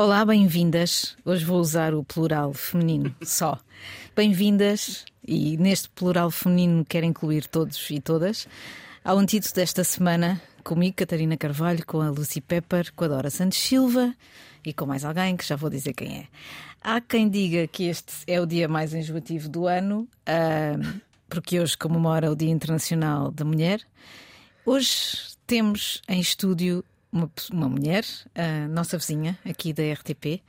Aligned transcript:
Olá, 0.00 0.24
bem-vindas. 0.24 1.16
Hoje 1.24 1.44
vou 1.44 1.58
usar 1.58 1.92
o 1.92 2.04
plural 2.04 2.54
feminino 2.54 3.12
só. 3.20 3.58
Bem-vindas, 4.14 5.04
e 5.26 5.56
neste 5.56 5.88
plural 5.88 6.30
feminino 6.30 6.84
quero 6.88 7.04
incluir 7.04 7.48
todos 7.48 7.90
e 7.90 7.98
todas, 7.98 8.46
ao 9.04 9.18
antídoto 9.18 9.56
desta 9.56 9.82
semana, 9.82 10.40
comigo, 10.62 10.94
Catarina 10.94 11.36
Carvalho, 11.36 11.84
com 11.84 12.00
a 12.00 12.10
Lucy 12.10 12.40
Pepper, 12.40 12.92
com 12.94 13.06
a 13.06 13.08
Dora 13.08 13.28
Santos 13.28 13.58
Silva 13.58 14.14
e 14.64 14.72
com 14.72 14.86
mais 14.86 15.04
alguém 15.04 15.36
que 15.36 15.44
já 15.44 15.56
vou 15.56 15.68
dizer 15.68 15.94
quem 15.94 16.18
é. 16.18 16.28
Há 16.80 17.00
quem 17.00 17.28
diga 17.28 17.66
que 17.66 17.88
este 17.88 18.12
é 18.28 18.40
o 18.40 18.46
dia 18.46 18.68
mais 18.68 18.94
enjoativo 18.94 19.48
do 19.48 19.66
ano, 19.66 20.06
uh, 20.28 21.00
porque 21.28 21.58
hoje 21.58 21.76
comemora 21.76 22.30
o 22.30 22.36
Dia 22.36 22.50
Internacional 22.50 23.32
da 23.32 23.44
Mulher. 23.44 23.80
Hoje 24.64 25.34
temos 25.44 26.00
em 26.08 26.20
estúdio 26.20 26.84
uma, 27.12 27.30
uma 27.52 27.68
mulher, 27.68 28.04
a 28.34 28.68
nossa 28.68 28.96
vizinha 28.98 29.38
aqui 29.44 29.72
da 29.72 29.82
RTP, 29.92 30.42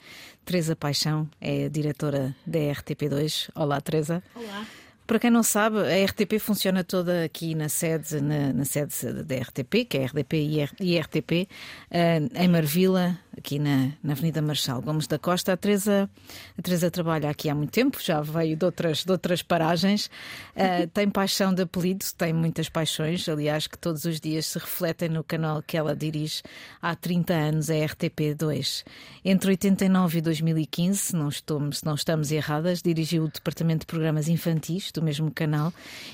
Teresa 0.45 0.75
Paixão, 0.75 1.29
é 1.39 1.65
a 1.65 1.69
diretora 1.69 2.35
da 2.45 2.59
RTP2. 2.59 3.49
Olá, 3.55 3.79
Teresa. 3.81 4.23
Olá. 4.35 4.65
Para 5.09 5.17
quem 5.17 5.31
não 5.31 5.41
sabe, 5.41 5.79
a 5.79 6.05
RTP 6.05 6.37
funciona 6.39 6.83
toda 6.83 7.23
aqui 7.23 7.55
na 7.55 7.67
sede, 7.67 8.21
na, 8.21 8.53
na 8.53 8.63
sede 8.63 9.23
da 9.23 9.35
RTP, 9.37 9.85
que 9.89 9.97
é 9.97 10.05
RDP 10.05 10.69
e 10.79 10.99
RTP, 10.99 11.47
uh, 11.89 12.39
em 12.39 12.47
Marvila, 12.47 13.17
aqui 13.37 13.59
na, 13.59 13.91
na 14.03 14.13
Avenida 14.13 14.41
Marchal 14.41 14.81
Gomes 14.81 15.07
da 15.07 15.17
Costa. 15.17 15.53
A 15.53 15.57
Teresa, 15.57 16.09
a 16.57 16.61
Teresa 16.61 16.91
trabalha 16.91 17.29
aqui 17.29 17.49
há 17.49 17.55
muito 17.55 17.71
tempo, 17.71 17.97
já 18.01 18.21
veio 18.21 18.55
de 18.55 18.65
outras, 18.65 19.03
de 19.03 19.11
outras 19.11 19.41
paragens, 19.41 20.07
uh, 20.55 20.87
tem 20.93 21.09
paixão 21.09 21.53
de 21.53 21.63
apelido, 21.63 22.05
tem 22.17 22.33
muitas 22.33 22.69
paixões, 22.69 23.27
aliás, 23.27 23.67
que 23.67 23.77
todos 23.77 24.05
os 24.05 24.19
dias 24.19 24.45
se 24.47 24.59
refletem 24.59 25.09
no 25.09 25.23
canal 25.23 25.61
que 25.61 25.77
ela 25.77 25.95
dirige 25.95 26.41
há 26.81 26.95
30 26.95 27.33
anos, 27.33 27.69
a 27.69 27.73
RTP2. 27.73 28.83
Entre 29.23 29.51
89 29.51 30.17
e 30.17 30.21
2015, 30.21 30.99
se 30.99 31.15
não, 31.15 31.29
estou, 31.29 31.71
se 31.71 31.85
não 31.85 31.95
estamos 31.95 32.31
erradas, 32.31 32.81
dirigiu 32.81 33.25
o 33.25 33.27
Departamento 33.29 33.81
de 33.81 33.87
Programas 33.87 34.27
Infantis 34.27 34.91
do 34.91 35.01
mesmo 35.01 35.31
canal 35.31 35.73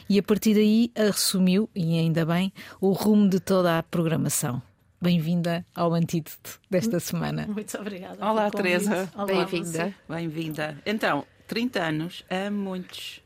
e 0.10 0.20
a 0.20 0.24
partir 0.24 0.54
daí 0.54 0.92
assumiu, 0.96 1.70
e 1.76 1.98
ainda 1.98 2.26
bem, 2.26 2.52
o 2.80 2.92
rumo 2.92 3.30
de 3.30 3.40
toda 3.40 3.78
a 3.78 3.84
programação. 3.84 4.62
Bem-vinda 5.06 5.64
ao 5.76 5.94
antídoto 5.94 6.60
desta 6.68 7.00
semana. 7.00 7.46
Muito 7.46 7.78
obrigada. 7.78 8.28
Olá, 8.28 8.50
Teresa. 8.50 9.08
Bem-vinda. 9.28 9.94
Bem-vinda. 10.10 10.82
Então, 10.84 11.24
30 11.48 11.84
anos 11.84 12.26
é 12.28 12.50
muitos. 12.50 13.22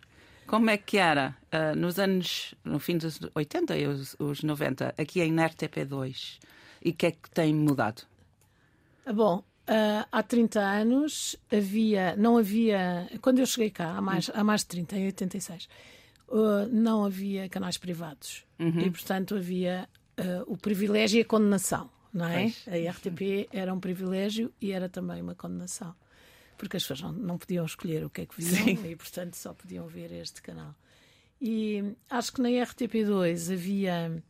Como 0.45 0.69
é 0.69 0.75
que 0.75 0.97
era 0.97 1.37
uh, 1.53 1.73
nos 1.77 1.97
anos, 1.97 2.53
no 2.65 2.79
fim 2.79 2.97
dos 2.97 3.21
80 3.33 3.77
e 3.77 3.87
os, 3.87 4.13
os 4.19 4.43
90, 4.43 4.93
aqui 4.97 5.21
em 5.21 5.33
RTP2? 5.33 6.39
E 6.83 6.89
o 6.89 6.93
que 6.93 7.05
é 7.05 7.11
que 7.11 7.29
tem 7.31 7.55
mudado? 7.55 8.01
Bom, 9.13 9.41
Uh, 9.69 10.01
há 10.11 10.23
30 10.23 10.59
anos 10.59 11.35
havia, 11.53 12.15
não 12.15 12.39
havia, 12.39 13.07
quando 13.21 13.37
eu 13.37 13.45
cheguei 13.45 13.69
cá, 13.69 13.91
há 13.91 14.01
mais, 14.01 14.27
há 14.33 14.43
mais 14.43 14.61
de 14.61 14.67
30, 14.69 14.97
em 14.97 15.05
86, 15.05 15.69
uh, 16.27 16.67
não 16.71 17.05
havia 17.05 17.47
canais 17.47 17.77
privados 17.77 18.47
uhum. 18.57 18.79
e, 18.79 18.89
portanto, 18.89 19.35
havia 19.35 19.87
uh, 20.19 20.43
o 20.45 20.57
privilégio 20.57 21.19
e 21.19 21.21
a 21.21 21.25
condenação, 21.25 21.89
não 22.13 22.25
é? 22.25 22.51
Pois. 22.65 22.87
A 22.87 22.91
RTP 22.91 23.49
era 23.51 23.73
um 23.73 23.79
privilégio 23.79 24.53
e 24.61 24.71
era 24.71 24.89
também 24.89 25.21
uma 25.21 25.35
condenação, 25.35 25.95
porque 26.57 26.77
as 26.77 26.83
pessoas 26.83 27.01
não, 27.01 27.11
não 27.11 27.37
podiam 27.37 27.65
escolher 27.65 28.05
o 28.05 28.09
que 28.09 28.21
é 28.21 28.25
que 28.25 28.41
viam 28.41 28.65
Sim. 28.65 28.89
e, 28.89 28.95
portanto, 28.95 29.35
só 29.35 29.53
podiam 29.53 29.87
ver 29.87 30.11
este 30.11 30.41
canal. 30.41 30.75
E 31.41 31.95
acho 32.09 32.33
que 32.33 32.41
na 32.41 32.49
RTP2 32.49 33.53
havia 33.53 34.21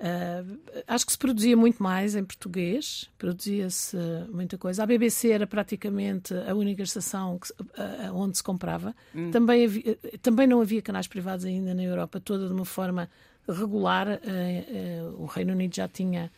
Uh, 0.00 0.58
acho 0.86 1.04
que 1.04 1.12
se 1.12 1.18
produzia 1.18 1.54
muito 1.54 1.82
mais 1.82 2.16
em 2.16 2.24
português, 2.24 3.10
produzia-se 3.18 3.98
muita 4.32 4.56
coisa. 4.56 4.82
A 4.82 4.86
BBC 4.86 5.30
era 5.30 5.46
praticamente 5.46 6.32
a 6.32 6.54
única 6.54 6.82
estação 6.82 7.38
que, 7.38 7.52
uh, 7.52 8.14
onde 8.14 8.38
se 8.38 8.42
comprava. 8.42 8.96
Hum. 9.14 9.30
Também, 9.30 9.66
havia, 9.66 9.98
também 10.22 10.46
não 10.46 10.62
havia 10.62 10.80
canais 10.80 11.06
privados 11.06 11.44
ainda 11.44 11.74
na 11.74 11.82
Europa 11.82 12.18
toda 12.18 12.46
de 12.46 12.52
uma 12.54 12.64
forma 12.64 13.10
regular. 13.48 14.08
Uh, 14.08 15.22
o 15.22 15.26
Reino 15.26 15.52
Unido 15.52 15.74
já 15.74 15.88
tinha 15.88 16.30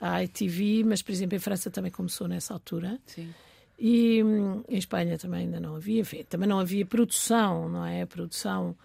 a 0.00 0.22
ITV, 0.22 0.84
mas, 0.84 1.02
por 1.02 1.12
exemplo, 1.12 1.36
em 1.36 1.40
França 1.40 1.70
também 1.70 1.90
começou 1.90 2.28
nessa 2.28 2.54
altura. 2.54 2.98
Sim. 3.06 3.32
E 3.78 4.22
hum, 4.22 4.64
em 4.68 4.76
Espanha 4.76 5.16
também 5.18 5.40
ainda 5.40 5.60
não 5.60 5.76
havia. 5.76 6.00
Enfim, 6.00 6.24
também 6.28 6.48
não 6.48 6.58
havia 6.58 6.84
produção, 6.84 7.68
não 7.68 7.84
é? 7.84 8.02
A 8.02 8.06
produção 8.06 8.76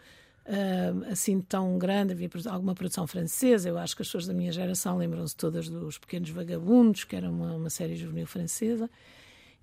uh, 0.46 1.12
assim 1.12 1.42
tão 1.42 1.78
grande. 1.78 2.14
Havia 2.14 2.30
alguma 2.50 2.76
produção 2.76 3.08
francesa. 3.08 3.70
Eu 3.70 3.78
acho 3.78 3.96
que 3.96 4.02
as 4.02 4.08
pessoas 4.08 4.28
da 4.28 4.34
minha 4.34 4.52
geração 4.52 4.98
lembram-se 4.98 5.36
todas 5.36 5.68
dos 5.68 5.98
Pequenos 5.98 6.30
Vagabundos, 6.30 7.04
que 7.04 7.16
era 7.16 7.30
uma, 7.30 7.56
uma 7.56 7.70
série 7.70 7.96
juvenil 7.96 8.28
francesa. 8.28 8.90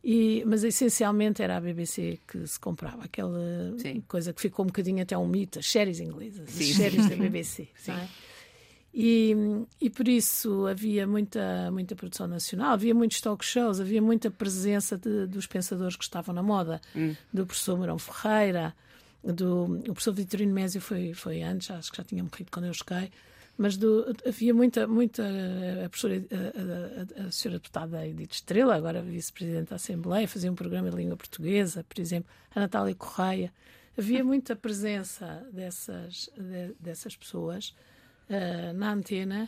E, 0.02 0.42
mas 0.46 0.64
essencialmente 0.64 1.42
era 1.42 1.58
a 1.58 1.60
BBC 1.60 2.18
que 2.26 2.46
se 2.46 2.58
comprava, 2.58 3.04
aquela 3.04 3.74
Sim. 3.78 4.02
coisa 4.08 4.32
que 4.32 4.40
ficou 4.40 4.64
um 4.64 4.68
bocadinho 4.68 5.02
até 5.02 5.16
um 5.16 5.26
mito, 5.26 5.58
as 5.58 5.70
séries 5.70 6.00
inglesas, 6.00 6.48
Sim. 6.48 6.70
as 6.70 6.76
séries 6.76 7.08
da 7.08 7.16
BBC. 7.16 7.68
É? 7.86 8.08
E, 8.94 9.36
e 9.80 9.90
por 9.90 10.08
isso 10.08 10.66
havia 10.66 11.06
muita, 11.06 11.70
muita 11.70 11.94
produção 11.94 12.26
nacional, 12.26 12.72
havia 12.72 12.94
muitos 12.94 13.20
talk 13.20 13.44
shows, 13.44 13.78
havia 13.78 14.00
muita 14.00 14.30
presença 14.30 14.96
de, 14.96 15.26
dos 15.26 15.46
pensadores 15.46 15.96
que 15.96 16.02
estavam 16.02 16.34
na 16.34 16.42
moda, 16.42 16.80
hum. 16.96 17.14
do 17.32 17.46
professor 17.46 17.76
Mourão 17.76 17.98
Ferreira, 17.98 18.74
do 19.22 19.64
o 19.80 19.92
professor 19.92 20.14
Vitorino 20.14 20.52
Mésio 20.52 20.80
foi, 20.80 21.12
foi 21.12 21.42
antes, 21.42 21.70
acho 21.70 21.90
que 21.90 21.98
já 21.98 22.04
tinha 22.04 22.22
morrido 22.22 22.50
quando 22.50 22.66
eu 22.66 22.72
cheguei, 22.72 23.10
mas 23.60 23.76
do, 23.76 24.06
havia 24.26 24.54
muita, 24.54 24.86
muita 24.86 25.22
a 25.84 25.88
professora, 25.90 26.14
a, 26.32 27.24
a, 27.24 27.26
a 27.26 27.30
senhora 27.30 27.58
deputada 27.58 28.06
Edith 28.06 28.32
Estrela, 28.32 28.74
agora 28.74 29.02
vice-presidente 29.02 29.68
da 29.68 29.76
Assembleia, 29.76 30.26
fazia 30.26 30.50
um 30.50 30.54
programa 30.54 30.88
de 30.88 30.96
língua 30.96 31.14
portuguesa, 31.14 31.84
por 31.86 32.00
exemplo, 32.00 32.30
a 32.54 32.60
Natália 32.60 32.94
Correia. 32.94 33.52
Havia 33.98 34.24
muita 34.24 34.56
presença 34.56 35.46
dessas, 35.52 36.30
de, 36.38 36.74
dessas 36.80 37.14
pessoas 37.14 37.74
uh, 38.30 38.72
na 38.72 38.94
antena 38.94 39.46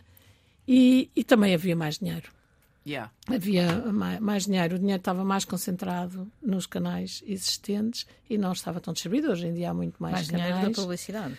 e, 0.69 1.11
e 1.17 1.25
também 1.25 1.55
havia 1.55 1.75
mais 1.75 1.99
dinheiro. 1.99 2.31
Yeah. 2.87 3.11
Havia 3.28 3.77
mais, 3.91 4.21
mais, 4.21 4.45
dinheiro, 4.45 4.77
o 4.77 4.78
dinheiro 4.78 5.01
estava 5.01 5.25
mais 5.25 5.47
concentrado 5.47 6.31
nos 6.43 6.67
canais 6.67 7.25
existentes 7.27 8.06
e 8.28 8.37
não 8.37 8.53
estava 8.53 8.78
tão 8.78 8.93
distribuído. 8.93 9.33
Hoje 9.33 9.47
em 9.47 9.55
dia 9.55 9.71
há 9.71 9.75
muito 9.75 10.03
mais, 10.03 10.17
mais 10.17 10.31
canais. 10.31 10.49
dinheiro 10.49 10.71
da 10.71 10.83
publicidade. 10.83 11.39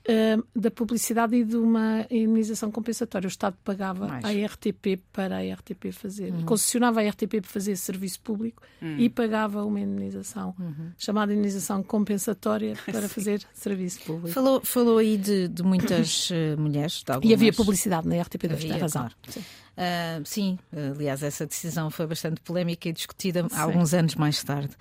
Uh, 0.00 0.42
da 0.56 0.70
publicidade 0.70 1.36
e 1.36 1.44
de 1.44 1.56
uma 1.56 2.06
indemnização 2.10 2.70
compensatória. 2.70 3.26
O 3.26 3.28
Estado 3.28 3.54
pagava 3.62 4.08
mais. 4.08 4.24
a 4.24 4.30
RTP 4.30 4.98
para 5.12 5.36
a 5.36 5.54
RTP 5.54 5.92
fazer, 5.92 6.32
uhum. 6.32 6.46
concessionava 6.46 7.02
a 7.02 7.08
RTP 7.08 7.42
para 7.42 7.50
fazer 7.50 7.76
serviço 7.76 8.18
público 8.20 8.62
uhum. 8.80 8.96
e 8.98 9.10
pagava 9.10 9.62
uma 9.62 9.78
indemnização, 9.78 10.54
uhum. 10.58 10.90
chamada 10.96 11.32
indemnização 11.32 11.82
compensatória 11.82 12.74
para 12.90 13.10
fazer 13.10 13.42
serviço 13.52 14.00
público. 14.00 14.30
Falou, 14.30 14.62
falou 14.64 14.96
aí 14.96 15.18
de, 15.18 15.48
de 15.48 15.62
muitas 15.62 16.30
uh, 16.30 16.58
mulheres. 16.58 17.02
De 17.04 17.12
algumas... 17.12 17.30
E 17.30 17.34
havia 17.34 17.52
publicidade 17.52 18.08
na 18.08 18.16
RTP2, 18.16 18.52
havia, 18.52 18.72
tem 18.72 18.80
razão. 18.80 19.02
Claro. 19.02 19.14
Sim. 19.28 19.40
Uh, 19.40 20.22
sim, 20.24 20.58
aliás, 20.96 21.22
essa 21.22 21.46
decisão 21.46 21.90
foi 21.90 22.06
bastante 22.06 22.40
polémica 22.40 22.88
e 22.88 22.92
discutida 22.92 23.46
sim. 23.48 23.54
alguns 23.54 23.92
anos 23.92 24.14
mais 24.14 24.42
tarde. 24.42 24.74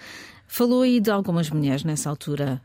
Falou 0.48 0.82
aí 0.82 1.00
de 1.00 1.12
algumas 1.12 1.50
mulheres 1.50 1.84
nessa 1.84 2.10
altura. 2.10 2.60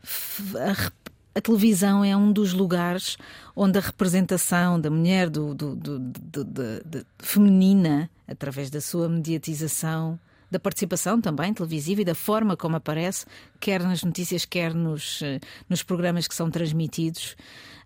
A, 0.55 0.91
a, 1.35 1.41
televisão 1.41 2.03
é 2.03 2.15
um 2.15 2.31
dos 2.31 2.53
lugares 2.53 3.17
onde 3.55 3.77
a 3.77 3.81
representação 3.81 4.79
da 4.79 4.89
mulher 4.89 5.29
do, 5.29 5.53
do, 5.53 5.75
do, 5.75 5.99
do 6.43 7.05
feminina, 7.19 8.09
através 8.27 8.69
da 8.69 8.81
sua 8.81 9.09
mediatização, 9.09 10.19
da 10.49 10.59
participação 10.59 11.19
também 11.19 11.53
televisiva 11.53 12.01
e 12.01 12.05
da 12.05 12.15
forma 12.15 12.55
como 12.55 12.77
aparece, 12.77 13.25
quer 13.59 13.81
nas 13.83 14.03
notícias, 14.03 14.45
quer 14.45 14.73
nos, 14.73 15.21
eh, 15.21 15.39
nos 15.67 15.83
programas 15.83 16.27
que 16.27 16.35
são 16.35 16.49
transmitidos, 16.49 17.35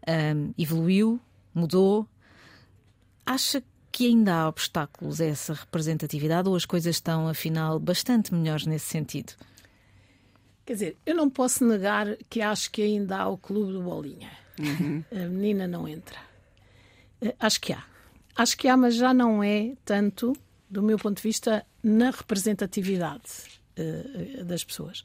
um, 0.07 0.53
evoluiu, 0.57 1.19
mudou. 1.53 2.07
Acha 3.25 3.63
que 3.91 4.07
ainda 4.07 4.35
há 4.35 4.47
obstáculos 4.47 5.19
a 5.19 5.25
essa 5.25 5.53
representatividade 5.53 6.47
ou 6.47 6.55
as 6.55 6.65
coisas 6.65 6.95
estão, 6.95 7.27
afinal, 7.27 7.79
bastante 7.79 8.33
melhores 8.33 8.65
nesse 8.65 8.85
sentido? 8.85 9.33
Quer 10.69 10.73
dizer, 10.73 10.97
eu 11.03 11.15
não 11.15 11.31
posso 11.31 11.65
negar 11.65 12.15
que 12.29 12.41
acho 12.41 12.69
que 12.69 12.83
ainda 12.83 13.17
há 13.17 13.27
o 13.27 13.39
clube 13.39 13.73
do 13.73 13.81
Bolinha. 13.81 14.29
Uhum. 14.59 15.03
A 15.11 15.27
menina 15.27 15.67
não 15.67 15.87
entra. 15.87 16.19
Eh, 17.19 17.33
acho 17.39 17.59
que 17.59 17.73
há. 17.73 17.83
Acho 18.35 18.55
que 18.55 18.67
há, 18.67 18.77
mas 18.77 18.93
já 18.93 19.11
não 19.11 19.43
é 19.43 19.73
tanto, 19.83 20.31
do 20.69 20.83
meu 20.83 20.99
ponto 20.99 21.17
de 21.17 21.23
vista, 21.23 21.65
na 21.81 22.11
representatividade 22.11 23.23
uh, 23.79 24.43
das 24.45 24.63
pessoas. 24.63 25.03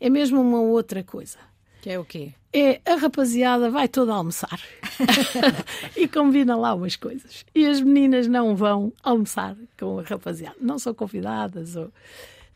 É 0.00 0.10
mesmo 0.10 0.40
uma 0.40 0.60
outra 0.60 1.04
coisa. 1.04 1.38
Que 1.82 1.90
é 1.90 2.00
o 2.00 2.04
quê? 2.04 2.34
É 2.52 2.80
a 2.84 2.96
rapaziada 2.96 3.70
vai 3.70 3.86
toda 3.86 4.12
almoçar 4.12 4.60
e 5.96 6.08
combina 6.08 6.56
lá 6.56 6.74
umas 6.74 6.96
coisas. 6.96 7.46
E 7.54 7.64
as 7.64 7.80
meninas 7.80 8.26
não 8.26 8.56
vão 8.56 8.92
almoçar 9.04 9.56
com 9.78 10.00
a 10.00 10.02
rapaziada, 10.02 10.56
não 10.60 10.80
são 10.80 10.92
convidadas. 10.92 11.76
Ou, 11.76 11.92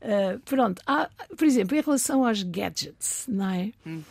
uh, 0.03 0.39
pronto, 0.41 0.83
há, 0.87 1.09
por 1.37 1.45
exemplo, 1.45 1.77
em 1.77 1.81
relação 1.81 2.27
aos 2.27 2.43
gadgets, 2.43 3.27
não 3.29 3.51
é? 3.51 3.73
Hum. 3.87 4.03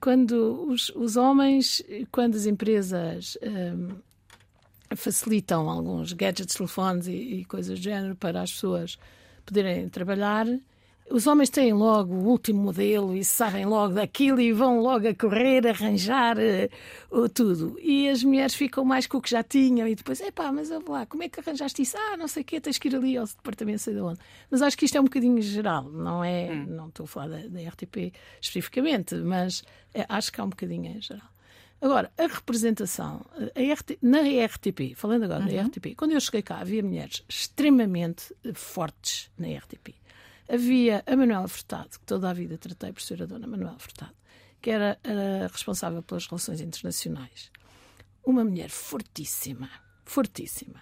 Quando 0.00 0.66
os, 0.68 0.90
os, 0.90 1.16
homens, 1.16 1.82
quando 2.10 2.36
as 2.36 2.44
empresas 2.44 3.38
um, 3.42 3.88
facilitam 4.94 5.70
alguns 5.70 6.12
gadgets, 6.12 6.54
telefones 6.54 7.06
e, 7.06 7.12
e 7.12 7.44
coisas 7.46 7.78
do 7.78 7.82
género 7.82 8.14
para 8.14 8.42
as 8.42 8.52
pessoas 8.52 8.98
poderem 9.46 9.88
trabalhar 9.88 10.46
os 11.12 11.26
homens 11.26 11.50
têm 11.50 11.74
logo 11.74 12.14
o 12.14 12.24
último 12.26 12.62
modelo 12.62 13.14
e 13.14 13.22
sabem 13.22 13.66
logo 13.66 13.94
daquilo 13.94 14.40
e 14.40 14.50
vão 14.50 14.80
logo 14.80 15.06
a 15.06 15.14
correr, 15.14 15.66
arranjar 15.66 16.38
uh, 16.38 17.28
tudo. 17.28 17.78
E 17.80 18.08
as 18.08 18.24
mulheres 18.24 18.54
ficam 18.54 18.82
mais 18.82 19.06
com 19.06 19.18
o 19.18 19.20
que 19.20 19.30
já 19.30 19.42
tinham 19.42 19.86
e 19.86 19.94
depois, 19.94 20.22
epá, 20.22 20.50
mas 20.50 20.70
eu 20.70 20.80
vou 20.80 20.94
lá, 20.94 21.04
como 21.04 21.22
é 21.22 21.28
que 21.28 21.38
arranjaste 21.38 21.82
isso? 21.82 21.98
Ah, 21.98 22.16
não 22.16 22.26
sei 22.26 22.42
o 22.42 22.46
quê, 22.46 22.58
tens 22.60 22.78
que 22.78 22.88
ir 22.88 22.96
ali 22.96 23.16
ao 23.18 23.26
departamento, 23.26 23.80
sei 23.80 23.92
de 23.92 24.00
onde. 24.00 24.20
Mas 24.50 24.62
acho 24.62 24.76
que 24.76 24.86
isto 24.86 24.96
é 24.96 25.00
um 25.00 25.04
bocadinho 25.04 25.40
geral, 25.42 25.84
não 25.84 26.24
é, 26.24 26.50
hum. 26.50 26.66
não 26.66 26.88
estou 26.88 27.04
a 27.04 27.06
falar 27.06 27.28
da, 27.28 27.46
da 27.46 27.68
RTP 27.68 28.14
especificamente, 28.40 29.14
mas 29.16 29.62
é, 29.92 30.06
acho 30.08 30.32
que 30.32 30.40
há 30.40 30.44
um 30.44 30.48
bocadinho 30.50 30.96
em 30.96 31.00
geral. 31.00 31.28
Agora, 31.78 32.10
a 32.16 32.26
representação 32.26 33.26
a 33.36 33.72
RT, 33.74 33.98
na 34.00 34.20
RTP, 34.20 34.94
falando 34.94 35.24
agora 35.24 35.44
uhum. 35.44 35.48
da 35.48 35.62
RTP, 35.62 35.94
quando 35.96 36.12
eu 36.12 36.20
cheguei 36.20 36.40
cá 36.40 36.60
havia 36.60 36.82
mulheres 36.82 37.22
extremamente 37.28 38.34
fortes 38.54 39.28
na 39.36 39.48
RTP 39.48 40.00
havia 40.48 41.02
a 41.06 41.16
Manuela 41.16 41.48
Furtado, 41.48 41.90
que 41.90 42.06
toda 42.06 42.30
a 42.30 42.32
vida 42.32 42.58
tratei 42.58 42.92
por 42.92 43.02
ser 43.02 43.22
a 43.22 43.26
dona 43.26 43.46
Manuela 43.46 43.78
Furtado, 43.78 44.14
que 44.60 44.70
era 44.70 44.98
a 45.04 45.46
responsável 45.46 46.02
pelas 46.02 46.26
relações 46.26 46.60
internacionais. 46.60 47.50
Uma 48.24 48.44
mulher 48.44 48.70
fortíssima, 48.70 49.68
fortíssima. 50.04 50.80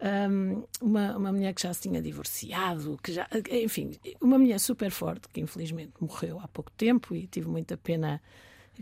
Um, 0.00 0.64
uma, 0.80 1.16
uma 1.16 1.32
mulher 1.32 1.52
que 1.52 1.62
já 1.62 1.74
se 1.74 1.82
tinha 1.82 2.00
divorciado, 2.00 2.98
que 3.02 3.12
já, 3.12 3.28
enfim, 3.50 3.98
uma 4.20 4.38
mulher 4.38 4.60
super 4.60 4.92
forte, 4.92 5.28
que 5.28 5.40
infelizmente 5.40 5.92
morreu 6.00 6.38
há 6.38 6.46
pouco 6.46 6.70
tempo 6.70 7.16
e 7.16 7.26
tive 7.26 7.48
muita 7.48 7.76
pena 7.76 8.22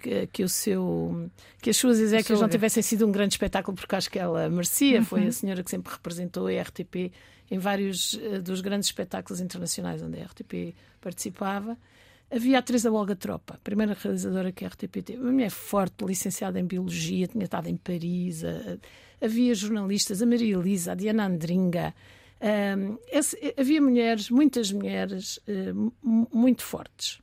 que, 0.01 0.27
que 0.29 0.45
o 0.45 0.49
seu 0.49 1.31
que 1.61 1.71
as 1.71 1.77
suas 1.77 1.99
exéquias 1.99 2.41
não 2.41 2.49
tivessem 2.49 2.83
sido 2.83 3.07
um 3.07 3.13
grande 3.13 3.35
espetáculo 3.35 3.77
porque 3.77 3.95
acho 3.95 4.11
que 4.11 4.19
ela 4.19 4.49
merecia. 4.49 4.99
Uhum. 4.99 5.05
Foi 5.05 5.27
a 5.27 5.33
senhora 5.33 5.63
que 5.63 5.71
sempre 5.71 5.93
representou 5.93 6.47
a 6.47 6.63
RTP 6.63 7.13
em 7.51 7.59
vários 7.59 8.15
uh, 8.15 8.43
dos 8.43 8.61
grandes 8.61 8.89
espetáculos 8.89 9.41
internacionais 9.41 10.03
onde 10.03 10.21
a 10.21 10.25
RTP 10.25 10.75
participava. 11.01 11.77
Havia 12.31 12.59
a 12.59 12.63
Teresa 12.63 12.91
Olga 12.91 13.15
Tropa, 13.15 13.55
a 13.55 13.59
primeira 13.59 13.95
realizadora 13.95 14.51
que 14.51 14.65
a 14.65 14.69
RTP 14.69 15.03
teve. 15.05 15.21
Uma 15.21 15.31
mulher 15.33 15.51
forte, 15.51 16.05
licenciada 16.05 16.59
em 16.59 16.65
Biologia, 16.65 17.29
tinha 17.29 17.45
estado 17.45 17.69
em 17.69 17.77
Paris. 17.77 18.43
Uh, 18.43 18.81
havia 19.21 19.55
jornalistas, 19.55 20.21
a 20.21 20.27
Maria 20.27 20.57
Elisa, 20.57 20.93
a 20.93 20.95
Diana 20.95 21.27
Andringa. 21.27 21.95
Uh, 22.41 22.99
esse, 23.09 23.55
havia 23.57 23.81
mulheres, 23.81 24.29
muitas 24.29 24.73
mulheres 24.73 25.39
muito 26.03 26.63
fortes. 26.63 27.21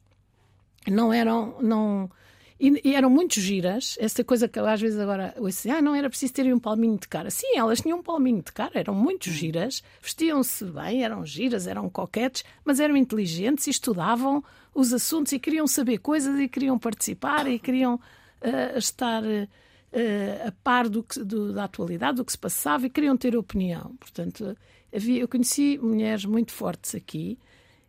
Não 0.87 1.13
eram. 1.13 1.57
Não, 1.61 2.09
e, 2.63 2.81
e, 2.85 2.95
eram 2.95 3.09
muito 3.09 3.41
giras, 3.41 3.97
essa 3.99 4.23
coisa 4.23 4.47
que 4.47 4.57
às 4.57 4.79
vezes 4.79 4.97
agora 4.97 5.33
ouço, 5.37 5.69
ah, 5.69 5.81
não 5.81 5.93
era 5.93 6.09
preciso 6.09 6.31
terem 6.31 6.53
um 6.53 6.59
palminho 6.59 6.97
de 6.97 7.09
cara. 7.09 7.29
Sim, 7.29 7.57
elas 7.57 7.81
tinham 7.81 7.99
um 7.99 8.01
palminho 8.01 8.41
de 8.41 8.53
cara, 8.53 8.79
eram 8.79 8.95
muito 8.95 9.29
hum. 9.29 9.33
giras, 9.33 9.83
vestiam-se 10.01 10.63
bem, 10.63 11.03
eram 11.03 11.25
giras, 11.25 11.67
eram 11.67 11.89
coquetes, 11.89 12.45
mas 12.63 12.79
eram 12.79 12.95
inteligentes 12.95 13.67
e 13.67 13.69
estudavam 13.69 14.41
os 14.73 14.93
assuntos 14.93 15.33
e 15.33 15.39
queriam 15.39 15.67
saber 15.67 15.97
coisas 15.97 16.39
e 16.39 16.47
queriam 16.47 16.79
participar 16.79 17.47
e 17.47 17.59
queriam 17.59 17.95
uh, 17.95 18.77
estar 18.77 19.21
uh, 19.23 20.47
a 20.47 20.51
par 20.63 20.87
do 20.87 21.03
que, 21.03 21.21
do, 21.21 21.51
da 21.51 21.65
atualidade, 21.65 22.15
do 22.15 22.25
que 22.25 22.31
se 22.31 22.37
passava 22.37 22.85
e 22.85 22.89
queriam 22.89 23.17
ter 23.17 23.35
opinião. 23.35 23.93
Portanto, 23.99 24.55
havia, 24.95 25.19
eu 25.19 25.27
conheci 25.27 25.77
mulheres 25.77 26.23
muito 26.23 26.53
fortes 26.53 26.95
aqui 26.95 27.37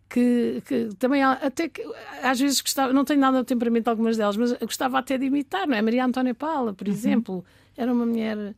que, 0.08 0.62
que, 0.66 0.90
também 0.98 1.22
até 1.22 1.68
que 1.68 1.82
às 2.22 2.38
vezes 2.38 2.60
gostava, 2.60 2.92
não 2.92 3.04
tenho 3.04 3.20
nada 3.20 3.40
de 3.40 3.46
temperamento 3.46 3.88
algumas 3.88 4.16
delas, 4.16 4.36
mas 4.36 4.52
gostava 4.54 4.98
até 4.98 5.18
de 5.18 5.26
imitar, 5.26 5.66
não 5.66 5.76
é? 5.76 5.82
Maria 5.82 6.04
Antónia 6.04 6.34
Paula, 6.34 6.72
por 6.72 6.86
uhum. 6.86 6.94
exemplo, 6.94 7.44
era 7.76 7.92
uma 7.92 8.06
mulher 8.06 8.54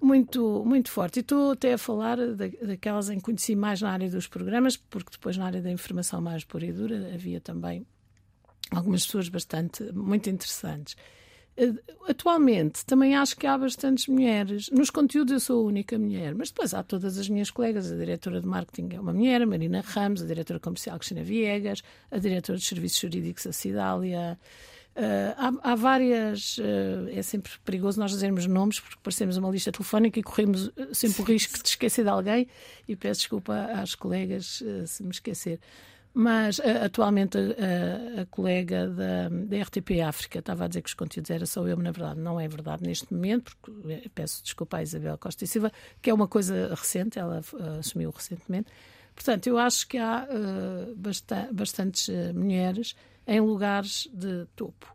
muito, 0.00 0.62
muito 0.64 0.90
forte. 0.90 1.18
E 1.18 1.20
estou 1.20 1.52
até 1.52 1.74
a 1.74 1.78
falar 1.78 2.16
da, 2.16 2.46
daquelas 2.62 3.08
em 3.08 3.16
que 3.16 3.22
conheci 3.22 3.56
mais 3.56 3.80
na 3.80 3.90
área 3.90 4.10
dos 4.10 4.26
programas, 4.26 4.76
porque 4.76 5.10
depois 5.12 5.36
na 5.36 5.46
área 5.46 5.62
da 5.62 5.70
informação 5.70 6.20
mais 6.20 6.44
pura 6.44 6.66
e 6.66 6.72
dura 6.72 7.10
havia 7.14 7.40
também 7.40 7.86
algumas 8.70 9.04
pessoas 9.06 9.28
bastante, 9.28 9.82
muito 9.92 10.28
interessantes. 10.28 10.96
Eh, 11.56 11.72
atualmente 12.08 12.84
também 12.84 13.14
acho 13.14 13.36
que 13.36 13.46
há 13.46 13.56
bastantes 13.56 14.08
mulheres. 14.08 14.68
Nos 14.70 14.90
conteúdos 14.90 15.32
eu 15.32 15.40
sou 15.40 15.62
a 15.62 15.68
única 15.68 15.98
mulher, 15.98 16.34
mas 16.34 16.50
depois 16.50 16.74
há 16.74 16.82
todas 16.82 17.16
as 17.18 17.28
minhas 17.28 17.50
colegas. 17.50 17.90
A 17.90 17.96
diretora 17.96 18.40
de 18.40 18.46
marketing 18.46 18.96
é 18.96 19.00
uma 19.00 19.12
mulher, 19.12 19.42
a 19.42 19.46
Marina 19.46 19.80
Ramos, 19.80 20.22
a 20.22 20.26
diretora 20.26 20.58
comercial 20.58 20.98
Cristina 20.98 21.22
Viegas, 21.22 21.82
a 22.10 22.18
diretora 22.18 22.58
de 22.58 22.64
serviços 22.64 22.98
jurídicos, 22.98 23.46
a 23.46 23.52
Cidália. 23.52 24.38
Uh, 24.96 25.34
há, 25.36 25.72
há, 25.72 25.74
várias. 25.74 26.58
Uh, 26.58 27.08
é 27.12 27.22
sempre 27.22 27.50
perigoso 27.64 27.98
nós 27.98 28.12
dizermos 28.12 28.46
nomes 28.46 28.78
porque 28.78 28.96
parecemos 29.02 29.36
uma 29.36 29.50
lista 29.50 29.72
telefónica 29.72 30.20
e 30.20 30.22
corremos 30.22 30.70
sempre 30.92 31.20
o 31.20 31.24
risco 31.24 31.60
de 31.60 31.68
esquecer 31.68 32.04
de 32.04 32.10
alguém. 32.10 32.46
E 32.86 32.94
peço 32.94 33.22
desculpa 33.22 33.70
às 33.74 33.94
colegas 33.94 34.60
uh, 34.60 34.86
se 34.86 35.02
me 35.02 35.10
esquecer. 35.10 35.58
Mas 36.16 36.60
atualmente 36.60 37.36
a, 37.36 38.22
a, 38.22 38.26
colega 38.26 38.88
da, 38.88 39.28
da, 39.28 39.62
RTP 39.62 40.00
África 40.06 40.38
estava 40.38 40.64
a 40.64 40.68
dizer 40.68 40.82
que 40.82 40.88
os 40.88 40.94
conteúdos 40.94 41.28
era 41.28 41.44
só 41.44 41.66
eu, 41.66 41.76
mas 41.76 41.84
na 41.84 41.90
verdade 41.90 42.20
não 42.20 42.38
é 42.38 42.46
verdade 42.46 42.84
neste 42.84 43.12
momento, 43.12 43.56
porque 43.60 43.92
eh, 43.92 44.08
peço 44.14 44.40
desculpa 44.44 44.76
à 44.76 44.82
Isabel 44.82 45.18
Costa 45.18 45.42
e 45.42 45.48
Silva, 45.48 45.72
que 46.00 46.08
é 46.08 46.14
uma 46.14 46.28
coisa 46.28 46.72
recente, 46.72 47.18
ela 47.18 47.40
uh, 47.52 47.80
assumiu 47.80 48.10
recentemente. 48.10 48.70
Portanto, 49.12 49.48
eu 49.48 49.58
acho 49.58 49.88
que 49.88 49.98
há 49.98 50.28
uh, 50.30 50.94
basta 50.94 51.48
bastantes 51.52 52.08
mulheres 52.32 52.94
em 53.26 53.40
lugares 53.40 54.08
de 54.12 54.46
topo. 54.54 54.94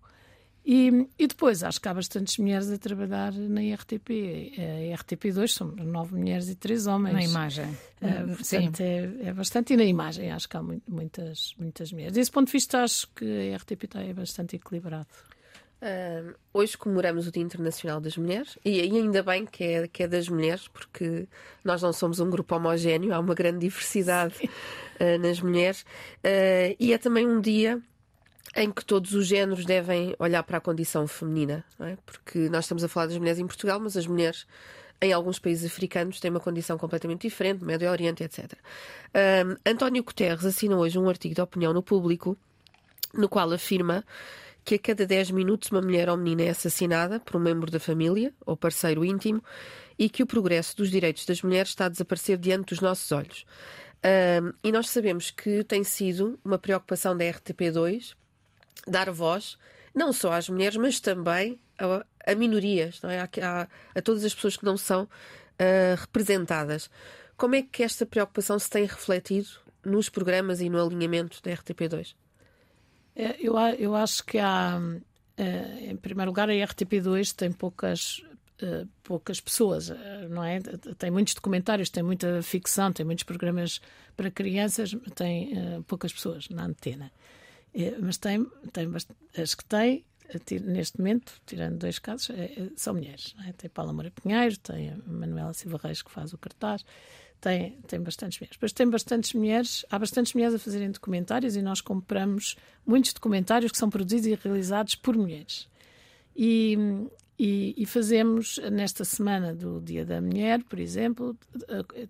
E, 0.65 1.07
e, 1.17 1.25
depois 1.25 1.63
acho 1.63 1.81
que 1.81 1.87
há 1.87 1.93
bastantes 1.93 2.37
mulheres 2.37 2.69
a 2.69 2.77
trabalhar 2.77 3.33
na 3.33 3.61
RTP. 3.73 4.53
A 4.57 4.97
RTP2 4.97 5.47
são 5.47 5.67
nove 5.67 6.15
mulheres 6.15 6.49
e 6.49 6.55
três 6.55 6.85
homens. 6.85 7.13
Na 7.13 7.23
imagem. 7.23 7.65
Uh, 8.01 8.35
portanto, 8.35 8.81
é, 8.81 9.11
é, 9.21 9.33
bastante. 9.33 9.73
E 9.73 9.77
na 9.77 9.85
imagem 9.85 10.31
acho 10.31 10.47
que 10.47 10.57
há 10.57 10.61
muitas, 10.61 11.55
muitas 11.57 11.91
mulheres. 11.91 12.13
Desse 12.13 12.29
ponto 12.29 12.47
de 12.47 12.53
vista, 12.53 12.83
acho 12.83 13.07
que 13.15 13.51
a 13.51 13.57
RTP 13.57 13.83
está 13.85 14.01
é 14.01 14.13
bastante 14.13 14.57
equilibrado. 14.57 15.07
Uh, 15.81 16.35
hoje 16.53 16.77
comemoramos 16.77 17.25
o 17.25 17.31
Dia 17.31 17.41
Internacional 17.41 18.01
das 18.01 18.17
Mulheres 18.17 18.59
e, 18.65 18.81
e, 18.81 18.97
ainda 18.97 19.23
bem 19.23 19.45
que 19.45 19.63
é, 19.63 19.87
que 19.87 20.03
é 20.03 20.09
das 20.09 20.27
mulheres, 20.27 20.67
porque 20.67 21.25
nós 21.63 21.81
não 21.81 21.93
somos 21.93 22.19
um 22.19 22.29
grupo 22.29 22.53
homogéneo, 22.53 23.13
há 23.13 23.19
uma 23.19 23.33
grande 23.33 23.59
diversidade 23.59 24.33
uh, 24.43 25.17
nas 25.21 25.39
mulheres. 25.39 25.83
Uh, 26.17 26.75
e 26.77 26.91
é 26.91 26.97
também 26.97 27.25
um 27.25 27.39
dia 27.39 27.81
em 28.55 28.71
que 28.71 28.83
todos 28.83 29.13
os 29.13 29.27
géneros 29.27 29.65
devem 29.65 30.15
olhar 30.17 30.43
para 30.43 30.57
a 30.57 30.61
condição 30.61 31.07
feminina, 31.07 31.63
é? 31.79 31.97
porque 32.05 32.49
nós 32.49 32.65
estamos 32.65 32.83
a 32.83 32.87
falar 32.87 33.07
das 33.07 33.17
mulheres 33.17 33.39
em 33.39 33.47
Portugal, 33.47 33.79
mas 33.79 33.95
as 33.95 34.07
mulheres 34.07 34.45
em 35.01 35.13
alguns 35.13 35.39
países 35.39 35.71
africanos 35.71 36.19
têm 36.19 36.29
uma 36.29 36.39
condição 36.39 36.77
completamente 36.77 37.21
diferente, 37.21 37.63
Médio 37.63 37.89
Oriente, 37.89 38.23
etc. 38.23 38.53
Um, 39.15 39.55
António 39.69 40.03
Guterres 40.03 40.45
assinou 40.45 40.79
hoje 40.79 40.99
um 40.99 41.07
artigo 41.07 41.33
de 41.33 41.41
opinião 41.41 41.73
no 41.73 41.81
público, 41.81 42.37
no 43.13 43.29
qual 43.29 43.51
afirma 43.51 44.03
que 44.63 44.75
a 44.75 44.79
cada 44.79 45.05
10 45.05 45.31
minutos 45.31 45.71
uma 45.71 45.81
mulher 45.81 46.09
ou 46.09 46.17
menina 46.17 46.43
é 46.43 46.49
assassinada 46.49 47.19
por 47.19 47.37
um 47.37 47.39
membro 47.39 47.71
da 47.71 47.79
família 47.79 48.33
ou 48.45 48.57
parceiro 48.57 49.05
íntimo 49.05 49.41
e 49.97 50.09
que 50.09 50.21
o 50.21 50.27
progresso 50.27 50.75
dos 50.75 50.91
direitos 50.91 51.25
das 51.25 51.41
mulheres 51.41 51.69
está 51.69 51.85
a 51.85 51.89
desaparecer 51.89 52.37
diante 52.37 52.69
dos 52.69 52.81
nossos 52.81 53.11
olhos. 53.11 53.45
Um, 54.03 54.53
e 54.63 54.71
nós 54.71 54.89
sabemos 54.89 55.31
que 55.31 55.63
tem 55.63 55.83
sido 55.83 56.39
uma 56.43 56.57
preocupação 56.57 57.17
da 57.17 57.25
RTP2 57.25 58.15
dar 58.87 59.09
voz 59.11 59.57
não 59.93 60.13
só 60.13 60.33
às 60.33 60.49
mulheres, 60.49 60.77
mas 60.77 60.99
também 60.99 61.59
a, 61.77 62.05
a 62.31 62.35
minorias, 62.35 63.01
não 63.01 63.09
é? 63.09 63.19
a, 63.19 63.29
a, 63.41 63.67
a, 63.95 64.01
todas 64.01 64.23
as 64.23 64.33
pessoas 64.33 64.57
que 64.57 64.65
não 64.65 64.77
são 64.77 65.03
uh, 65.03 65.95
representadas. 65.99 66.89
Como 67.37 67.55
é 67.55 67.61
que 67.61 67.83
esta 67.83 68.05
preocupação 68.05 68.59
se 68.59 68.69
tem 68.69 68.85
refletido 68.85 69.47
nos 69.83 70.09
programas 70.09 70.61
e 70.61 70.69
no 70.69 70.81
alinhamento 70.81 71.41
da 71.41 71.51
RTP2? 71.51 72.15
É, 73.15 73.35
eu, 73.39 73.57
eu 73.77 73.95
acho 73.95 74.23
que 74.25 74.37
há, 74.37 74.79
uh, 74.79 75.79
em 75.79 75.95
primeiro 75.95 76.31
lugar, 76.31 76.49
a 76.49 76.53
RTP2 76.53 77.33
tem 77.33 77.51
poucas 77.51 78.21
Uh, 78.61 78.85
poucas 79.03 79.39
pessoas, 79.39 79.89
não 80.29 80.43
é? 80.43 80.59
Tem 80.97 81.09
muitos 81.09 81.33
documentários, 81.33 81.89
tem 81.89 82.03
muita 82.03 82.43
ficção, 82.43 82.91
tem 82.91 83.05
muitos 83.05 83.23
programas 83.23 83.79
para 84.17 84.29
crianças, 84.29 84.93
tem 85.15 85.81
poucas 85.87 86.11
pessoas 86.11 86.49
na 86.49 86.65
antena. 86.65 87.09
É, 87.73 87.97
mas 87.99 88.17
tem, 88.17 88.45
tem 88.73 88.89
as 89.37 89.55
que 89.55 89.65
tem, 89.65 90.05
neste 90.65 90.97
momento, 90.97 91.33
tirando 91.45 91.77
dois 91.77 91.99
casos, 91.99 92.29
é, 92.31 92.45
é, 92.45 92.69
são 92.75 92.93
mulheres. 92.93 93.35
É? 93.47 93.53
Tem 93.53 93.69
Paula 93.69 93.93
Moura 93.93 94.11
Pinheiro, 94.11 94.57
tem 94.57 94.89
a 94.89 94.97
Manuela 95.07 95.53
Silva 95.53 95.79
Reis 95.81 96.01
que 96.01 96.11
faz 96.11 96.33
o 96.33 96.37
cartaz, 96.37 96.85
tem, 97.41 97.79
tem 97.87 98.01
bastantes 98.01 98.39
mulheres. 98.39 98.57
Depois 98.57 98.73
tem 98.73 98.89
bastantes 98.89 99.33
mulheres, 99.33 99.85
há 99.89 99.97
bastantes 99.97 100.33
mulheres 100.33 100.55
a 100.55 100.59
fazerem 100.59 100.91
documentários 100.91 101.55
e 101.55 101.61
nós 101.61 101.81
compramos 101.81 102.55
muitos 102.85 103.13
documentários 103.13 103.71
que 103.71 103.77
são 103.77 103.89
produzidos 103.89 104.27
e 104.27 104.35
realizados 104.35 104.95
por 104.95 105.15
mulheres. 105.15 105.67
E, 106.35 106.77
e, 107.39 107.73
e, 107.77 107.85
fazemos, 107.85 108.59
nesta 108.69 109.05
semana 109.05 109.55
do 109.55 109.79
Dia 109.79 110.05
da 110.05 110.19
Mulher, 110.19 110.61
por 110.65 110.77
exemplo, 110.77 111.37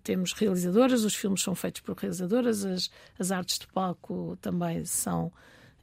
temos 0.02 0.32
realizadoras, 0.32 1.04
os 1.04 1.14
filmes 1.14 1.40
são 1.40 1.54
feitos 1.54 1.82
por 1.82 1.96
realizadoras, 1.96 2.64
as, 2.64 2.90
as 3.16 3.30
artes 3.30 3.60
de 3.60 3.68
palco 3.68 4.36
também 4.40 4.84
são 4.84 5.32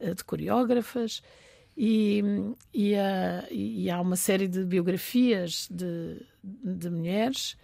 uh, 0.02 0.14
de 0.14 0.22
coreógrafas, 0.26 1.22
e, 1.78 2.22
e, 2.74 2.96
e, 3.50 3.90
há 3.90 4.02
uma 4.02 4.18
série 4.18 4.50
de 4.50 4.66
biografias 4.66 5.70
de, 5.72 6.22
de 6.44 6.90
mulheres. 6.90 7.56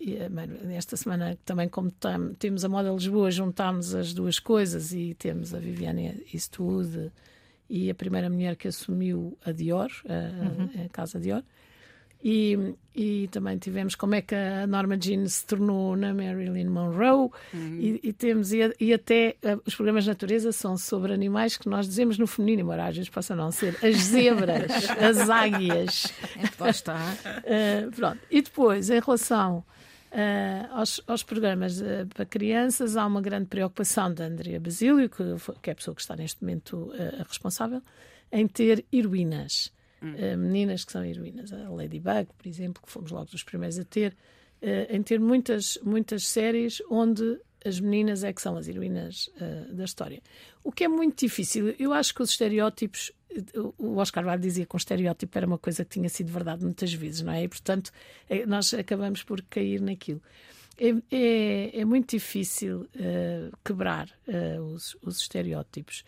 E, 0.00 0.18
esta 0.76 0.96
semana 0.96 1.36
também, 1.44 1.68
como 1.68 1.90
temos 2.38 2.64
a 2.64 2.68
Moda 2.68 2.90
Lisboa, 2.90 3.30
juntámos 3.30 3.92
as 3.92 4.12
duas 4.12 4.38
coisas 4.38 4.92
e 4.92 5.14
temos 5.14 5.52
a 5.52 5.58
Viviane 5.58 6.22
Eastwood 6.32 7.10
e 7.68 7.90
a 7.90 7.94
primeira 7.94 8.30
mulher 8.30 8.56
que 8.56 8.68
assumiu 8.68 9.36
a 9.44 9.52
Dior, 9.52 9.90
a, 10.08 10.12
uhum. 10.12 10.84
a 10.86 10.88
Casa 10.88 11.20
Dior. 11.20 11.42
E, 12.22 12.74
e 12.96 13.28
também 13.30 13.56
tivemos 13.58 13.94
como 13.94 14.16
é 14.16 14.20
que 14.20 14.34
a 14.34 14.66
Norma 14.66 14.98
Jean 15.00 15.24
se 15.28 15.46
tornou 15.46 15.94
na 15.94 16.12
Marilyn 16.12 16.68
Monroe 16.68 17.30
uhum. 17.54 17.78
e, 17.78 18.00
e, 18.02 18.12
temos 18.12 18.52
e, 18.52 18.58
e, 18.80 18.92
até 18.92 19.36
uh, 19.44 19.62
os 19.64 19.76
programas 19.76 20.02
de 20.02 20.10
natureza 20.10 20.50
são 20.50 20.76
sobre 20.76 21.12
animais 21.12 21.56
que 21.56 21.68
nós 21.68 21.86
dizemos 21.86 22.18
no 22.18 22.26
feminino, 22.26 22.62
embora 22.62 22.86
às 22.86 22.96
vezes 22.96 23.08
possam 23.08 23.36
não 23.36 23.52
ser 23.52 23.76
as 23.84 23.96
zebras, 23.98 24.90
as 24.98 25.30
águias. 25.30 26.12
É, 26.60 26.70
está. 26.70 26.98
Uh, 26.98 27.90
pronto. 27.92 28.18
E 28.28 28.42
depois, 28.42 28.90
em 28.90 28.98
relação 28.98 29.62
uh, 30.12 30.74
aos, 30.74 31.00
aos, 31.06 31.22
programas 31.22 31.82
para 32.14 32.24
crianças, 32.24 32.96
há 32.96 33.06
uma 33.06 33.20
grande 33.20 33.46
preocupação 33.46 34.12
da 34.12 34.24
Andrea 34.24 34.60
Basílio, 34.60 35.08
que, 35.08 35.24
que 35.62 35.70
é 35.70 35.72
a 35.72 35.76
pessoa 35.76 35.94
que 35.94 36.00
está 36.00 36.16
neste 36.16 36.42
momento 36.42 36.90
responsável, 37.26 37.82
em 38.30 38.46
ter 38.46 38.84
heroínas. 38.92 39.72
Uh, 40.00 40.38
meninas 40.38 40.84
que 40.84 40.92
são 40.92 41.04
heroínas. 41.04 41.52
A 41.52 41.68
Ladybug, 41.68 42.28
por 42.38 42.46
exemplo, 42.46 42.80
que 42.80 42.90
fomos 42.90 43.10
logo 43.10 43.30
dos 43.30 43.42
primeiros 43.42 43.78
a 43.80 43.84
ter, 43.84 44.16
uh, 44.62 44.94
em 44.94 45.02
ter 45.02 45.18
muitas, 45.18 45.76
muitas 45.82 46.26
séries 46.26 46.80
onde 46.88 47.40
as 47.64 47.80
meninas 47.80 48.22
é 48.22 48.32
que 48.32 48.40
são 48.40 48.56
as 48.56 48.68
heroínas 48.68 49.28
uh, 49.40 49.74
da 49.74 49.84
história. 49.84 50.22
O 50.62 50.70
que 50.70 50.84
é 50.84 50.88
muito 50.88 51.18
difícil, 51.18 51.74
eu 51.78 51.92
acho 51.92 52.14
que 52.14 52.22
os 52.22 52.30
estereótipos, 52.30 53.10
o 53.78 53.96
Oscar 53.96 54.26
Wilde 54.26 54.42
dizia 54.42 54.66
que 54.66 54.74
um 54.74 54.78
estereótipo 54.78 55.36
era 55.36 55.46
uma 55.46 55.58
coisa 55.58 55.84
que 55.84 55.90
tinha 55.90 56.08
sido 56.08 56.32
verdade 56.32 56.64
muitas 56.64 56.92
vezes, 56.92 57.22
não 57.22 57.32
é? 57.32 57.44
E 57.44 57.48
portanto 57.48 57.90
é, 58.28 58.46
nós 58.46 58.72
acabamos 58.74 59.22
por 59.22 59.42
cair 59.42 59.80
naquilo. 59.80 60.22
É, 60.78 60.90
é, 61.10 61.80
é 61.80 61.84
muito 61.84 62.10
difícil 62.10 62.88
quebrar 63.64 64.08
os, 64.72 64.96
os 65.02 65.20
estereótipos, 65.20 66.04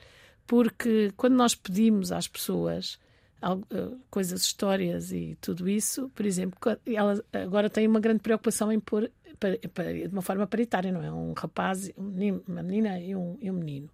porque 0.47 1.13
quando 1.17 1.35
nós 1.35 1.55
pedimos 1.57 2.13
às 2.13 2.29
pessoas 2.29 2.99
eh, 3.43 3.97
coisas, 4.11 4.43
histórias 4.43 5.13
e 5.13 5.37
tudo 5.41 5.67
isso, 5.67 6.11
por 6.11 6.27
exemplo, 6.27 6.59
ela 6.87 7.25
agora 7.33 7.71
tem 7.71 7.87
uma 7.87 7.99
grande 7.99 8.21
preocupação 8.21 8.71
em 8.71 8.79
pôr 8.79 9.11
de 9.41 10.13
uma 10.13 10.21
forma 10.21 10.47
paritária, 10.47 10.93
não 10.93 11.03
é? 11.03 11.11
Um 11.11 11.33
rapaz, 11.33 11.91
um 11.97 12.03
menino, 12.03 12.43
uma 12.47 12.63
menina 12.63 13.01
e 13.01 13.17
um, 13.17 13.39
e 13.41 13.51
um 13.51 13.55
menino. 13.55 13.89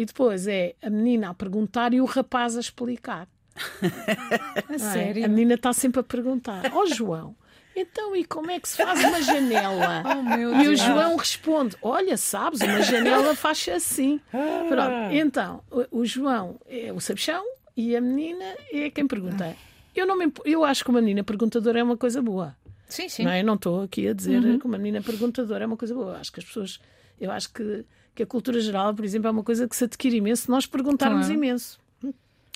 E 0.00 0.04
depois 0.06 0.46
é 0.46 0.74
a 0.80 0.88
menina 0.88 1.28
a 1.28 1.34
perguntar 1.34 1.92
e 1.92 2.00
o 2.00 2.06
rapaz 2.06 2.56
a 2.56 2.60
explicar. 2.60 3.28
a 4.66 4.74
é? 4.74 4.78
sério? 4.78 5.26
A 5.26 5.28
menina 5.28 5.56
está 5.56 5.74
sempre 5.74 6.00
a 6.00 6.02
perguntar: 6.02 6.72
Ó 6.72 6.80
oh, 6.80 6.86
João, 6.86 7.36
então, 7.76 8.16
e 8.16 8.24
como 8.24 8.50
é 8.50 8.58
que 8.58 8.66
se 8.66 8.78
faz 8.78 9.04
uma 9.04 9.20
janela? 9.20 10.02
Oh, 10.10 10.62
e 10.62 10.68
o 10.68 10.74
João 10.74 11.16
responde: 11.16 11.76
Olha, 11.82 12.16
sabes, 12.16 12.62
uma 12.62 12.80
janela 12.80 13.36
faz-se 13.36 13.70
assim. 13.72 14.18
Pronto, 14.30 15.12
então, 15.12 15.62
o, 15.70 15.98
o 16.00 16.06
João 16.06 16.58
é 16.66 16.90
o 16.90 16.98
sabichão 16.98 17.44
e 17.76 17.94
a 17.94 18.00
menina 18.00 18.56
é 18.72 18.88
quem 18.88 19.06
pergunta. 19.06 19.54
Eu, 19.94 20.06
não 20.06 20.16
me, 20.16 20.32
eu 20.46 20.64
acho 20.64 20.82
que 20.82 20.88
uma 20.88 21.02
menina 21.02 21.22
perguntadora 21.22 21.78
é 21.78 21.82
uma 21.82 21.98
coisa 21.98 22.22
boa. 22.22 22.56
Sim, 22.88 23.10
sim. 23.10 23.24
Não, 23.24 23.32
é? 23.32 23.42
eu 23.42 23.44
não 23.44 23.56
estou 23.56 23.82
aqui 23.82 24.08
a 24.08 24.14
dizer 24.14 24.42
uhum. 24.42 24.58
que 24.58 24.64
uma 24.64 24.78
menina 24.78 25.02
perguntadora 25.02 25.64
é 25.64 25.66
uma 25.66 25.76
coisa 25.76 25.92
boa. 25.92 26.12
Eu 26.12 26.16
acho 26.16 26.32
que 26.32 26.40
as 26.40 26.46
pessoas. 26.46 26.80
Eu 27.20 27.30
acho 27.30 27.52
que, 27.52 27.84
que 28.14 28.22
a 28.22 28.26
cultura 28.26 28.60
geral, 28.60 28.94
por 28.94 29.04
exemplo, 29.04 29.28
é 29.28 29.30
uma 29.30 29.44
coisa 29.44 29.68
que 29.68 29.76
se 29.76 29.84
adquire 29.84 30.16
imenso 30.16 30.42
se 30.42 30.50
nós 30.50 30.66
perguntarmos 30.66 31.26
claro. 31.26 31.34
imenso. 31.34 31.78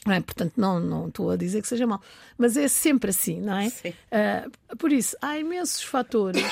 É, 0.07 0.21
portanto, 0.21 0.53
não, 0.57 0.79
não 0.79 1.09
estou 1.09 1.31
a 1.31 1.37
dizer 1.37 1.63
que 1.63 1.69
seja 1.69 1.87
mal, 1.87 2.01
mas 2.37 2.59
é 2.59 2.69
sempre 2.69 3.09
assim, 3.09 3.41
não 3.41 3.57
é? 3.57 3.69
Uh, 3.69 4.77
por 4.77 4.93
isso, 4.93 5.17
há 5.23 5.39
imensos 5.39 5.83
fatores 5.83 6.43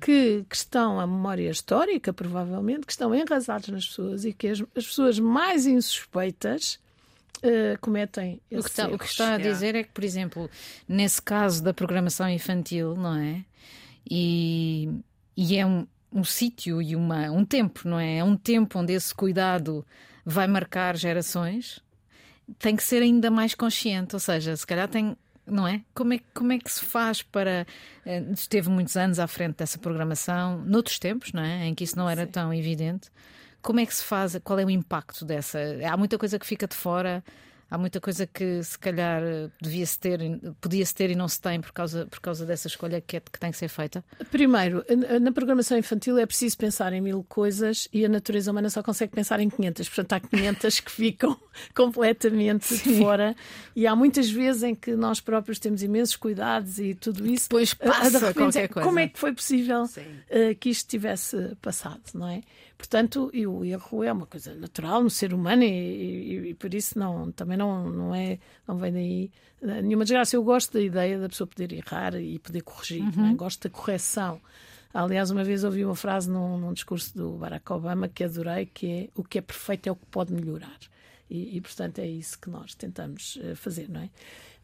que, 0.00 0.44
que 0.48 0.56
estão 0.56 0.98
a 0.98 1.06
memória 1.06 1.50
histórica, 1.50 2.10
provavelmente, 2.10 2.86
que 2.86 2.92
estão 2.92 3.14
enrasados 3.14 3.68
nas 3.68 3.86
pessoas 3.86 4.24
e 4.24 4.32
que 4.32 4.48
as, 4.48 4.60
as 4.74 4.86
pessoas 4.86 5.18
mais 5.18 5.66
insuspeitas 5.66 6.80
uh, 7.38 7.78
cometem 7.82 8.40
o 8.50 8.62
que, 8.62 8.70
está, 8.70 8.88
o 8.88 8.98
que 8.98 9.04
está 9.04 9.34
a 9.34 9.38
dizer 9.38 9.74
é 9.74 9.82
que, 9.82 9.90
por 9.90 10.02
exemplo, 10.02 10.50
nesse 10.88 11.20
caso 11.20 11.62
da 11.62 11.74
programação 11.74 12.30
infantil, 12.30 12.96
não 12.96 13.16
é? 13.16 13.44
E, 14.10 14.88
e 15.36 15.56
é 15.58 15.66
um, 15.66 15.86
um 16.16 16.24
sítio 16.24 16.80
e 16.80 16.96
uma, 16.96 17.30
um 17.30 17.44
tempo, 17.44 17.86
não 17.86 18.00
é? 18.00 18.18
É 18.18 18.24
um 18.24 18.36
tempo 18.36 18.78
onde 18.78 18.94
esse 18.94 19.14
cuidado 19.14 19.86
vai 20.24 20.46
marcar 20.46 20.96
gerações, 20.96 21.80
tem 22.58 22.74
que 22.74 22.82
ser 22.82 23.02
ainda 23.02 23.30
mais 23.30 23.54
consciente, 23.54 24.16
ou 24.16 24.20
seja, 24.20 24.56
se 24.56 24.66
calhar 24.66 24.88
tem. 24.88 25.16
Não 25.46 25.64
é? 25.68 25.82
Como, 25.94 26.12
é? 26.12 26.20
como 26.34 26.52
é 26.52 26.58
que 26.58 26.72
se 26.72 26.84
faz 26.84 27.22
para. 27.22 27.64
Eh, 28.04 28.24
esteve 28.32 28.68
muitos 28.68 28.96
anos 28.96 29.20
à 29.20 29.28
frente 29.28 29.56
dessa 29.58 29.78
programação, 29.78 30.58
noutros 30.64 30.98
tempos, 30.98 31.32
não 31.32 31.42
é? 31.42 31.66
Em 31.66 31.74
que 31.74 31.84
isso 31.84 31.96
não 31.96 32.10
era 32.10 32.24
Sim. 32.24 32.32
tão 32.32 32.54
evidente. 32.54 33.10
Como 33.62 33.78
é 33.78 33.86
que 33.86 33.94
se 33.94 34.02
faz? 34.02 34.36
Qual 34.42 34.58
é 34.58 34.64
o 34.64 34.70
impacto 34.70 35.24
dessa? 35.24 35.60
Há 35.88 35.96
muita 35.96 36.18
coisa 36.18 36.36
que 36.38 36.46
fica 36.46 36.66
de 36.66 36.74
fora. 36.74 37.22
Há 37.68 37.76
muita 37.76 38.00
coisa 38.00 38.26
que 38.26 38.62
se 38.62 38.78
calhar 38.78 39.22
devia-se 39.60 39.98
ter, 39.98 40.20
podia-se 40.60 40.94
ter 40.94 41.10
e 41.10 41.16
não 41.16 41.26
se 41.26 41.40
tem 41.40 41.60
por 41.60 41.72
causa, 41.72 42.06
por 42.06 42.20
causa 42.20 42.46
dessa 42.46 42.68
escolha 42.68 43.00
que, 43.00 43.16
é, 43.16 43.20
que 43.20 43.40
tem 43.40 43.50
que 43.50 43.56
ser 43.56 43.68
feita? 43.68 44.04
Primeiro, 44.30 44.84
na 45.20 45.32
programação 45.32 45.76
infantil 45.76 46.16
é 46.16 46.24
preciso 46.24 46.56
pensar 46.56 46.92
em 46.92 47.00
mil 47.00 47.24
coisas 47.28 47.88
e 47.92 48.04
a 48.04 48.08
natureza 48.08 48.52
humana 48.52 48.70
só 48.70 48.84
consegue 48.84 49.12
pensar 49.12 49.40
em 49.40 49.50
500. 49.50 49.88
Portanto, 49.88 50.12
há 50.12 50.20
500 50.20 50.80
que 50.80 50.90
ficam 50.92 51.36
completamente 51.74 52.66
Sim. 52.66 52.92
de 52.92 52.98
fora. 52.98 53.34
E 53.74 53.84
há 53.84 53.96
muitas 53.96 54.30
vezes 54.30 54.62
em 54.62 54.74
que 54.74 54.94
nós 54.94 55.20
próprios 55.20 55.58
temos 55.58 55.82
imensos 55.82 56.14
cuidados 56.14 56.78
e 56.78 56.94
tudo 56.94 57.26
isso. 57.26 57.48
Depois 57.48 57.74
passa 57.74 58.10
de 58.10 58.18
repente, 58.18 58.38
qualquer 58.38 58.68
coisa. 58.68 58.86
Como 58.86 58.98
é 59.00 59.08
que 59.08 59.18
foi 59.18 59.32
possível 59.32 59.82
uh, 59.82 60.54
que 60.60 60.70
isto 60.70 60.88
tivesse 60.88 61.56
passado, 61.60 62.02
não 62.14 62.28
é? 62.28 62.42
Portanto, 62.76 63.30
e 63.32 63.46
o 63.46 63.64
erro 63.64 64.04
é 64.04 64.12
uma 64.12 64.26
coisa 64.26 64.54
natural 64.54 65.02
no 65.02 65.08
ser 65.08 65.32
humano 65.32 65.62
e, 65.62 65.66
e, 65.66 66.50
e, 66.50 66.54
por 66.54 66.74
isso 66.74 66.98
não, 66.98 67.32
também 67.32 67.56
não, 67.56 67.90
não, 67.90 68.14
é, 68.14 68.38
não 68.68 68.76
vem 68.76 68.92
daí 68.92 69.30
nenhuma 69.62 70.04
desgraça. 70.04 70.36
Eu 70.36 70.44
gosto 70.44 70.74
da 70.74 70.80
ideia 70.80 71.18
da 71.18 71.28
pessoa 71.28 71.46
poder 71.46 71.72
errar 71.72 72.14
e 72.16 72.38
poder 72.38 72.60
corrigir, 72.62 73.02
é? 73.02 73.20
uhum. 73.20 73.34
gosto 73.34 73.66
da 73.66 73.70
correção. 73.70 74.40
Aliás, 74.92 75.30
uma 75.30 75.42
vez 75.42 75.64
ouvi 75.64 75.84
uma 75.84 75.94
frase 75.94 76.30
num, 76.30 76.58
num, 76.58 76.72
discurso 76.72 77.16
do 77.16 77.32
Barack 77.32 77.70
Obama 77.72 78.08
que 78.08 78.24
adorei, 78.24 78.66
que 78.66 78.86
é 78.86 79.08
o 79.14 79.24
que 79.24 79.38
é 79.38 79.40
perfeito 79.42 79.88
é 79.88 79.92
o 79.92 79.96
que 79.96 80.06
pode 80.06 80.32
melhorar. 80.32 80.78
E, 81.30 81.56
e 81.56 81.60
portanto, 81.60 81.98
é 81.98 82.06
isso 82.06 82.38
que 82.38 82.48
nós 82.48 82.74
tentamos 82.74 83.38
eh, 83.42 83.54
fazer, 83.54 83.88
não 83.88 84.00
é? 84.00 84.10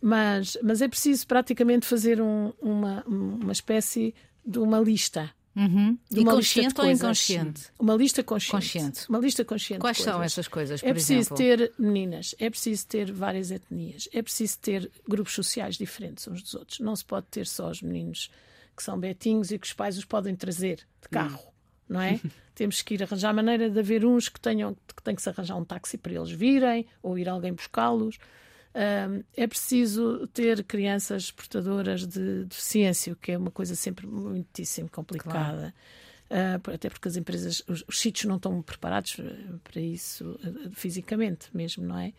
Mas, 0.00 0.56
mas 0.62 0.80
é 0.80 0.88
preciso 0.88 1.26
praticamente 1.26 1.86
fazer 1.86 2.20
um, 2.20 2.52
uma, 2.60 3.02
uma 3.06 3.52
espécie 3.52 4.14
de 4.44 4.58
uma 4.58 4.78
lista 4.80 5.30
Uhum. 5.54 5.98
E 6.10 6.24
consciente 6.24 6.80
ou 6.80 6.90
inconsciente? 6.90 7.64
Uma 7.78 7.94
lista 7.94 8.22
consciente. 8.22 8.52
consciente. 8.52 9.08
Uma 9.08 9.18
lista 9.18 9.44
consciente. 9.44 9.80
Quais 9.80 9.98
são 9.98 10.22
essas 10.22 10.48
coisas, 10.48 10.80
por 10.80 10.88
É 10.88 10.92
preciso 10.92 11.34
exemplo? 11.34 11.36
ter 11.36 11.72
meninas, 11.78 12.34
é 12.38 12.48
preciso 12.48 12.86
ter 12.86 13.12
várias 13.12 13.50
etnias, 13.50 14.08
é 14.12 14.22
preciso 14.22 14.58
ter 14.58 14.90
grupos 15.06 15.34
sociais 15.34 15.76
diferentes 15.76 16.26
uns 16.26 16.42
dos 16.42 16.54
outros. 16.54 16.80
Não 16.80 16.96
se 16.96 17.04
pode 17.04 17.26
ter 17.26 17.46
só 17.46 17.70
os 17.70 17.82
meninos 17.82 18.30
que 18.74 18.82
são 18.82 18.98
betinhos 18.98 19.50
e 19.50 19.58
que 19.58 19.66
os 19.66 19.74
pais 19.74 19.98
os 19.98 20.04
podem 20.04 20.34
trazer 20.34 20.78
de 21.02 21.08
carro, 21.10 21.44
hum. 21.46 21.52
não 21.90 22.00
é? 22.00 22.18
Temos 22.54 22.80
que 22.80 22.94
ir 22.94 23.02
arranjar 23.02 23.34
maneira 23.34 23.68
de 23.68 23.78
haver 23.78 24.04
uns 24.04 24.28
que 24.28 24.40
tenham 24.40 24.74
que 24.74 25.02
têm 25.02 25.14
que 25.14 25.22
se 25.22 25.28
arranjar 25.28 25.56
um 25.56 25.64
táxi 25.64 25.98
para 25.98 26.12
eles 26.12 26.30
virem 26.30 26.86
ou 27.02 27.18
ir 27.18 27.28
alguém 27.28 27.52
buscá-los 27.52 28.18
é 29.36 29.46
preciso 29.46 30.26
ter 30.28 30.64
crianças 30.64 31.30
portadoras 31.30 32.06
de 32.06 32.44
deficiência, 32.44 33.12
o 33.12 33.16
que 33.16 33.32
é 33.32 33.38
uma 33.38 33.50
coisa 33.50 33.74
sempre 33.74 34.06
muitíssimo 34.06 34.88
complicada. 34.88 35.74
Claro. 35.74 35.74
Uh, 36.32 36.74
até 36.74 36.88
porque 36.88 37.08
as 37.08 37.16
empresas, 37.16 37.62
os, 37.68 37.84
os, 37.86 38.00
sítios 38.00 38.24
não 38.24 38.36
estão 38.36 38.62
preparados 38.62 39.18
eh, 39.18 39.34
para 39.62 39.82
isso 39.82 40.30
uh, 40.42 40.70
fisicamente 40.72 41.54
mesmo, 41.54 41.84
não 41.84 41.98
é? 41.98 42.08
Uh, 42.08 42.14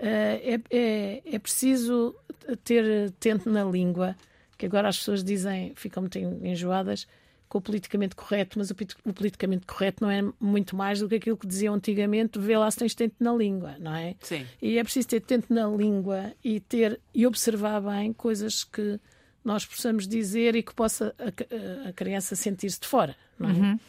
é, 0.00 0.60
é? 0.70 1.22
é, 1.24 1.38
preciso 1.40 2.14
ter 2.62 3.10
tento 3.18 3.50
na 3.50 3.64
língua, 3.64 4.14
que 4.56 4.64
agora 4.64 4.88
as 4.88 4.98
pessoas 4.98 5.24
dizem, 5.24 5.72
ficam 5.74 6.04
muito 6.04 6.16
enjoadas, 6.16 7.08
com 7.48 7.58
o 7.58 7.60
politicamente 7.60 8.14
correto, 8.14 8.58
mas 8.58 8.70
o, 8.70 8.74
o, 9.04 9.12
politicamente 9.12 9.66
correto 9.66 10.04
não 10.04 10.10
é 10.10 10.22
muito 10.38 10.76
mais 10.76 11.00
do 11.00 11.08
que 11.08 11.16
aquilo 11.16 11.36
que 11.36 11.46
diziam 11.46 11.74
antigamente, 11.74 12.38
vê 12.38 12.56
lá 12.56 12.70
se 12.70 12.78
tens 12.78 12.94
tento 12.94 13.14
na 13.18 13.32
língua, 13.32 13.76
não 13.78 13.94
é? 13.94 14.14
Sim. 14.20 14.46
E 14.60 14.78
é 14.78 14.84
preciso 14.84 15.08
ter 15.08 15.20
tento 15.20 15.52
na 15.52 15.66
língua 15.66 16.32
e 16.44 16.60
ter 16.60 17.00
e 17.14 17.26
observar 17.26 17.80
bem 17.80 18.12
coisas 18.12 18.64
que 18.64 19.00
nós 19.44 19.64
possamos 19.64 20.06
dizer 20.06 20.54
e 20.56 20.62
que 20.62 20.74
possa 20.74 21.14
a, 21.18 21.88
a 21.88 21.92
criança 21.92 22.36
sentir-se 22.36 22.80
de 22.80 22.86
fora, 22.86 23.16
não 23.38 23.48
é? 23.48 23.52
Uhum. 23.52 23.80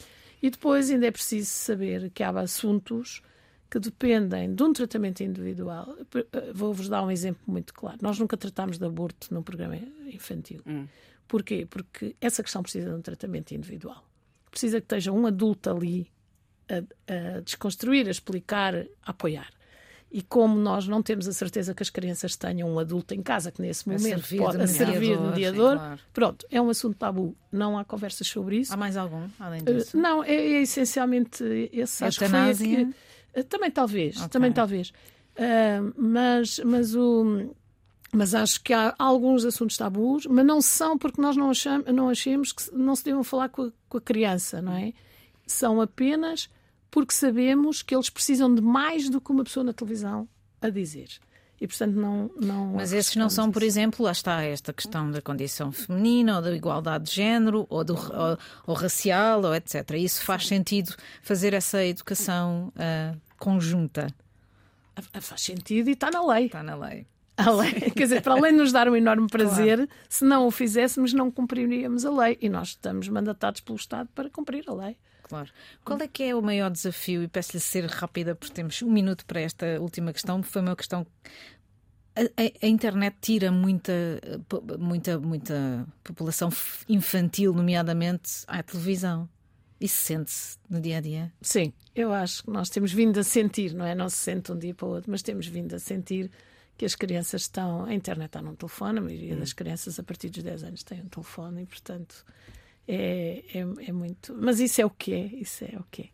E 0.41 0.49
depois 0.49 0.89
ainda 0.89 1.07
é 1.07 1.11
preciso 1.11 1.49
saber 1.49 2.09
que 2.11 2.23
há 2.23 2.29
assuntos 2.29 3.21
que 3.69 3.77
dependem 3.77 4.55
de 4.55 4.63
um 4.63 4.73
tratamento 4.73 5.21
individual. 5.21 5.95
Vou-vos 6.53 6.89
dar 6.89 7.03
um 7.03 7.11
exemplo 7.11 7.41
muito 7.45 7.73
claro. 7.73 7.97
Nós 8.01 8.17
nunca 8.17 8.35
tratámos 8.35 8.77
de 8.79 8.85
aborto 8.85 9.33
num 9.33 9.43
programa 9.43 9.75
infantil. 10.11 10.61
Hum. 10.65 10.87
Porquê? 11.29 11.65
Porque 11.69 12.15
essa 12.19 12.43
questão 12.43 12.61
precisa 12.63 12.89
de 12.89 12.95
um 12.95 13.01
tratamento 13.01 13.53
individual. 13.53 14.03
Precisa 14.51 14.81
que 14.81 14.85
esteja 14.85 15.11
um 15.11 15.25
adulto 15.27 15.69
ali 15.69 16.11
a, 16.67 16.77
a 17.37 17.39
desconstruir, 17.41 18.07
a 18.07 18.11
explicar, 18.11 18.75
a 18.75 18.85
apoiar. 19.11 19.47
E 20.11 20.23
como 20.23 20.55
nós 20.59 20.87
não 20.87 21.03
temos 21.03 21.27
a 21.27 21.31
certeza 21.31 21.71
que 21.75 21.83
as 21.83 21.89
crianças 21.91 22.35
tenham 22.35 22.67
um 22.67 22.79
adulto 22.79 23.13
em 23.13 23.21
casa 23.21 23.51
que 23.51 23.61
nesse 23.61 23.87
momento 23.87 24.01
servir 24.01 24.37
pode 24.39 24.57
de 24.57 24.63
a 24.63 24.67
servir 24.67 24.93
de 24.95 25.21
mediador, 25.21 25.29
mediador, 25.35 25.71
sim, 25.73 25.77
claro. 25.77 25.99
pronto, 26.11 26.47
é 26.49 26.59
um 26.59 26.69
assunto 26.69 26.97
tabu. 26.97 27.37
Não 27.51 27.77
há 27.77 27.85
conversas 27.85 28.25
sobre 28.27 28.57
isso. 28.57 28.73
Há 28.73 28.77
mais 28.77 28.97
algum, 28.97 29.27
além 29.39 29.61
Uh, 29.61 29.65
disso? 29.65 29.95
Não, 29.95 30.23
é, 30.23 30.33
é 30.33 30.61
essencialmente 30.63 31.43
esse. 31.71 32.03
Acho 32.03 32.17
que 32.19 32.25
aqui- 32.25 32.89
Uh, 33.37 33.43
também 33.43 33.69
talvez, 33.69 34.17
Ok. 34.17 34.29
também 34.29 34.51
talvez. 34.51 34.89
Uh, 34.89 35.93
mas, 35.95 36.59
mas, 36.65 36.95
o, 36.95 37.55
mas 38.11 38.33
acho 38.33 38.61
que 38.61 38.73
há 38.73 38.95
alguns 38.97 39.45
assuntos 39.45 39.77
tabus, 39.77 40.25
mas 40.25 40.45
não 40.45 40.61
são 40.61 40.97
porque 40.97 41.21
nós 41.21 41.37
não, 41.37 41.51
acham, 41.51 41.83
não 41.93 42.09
achemos 42.09 42.51
que 42.51 42.73
não 42.73 42.95
se 42.95 43.03
devam 43.03 43.23
falar 43.23 43.49
com 43.49 43.63
a, 43.63 43.71
com 43.87 43.97
a 43.97 44.01
criança, 44.01 44.61
não 44.61 44.73
é? 44.73 44.93
São 45.45 45.79
apenas 45.79 46.49
porque 46.89 47.13
sabemos 47.13 47.81
que 47.81 47.95
eles 47.95 48.09
precisam 48.09 48.53
de 48.53 48.61
mais 48.61 49.09
do 49.09 49.21
que 49.21 49.31
uma 49.31 49.43
pessoa 49.43 49.63
na 49.63 49.73
televisão 49.73 50.27
a 50.61 50.69
dizer. 50.69 51.09
E 51.61 51.67
portanto 51.67 51.93
não. 51.93 52.31
não 52.39 52.73
Mas 52.73 52.93
esses 52.93 53.15
não 53.15 53.29
são, 53.29 53.51
por 53.51 53.61
exemplo, 53.61 54.05
lá 54.05 54.11
está 54.11 54.41
esta 54.43 54.71
questão 54.71 55.11
da 55.11 55.21
condição 55.21 55.71
feminina 55.71 56.37
ou 56.37 56.41
da 56.41 56.55
igualdade 56.55 57.05
de 57.05 57.15
género 57.15 57.67
ou, 57.69 57.83
do, 57.83 57.95
ou, 57.95 58.37
ou 58.65 58.73
racial 58.73 59.43
ou 59.43 59.53
etc. 59.53 59.91
Isso 59.97 60.23
faz 60.23 60.47
sentido 60.47 60.95
fazer 61.21 61.53
essa 61.53 61.83
educação 61.83 62.71
ah, 62.77 63.13
conjunta. 63.37 64.07
Ah, 64.95 65.21
Faz 65.21 65.41
sentido 65.41 65.89
e 65.89 65.93
está 65.93 66.09
na 66.09 66.25
lei. 66.25 66.45
Está 66.45 66.63
na 66.63 66.75
lei. 66.75 67.05
Quer 67.95 68.03
dizer, 68.03 68.21
para 68.21 68.33
além 68.33 68.51
de 68.53 68.57
nos 68.59 68.71
dar 68.71 68.87
um 68.89 68.95
enorme 68.95 69.27
prazer, 69.27 69.87
se 70.07 70.23
não 70.25 70.45
o 70.47 70.51
fizéssemos, 70.51 71.13
não 71.13 71.29
cumpriríamos 71.31 72.05
a 72.05 72.11
lei. 72.11 72.37
E 72.41 72.49
nós 72.49 72.69
estamos 72.69 73.07
mandatados 73.07 73.61
pelo 73.61 73.77
Estado 73.77 74.09
para 74.13 74.29
cumprir 74.29 74.63
a 74.67 74.73
lei. 74.73 74.97
Claro. 75.23 75.49
Qual 75.85 75.99
é 76.01 76.07
que 76.07 76.23
é 76.23 76.35
o 76.35 76.41
maior 76.41 76.71
desafio? 76.71 77.21
E 77.23 77.27
peço-lhe 77.27 77.59
ser 77.59 77.85
rápida, 77.85 78.33
porque 78.35 78.53
temos 78.53 78.81
um 78.81 78.91
minuto 78.91 79.25
para 79.25 79.39
esta 79.41 79.79
última 79.79 80.11
questão. 80.11 80.41
Foi 80.41 80.61
uma 80.61 80.75
questão. 80.75 81.05
A, 82.15 82.21
a- 82.21 82.65
a 82.65 82.67
internet 82.67 83.15
tira 83.21 83.51
muita, 83.51 83.93
muita, 84.79 85.19
muita 85.19 85.87
população 86.03 86.49
infantil, 86.87 87.53
nomeadamente 87.53 88.43
à 88.47 88.61
televisão. 88.63 89.29
Isso 89.79 90.03
sente-se 90.03 90.57
no 90.69 90.81
dia 90.81 90.97
a 90.97 91.01
dia. 91.01 91.31
Sim, 91.41 91.71
eu 91.95 92.11
acho 92.11 92.43
que 92.43 92.49
nós 92.51 92.69
temos 92.69 92.91
vindo 92.91 93.17
a 93.19 93.23
sentir, 93.23 93.73
não 93.73 93.85
é? 93.85 93.95
Não 93.95 94.09
se 94.09 94.17
sente 94.17 94.51
um 94.51 94.57
dia 94.57 94.73
para 94.73 94.85
o 94.87 94.89
outro, 94.89 95.09
mas 95.09 95.21
temos 95.21 95.47
vindo 95.47 95.73
a 95.73 95.79
sentir 95.79 96.29
que 96.79 96.85
as 96.85 96.95
crianças 96.95 97.41
estão. 97.41 97.83
A 97.83 97.93
internet 97.93 98.27
está 98.29 98.41
num 98.41 98.55
telefone, 98.55 98.99
a 98.99 99.01
maioria 99.01 99.35
das 99.35 99.51
crianças 99.51 99.99
a 99.99 100.03
partir 100.03 100.29
dos 100.29 100.41
10 100.41 100.63
anos 100.63 100.81
tem 100.81 101.01
um 101.01 101.09
telefone 101.09 101.63
e, 101.63 101.65
portanto, 101.65 102.25
é, 102.87 103.43
é, 103.53 103.59
é 103.89 103.91
muito. 103.91 104.33
Mas 104.39 104.61
isso 104.61 104.79
é 104.81 104.85
o 104.85 104.89
que 104.89 105.13
é, 105.13 105.25
isso 105.25 105.65
é 105.65 105.77
o 105.77 105.83
que 105.91 106.03
é. 106.03 106.09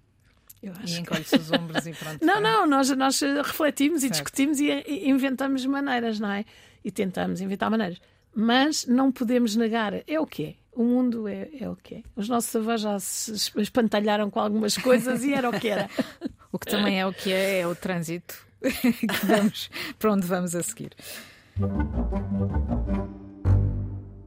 Eu 0.67 0.73
E 0.73 0.77
acho 0.83 0.95
que... 0.95 1.01
encolhe-se 1.01 1.35
os 1.35 1.51
ombros 1.51 1.85
e 1.85 1.93
pronto. 1.93 2.17
Não, 2.25 2.41
não, 2.41 2.65
nós, 2.65 2.89
nós 2.89 3.21
refletimos 3.21 3.97
e 3.99 4.07
Certo. 4.07 4.13
discutimos 4.13 4.59
e, 4.59 4.65
e 4.87 5.07
inventamos 5.07 5.63
maneiras, 5.67 6.19
não 6.19 6.31
é? 6.31 6.43
E 6.83 6.89
tentamos 6.89 7.39
inventar 7.41 7.69
maneiras. 7.69 8.01
Mas 8.33 8.85
não 8.87 9.11
podemos 9.11 9.55
negar, 9.55 9.93
é 10.07 10.19
o 10.19 10.25
que 10.25 10.43
é. 10.43 10.55
O 10.73 10.83
mundo 10.83 11.27
é, 11.27 11.47
é 11.59 11.69
o 11.69 11.75
que 11.75 11.95
é. 11.95 12.03
Os 12.15 12.27
nossos 12.27 12.53
avós 12.55 12.81
já 12.81 12.99
se 12.99 13.31
es- 13.33 13.53
espantalharam 13.55 14.29
com 14.31 14.39
algumas 14.39 14.75
coisas 14.75 15.23
e 15.23 15.33
era 15.33 15.47
o 15.49 15.59
que 15.59 15.67
era. 15.69 15.87
O 16.51 16.57
que 16.59 16.67
também 16.67 16.97
é 17.01 17.05
o 17.05 17.11
que 17.13 17.33
é, 17.33 17.59
é 17.59 17.67
o 17.67 17.75
trânsito 17.75 18.44
que 18.71 19.07
vamos, 19.25 19.69
para 19.99 20.13
onde 20.13 20.27
vamos 20.27 20.55
a 20.55 20.63
seguir. 20.63 20.91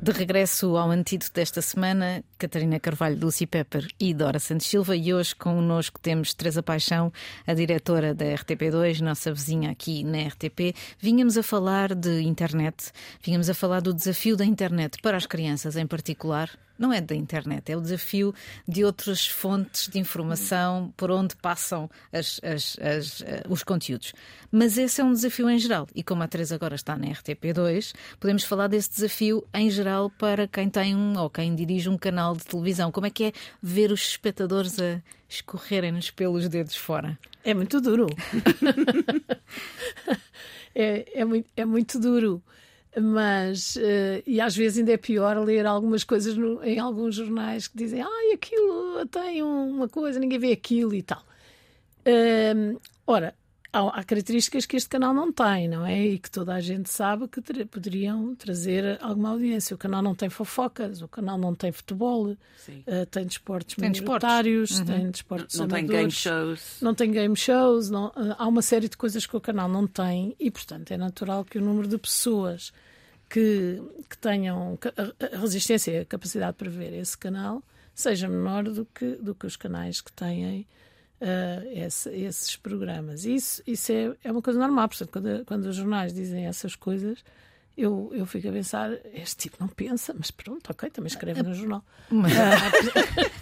De 0.00 0.12
regresso 0.12 0.76
ao 0.76 0.90
antídoto 0.90 1.32
desta 1.34 1.60
semana, 1.60 2.24
Catarina 2.38 2.80
Carvalho, 2.80 3.18
Lucy 3.20 3.46
Pepper 3.46 3.86
e 4.00 4.14
Dora 4.14 4.38
Santos 4.38 4.66
Silva. 4.66 4.96
E 4.96 5.12
hoje 5.12 5.34
connosco 5.34 6.00
temos 6.00 6.32
Teresa 6.32 6.62
Paixão, 6.62 7.12
a 7.46 7.52
diretora 7.52 8.14
da 8.14 8.24
RTP2, 8.24 9.00
nossa 9.00 9.32
vizinha 9.34 9.70
aqui 9.70 10.04
na 10.04 10.28
RTP. 10.28 10.74
Vínhamos 10.98 11.36
a 11.36 11.42
falar 11.42 11.94
de 11.94 12.22
internet, 12.22 12.92
vínhamos 13.22 13.50
a 13.50 13.54
falar 13.54 13.82
do 13.82 13.92
desafio 13.92 14.36
da 14.36 14.44
internet 14.44 15.02
para 15.02 15.16
as 15.16 15.26
crianças 15.26 15.76
em 15.76 15.86
particular. 15.86 16.48
Não 16.78 16.92
é 16.92 17.00
da 17.00 17.14
internet, 17.14 17.72
é 17.72 17.76
o 17.76 17.80
desafio 17.80 18.32
de 18.66 18.84
outras 18.84 19.26
fontes 19.26 19.88
de 19.88 19.98
informação 19.98 20.92
por 20.96 21.10
onde 21.10 21.34
passam 21.36 21.90
as- 22.12 22.40
as- 22.44 22.76
as, 22.80 23.22
eh, 23.22 23.42
os 23.48 23.64
conteúdos. 23.64 24.12
Mas 24.52 24.78
esse 24.78 25.00
é 25.00 25.04
um 25.04 25.12
desafio 25.12 25.50
em 25.50 25.58
geral. 25.58 25.88
E 25.94 26.02
como 26.04 26.22
a 26.22 26.28
Teresa 26.28 26.54
agora 26.54 26.76
está 26.76 26.96
na 26.96 27.06
RTP2, 27.08 27.92
podemos 28.20 28.44
falar 28.44 28.68
desse 28.68 28.90
desafio 28.90 29.44
em 29.52 29.68
geral 29.70 30.08
para 30.10 30.46
quem 30.46 30.70
tem 30.70 30.94
um 30.94 31.18
ou 31.18 31.28
quem 31.28 31.52
dirige 31.54 31.88
um 31.88 31.98
canal 31.98 32.36
de 32.36 32.44
televisão. 32.44 32.92
Como 32.92 33.06
é 33.06 33.10
que 33.10 33.24
é 33.24 33.32
ver 33.60 33.90
os 33.90 34.00
espectadores 34.10 34.78
a 34.78 35.02
escorrerem-nos 35.28 36.10
pelos 36.12 36.48
dedos 36.48 36.76
fora? 36.76 37.18
É 37.44 37.52
muito 37.54 37.80
duro. 37.80 38.06
é, 40.74 41.20
é, 41.20 41.24
muito, 41.24 41.48
é 41.56 41.64
muito 41.64 41.98
duro. 41.98 42.42
Mas, 42.96 43.76
eh, 43.76 44.22
e 44.26 44.40
às 44.40 44.56
vezes 44.56 44.78
ainda 44.78 44.92
é 44.92 44.96
pior 44.96 45.36
ler 45.44 45.66
algumas 45.66 46.02
coisas 46.04 46.36
no- 46.36 46.62
em 46.64 46.78
alguns 46.78 47.14
jornais 47.16 47.68
que 47.68 47.76
dizem 47.76 48.02
ai, 48.02 48.32
aquilo 48.32 49.06
tem 49.06 49.42
uma 49.42 49.88
coisa, 49.88 50.18
ninguém 50.18 50.38
vê 50.38 50.52
aquilo 50.52 50.94
e 50.94 51.02
tal. 51.02 51.22
Hum, 52.06 52.78
ora, 53.06 53.34
há, 53.72 54.02
características 54.04 54.66
que 54.66 54.76
este 54.76 54.88
canal 54.88 55.12
não 55.14 55.32
tem, 55.32 55.68
não 55.68 55.84
é? 55.84 56.06
E 56.06 56.18
que 56.18 56.30
toda 56.30 56.54
a 56.54 56.60
gente 56.60 56.88
sabe 56.90 57.28
que 57.28 57.40
ter- 57.40 57.66
poderiam 57.66 58.34
trazer 58.34 58.98
alguma 59.02 59.30
audiência. 59.30 59.74
O 59.74 59.78
canal 59.78 60.02
não 60.02 60.14
tem 60.14 60.28
fofocas, 60.28 61.02
o 61.02 61.08
canal 61.08 61.36
não 61.38 61.54
tem 61.54 61.70
futebol, 61.72 62.36
eh, 62.86 63.04
tem 63.06 63.26
desportos 63.26 63.76
Tem 63.76 63.90
desportos. 63.92 64.28
minoritários, 64.28 64.80
tem 64.80 65.10
desportos 65.10 65.58
Não 65.58 65.68
tem 65.68 65.86
game 65.86 66.10
shows. 66.10 66.78
não 66.80 66.94
tem 66.94 67.10
game 67.10 67.36
shows, 67.36 67.90
não- 67.90 68.12
há 68.38 68.46
uma 68.48 68.62
série 68.62 68.88
de 68.88 68.96
coisas 68.96 69.26
que 69.26 69.36
o 69.36 69.40
canal 69.40 69.68
não 69.68 69.86
tem 69.86 70.34
e, 70.40 70.50
portanto, 70.50 70.90
é 70.90 70.96
natural 70.96 71.44
que 71.44 71.58
o 71.58 71.60
número 71.60 71.86
de 71.88 71.98
pessoas 71.98 72.72
que, 73.28 73.82
que 74.08 74.16
tenham 74.18 74.78
a- 74.96 75.36
a 75.36 75.38
resistência 75.40 75.90
e 75.92 75.98
a 75.98 76.04
capacidade 76.04 76.56
para 76.56 76.70
ver 76.70 76.94
esse 76.94 77.16
canal 77.16 77.62
seja 77.94 78.28
menor 78.28 78.64
do 78.64 78.86
que, 78.86 79.16
do 79.16 79.34
que 79.34 79.44
os 79.46 79.56
canais 79.56 80.00
que 80.00 80.12
têm 80.12 80.66
ah, 81.20 81.62
esse- 81.72 82.10
esses 82.10 82.56
programas. 82.56 83.24
Isso, 83.24 83.62
isso 83.66 83.92
é, 83.92 84.14
é 84.24 84.32
uma 84.32 84.42
coisa 84.42 84.58
normal, 84.58 84.88
portanto, 84.88 85.10
quando, 85.10 85.44
quando 85.44 85.64
os 85.66 85.76
jornais 85.76 86.12
dizem 86.12 86.46
essas 86.46 86.74
coisas. 86.76 87.24
Eu, 87.76 88.10
eu 88.12 88.26
fico 88.26 88.48
a 88.48 88.52
pensar, 88.52 88.90
este 89.14 89.36
tipo 89.36 89.56
não 89.60 89.68
pensa, 89.68 90.12
mas 90.12 90.32
pronto, 90.32 90.68
ok, 90.68 90.90
também 90.90 91.06
escreve 91.06 91.44
no 91.44 91.54
jornal. 91.54 91.84
Mas, 92.10 92.32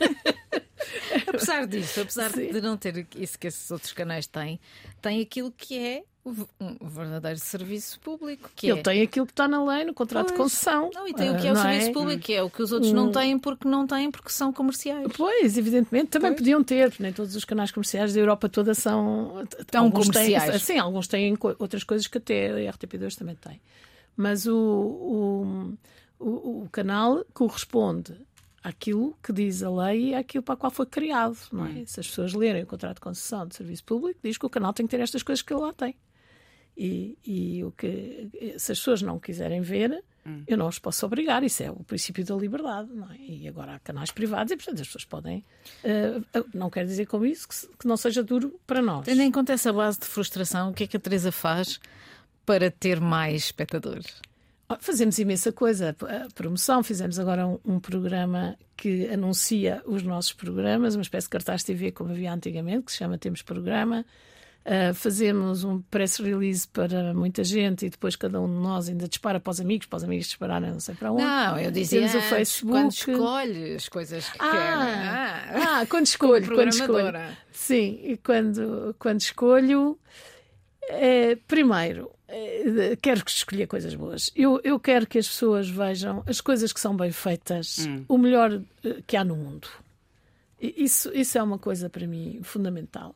apesar 1.26 1.66
disso, 1.66 2.00
apesar 2.02 2.30
Sim. 2.30 2.52
de 2.52 2.60
não 2.60 2.76
ter 2.76 3.06
isso 3.16 3.38
que 3.38 3.46
esses 3.46 3.70
outros 3.70 3.92
canais 3.92 4.26
têm, 4.26 4.60
tem 5.00 5.22
aquilo 5.22 5.50
que 5.50 5.78
é 5.78 6.04
um 6.60 6.88
verdadeiro 6.88 7.38
serviço 7.38 8.00
público. 8.00 8.50
Que 8.56 8.68
Ele 8.68 8.80
é... 8.80 8.82
tem 8.82 9.02
aquilo 9.02 9.24
que 9.26 9.32
está 9.32 9.46
na 9.46 9.62
lei, 9.64 9.84
no 9.84 9.94
contrato 9.94 10.26
de 10.28 10.32
Pois. 10.34 10.52
concessão. 10.52 10.90
Não, 10.92 11.06
e 11.06 11.14
tem 11.14 11.30
o 11.30 11.38
que 11.40 11.46
é 11.46 11.52
o 11.52 11.54
não 11.54 11.62
serviço 11.62 11.92
público, 11.92 12.22
que 12.22 12.32
é 12.34 12.42
o 12.42 12.50
que 12.50 12.62
os 12.62 12.72
outros 12.72 12.92
não 12.92 13.12
têm 13.12 13.38
porque 13.38 13.68
não 13.68 13.86
têm, 13.86 14.10
porque 14.10 14.30
são 14.30 14.52
comerciais. 14.52 15.06
Pois, 15.16 15.56
evidentemente, 15.56 16.08
também 16.08 16.30
Pois. 16.32 16.40
podiam 16.40 16.64
ter, 16.64 16.88
porque 16.90 17.02
nem 17.02 17.12
todos 17.12 17.36
os 17.36 17.44
canais 17.44 17.70
comerciais 17.70 18.12
da 18.12 18.20
Europa 18.20 18.48
toda 18.48 18.74
são. 18.74 19.44
Tão 19.70 19.84
alguns 19.84 20.08
têm- 20.08 20.24
comerciais. 20.32 20.62
sim, 20.62 20.78
alguns 20.78 21.06
têm 21.06 21.36
outras 21.58 21.84
coisas 21.84 22.06
que 22.06 22.18
até 22.18 22.66
a 22.68 22.72
RTP2 22.72 23.14
também 23.16 23.36
tem. 23.36 23.60
Mas 24.16 24.46
o, 24.46 24.56
o, 24.56 25.74
o, 26.18 26.62
o 26.64 26.68
canal 26.72 27.24
corresponde 27.34 28.14
àquilo 28.64 29.16
que 29.22 29.32
diz 29.32 29.62
a 29.62 29.70
lei 29.70 30.10
e 30.10 30.14
àquilo 30.14 30.42
para 30.42 30.54
o 30.54 30.56
qual 30.58 30.70
foi 30.72 30.86
criado. 30.86 31.36
Não 31.52 31.66
é? 31.66 31.84
Se 31.86 32.00
as 32.00 32.08
pessoas 32.08 32.32
lerem 32.32 32.64
o 32.64 32.66
contrato 32.66 32.96
de 32.96 33.00
concessão 33.00 33.46
de 33.46 33.54
serviço 33.54 33.84
público, 33.84 34.18
diz 34.24 34.36
que 34.38 34.46
o 34.46 34.50
canal 34.50 34.72
tem 34.72 34.86
que 34.86 34.90
ter 34.96 35.02
estas 35.02 35.22
coisas 35.22 35.40
que 35.42 35.52
ele 35.52 35.60
lá 35.60 35.72
tem. 35.72 35.94
E, 36.76 37.16
e 37.24 37.64
o 37.64 37.70
que, 37.72 38.28
se 38.58 38.72
as 38.72 38.78
pessoas 38.78 39.00
não 39.00 39.18
quiserem 39.18 39.62
ver, 39.62 40.04
eu 40.46 40.58
não 40.58 40.66
os 40.68 40.78
posso 40.78 41.06
obrigar. 41.06 41.42
Isso 41.44 41.62
é 41.62 41.70
o 41.70 41.76
princípio 41.84 42.24
da 42.24 42.34
liberdade. 42.34 42.90
É? 43.12 43.32
E 43.32 43.48
agora 43.48 43.76
há 43.76 43.78
canais 43.78 44.10
privados 44.10 44.50
e, 44.52 44.56
portanto, 44.56 44.80
as 44.80 44.86
pessoas 44.88 45.04
podem. 45.04 45.44
eh, 45.84 46.20
não 46.52 46.68
quer 46.68 46.84
dizer 46.84 47.06
com 47.06 47.24
isso 47.24 47.48
que, 47.48 47.54
que 47.78 47.86
não 47.86 47.96
seja 47.96 48.22
duro 48.22 48.58
para 48.66 48.82
nós. 48.82 49.04
Tendo 49.06 49.22
em 49.22 49.30
conta 49.30 49.52
essa 49.52 49.72
base 49.72 50.00
de 50.00 50.06
frustração, 50.06 50.70
o 50.70 50.74
que 50.74 50.84
é 50.84 50.86
que 50.86 50.96
a 50.96 51.00
Teresa 51.00 51.30
faz 51.32 51.78
para 52.44 52.70
ter 52.70 53.00
mais 53.00 53.44
espectadores? 53.44 54.20
Ah, 54.68 54.76
Fazemos 54.80 55.16
imensa 55.18 55.52
coisa. 55.52 55.94
A 56.00 56.28
promoção, 56.34 56.82
fizemos 56.82 57.18
agora 57.20 57.46
um, 57.46 57.58
um 57.64 57.78
programa 57.80 58.58
que 58.76 59.06
anuncia 59.08 59.80
os 59.86 60.02
nossos 60.02 60.32
programas, 60.32 60.96
uma 60.96 61.02
espécie 61.02 61.26
de 61.26 61.30
cartaz 61.30 61.62
TV 61.62 61.92
como 61.92 62.10
havia 62.10 62.32
antigamente, 62.32 62.86
que 62.86 62.92
se 62.92 62.98
chama 62.98 63.16
Temos 63.16 63.42
Programa. 63.42 64.04
Ah, 64.68 64.92
fazemos 64.92 65.62
um 65.62 65.81
press 65.81 66.16
release 66.18 66.66
para 66.66 67.14
muita 67.14 67.44
gente 67.44 67.87
e 67.87 67.88
depois 67.90 68.16
cada 68.16 68.40
um 68.40 68.48
de 68.48 68.61
nós 68.61 68.88
ainda 68.88 69.07
dispara 69.07 69.38
para 69.38 69.52
os 69.52 69.61
amigos, 69.61 69.87
para 69.87 69.98
os 69.98 70.02
amigos 70.05 70.26
dispararem 70.26 70.72
não 70.72 70.81
sei 70.81 70.96
para 70.96 71.12
onde. 71.12 71.22
Não, 71.22 71.57
eu 71.61 71.70
dizia 71.70 72.00
Temos 72.00 72.14
o 72.14 72.18
antes, 72.18 72.31
Facebook. 72.31 72.72
quando 72.72 72.92
escolhe 72.92 73.74
as 73.76 73.88
coisas 73.88 74.29
que 74.29 74.38
Ah, 74.40 74.50
quer. 75.52 75.62
ah, 75.62 75.87
quando 75.88 76.07
escolho, 76.07 76.52
quando 76.52 76.68
escolho. 76.72 77.12
Sim, 77.52 78.00
e 78.02 78.16
quando, 78.16 78.96
quando 78.98 79.20
escolho, 79.20 79.96
eh, 80.88 81.37
primeiro, 81.46 82.11
eh, 82.26 82.96
quero 83.00 83.24
que 83.24 83.31
escolher 83.31 83.68
coisas 83.68 83.94
boas. 83.94 84.33
Eu, 84.35 84.61
eu 84.64 84.81
quero 84.81 85.07
que 85.07 85.18
as 85.18 85.29
pessoas 85.29 85.68
vejam 85.68 86.24
as 86.26 86.40
coisas 86.40 86.72
que 86.72 86.81
são 86.81 86.96
bem 86.96 87.12
feitas, 87.12 87.87
o 88.09 88.18
melhor 88.18 88.61
eh, 88.85 88.96
que 89.07 89.16
há 89.16 89.22
no 89.22 89.37
mundo. 89.37 89.68
Isso, 90.61 91.11
isso 91.14 91.38
é 91.38 91.42
uma 91.42 91.59
coisa 91.59 91.88
para 91.88 92.07
mim 92.07 92.40
fundamental. 92.42 93.14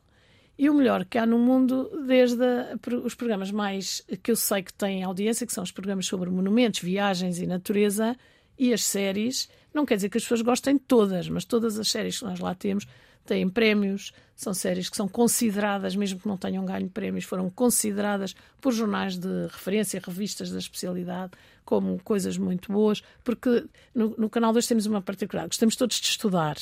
E 0.61 0.69
o 0.69 0.75
melhor 0.75 1.05
que 1.05 1.17
há 1.17 1.25
no 1.25 1.39
mundo, 1.39 1.89
desde 2.05 2.45
a, 2.45 2.77
os 3.03 3.15
programas 3.15 3.49
mais 3.49 4.05
que 4.21 4.29
eu 4.29 4.35
sei 4.35 4.61
que 4.61 4.71
têm 4.71 5.01
audiência, 5.01 5.47
que 5.47 5.51
são 5.51 5.63
os 5.63 5.71
programas 5.71 6.05
sobre 6.05 6.29
monumentos, 6.29 6.81
viagens 6.81 7.39
e 7.39 7.47
natureza, 7.47 8.15
e 8.59 8.71
as 8.71 8.83
séries. 8.83 9.49
Não 9.73 9.87
quer 9.87 9.95
dizer 9.95 10.09
que 10.09 10.19
as 10.19 10.23
pessoas 10.23 10.43
gostem 10.43 10.75
de 10.75 10.81
todas, 10.81 11.27
mas 11.27 11.45
todas 11.45 11.79
as 11.79 11.89
séries 11.89 12.19
que 12.19 12.25
nós 12.25 12.39
lá 12.39 12.53
temos 12.53 12.85
têm 13.25 13.49
prémios, 13.49 14.11
são 14.35 14.53
séries 14.53 14.87
que 14.87 14.95
são 14.95 15.07
consideradas, 15.07 15.95
mesmo 15.95 16.19
que 16.19 16.27
não 16.27 16.37
tenham 16.37 16.63
ganho 16.63 16.89
prémios, 16.91 17.25
foram 17.25 17.49
consideradas 17.49 18.35
por 18.61 18.71
jornais 18.71 19.17
de 19.17 19.47
referência, 19.47 19.99
revistas 19.99 20.51
da 20.51 20.59
especialidade, 20.59 21.31
como 21.65 21.99
coisas 22.03 22.37
muito 22.37 22.71
boas, 22.71 23.01
porque 23.23 23.65
no, 23.95 24.15
no 24.15 24.29
Canal 24.29 24.53
2 24.53 24.67
temos 24.67 24.85
uma 24.85 25.01
particularidade, 25.01 25.55
gostamos 25.55 25.75
todos 25.75 25.99
de 25.99 26.05
estudar. 26.05 26.55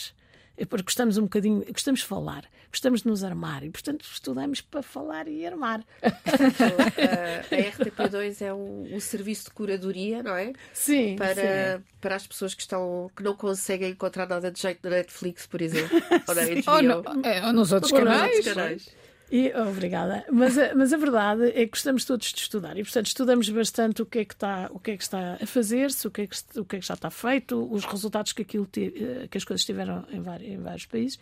É 0.59 0.65
porque 0.65 0.83
gostamos 0.83 1.17
um 1.17 1.21
bocadinho, 1.23 1.63
gostamos 1.71 2.01
de 2.01 2.05
falar, 2.05 2.43
gostamos 2.69 3.03
de 3.03 3.07
nos 3.07 3.23
armar 3.23 3.63
e, 3.63 3.69
portanto, 3.69 4.03
estudamos 4.03 4.59
para 4.59 4.83
falar 4.83 5.25
e 5.29 5.45
armar. 5.45 5.85
a, 6.03 6.09
a 6.09 7.71
RTP2 7.71 8.41
é 8.41 8.53
o, 8.53 8.93
o, 8.93 8.99
serviço 8.99 9.45
de 9.45 9.51
curadoria, 9.51 10.21
não 10.21 10.35
é? 10.35 10.51
Sim. 10.73 11.15
Para, 11.15 11.77
sim. 11.77 11.83
para 12.01 12.15
as 12.17 12.27
pessoas 12.27 12.53
que, 12.53 12.61
estão, 12.61 13.09
que 13.15 13.23
não 13.23 13.37
conseguem 13.37 13.91
encontrar 13.91 14.27
nada 14.27 14.51
de 14.51 14.61
jeito 14.61 14.81
na 14.83 14.97
Netflix, 14.97 15.47
por 15.47 15.61
exemplo, 15.61 15.97
ou 16.27 16.35
na 16.35 16.41
HBO. 16.43 16.71
Ou, 16.71 16.81
no, 17.15 17.25
é, 17.25 17.45
ou 17.45 17.53
nos 17.53 17.71
outros 17.71 17.93
ou 17.93 17.99
canais. 17.99 18.27
Nos 18.27 18.47
outros 18.47 18.53
canais. 18.53 18.89
E, 19.31 19.53
obrigada. 19.53 20.25
Mas 20.31 20.57
a, 20.57 20.73
mas 20.73 20.91
a 20.91 20.97
verdade 20.97 21.49
é 21.49 21.65
que 21.65 21.67
gostamos 21.67 22.03
todos 22.03 22.27
de 22.33 22.39
estudar 22.39 22.77
e, 22.77 22.83
portanto, 22.83 23.05
estudamos 23.07 23.47
bastante 23.49 24.01
o 24.01 24.05
que 24.05 24.19
é 24.19 24.25
que 24.25 24.33
está, 24.33 24.69
o 24.73 24.79
que 24.79 24.91
é 24.91 24.97
que 24.97 25.03
está 25.03 25.37
a 25.39 25.45
fazer-se, 25.45 26.07
o, 26.07 26.11
que 26.11 26.21
é 26.21 26.27
que, 26.27 26.59
o 26.59 26.65
que 26.65 26.77
é 26.77 26.79
que 26.79 26.85
já 26.85 26.95
está 26.95 27.11
feito, 27.11 27.71
os 27.71 27.85
resultados 27.85 28.33
que, 28.33 28.41
aquilo 28.41 28.67
eh, 28.75 29.27
que 29.29 29.37
as 29.37 29.43
coisas 29.43 29.63
tiveram 29.63 30.03
em 30.11 30.21
vários, 30.21 30.49
em 30.49 30.57
vários 30.57 30.85
países. 30.87 31.19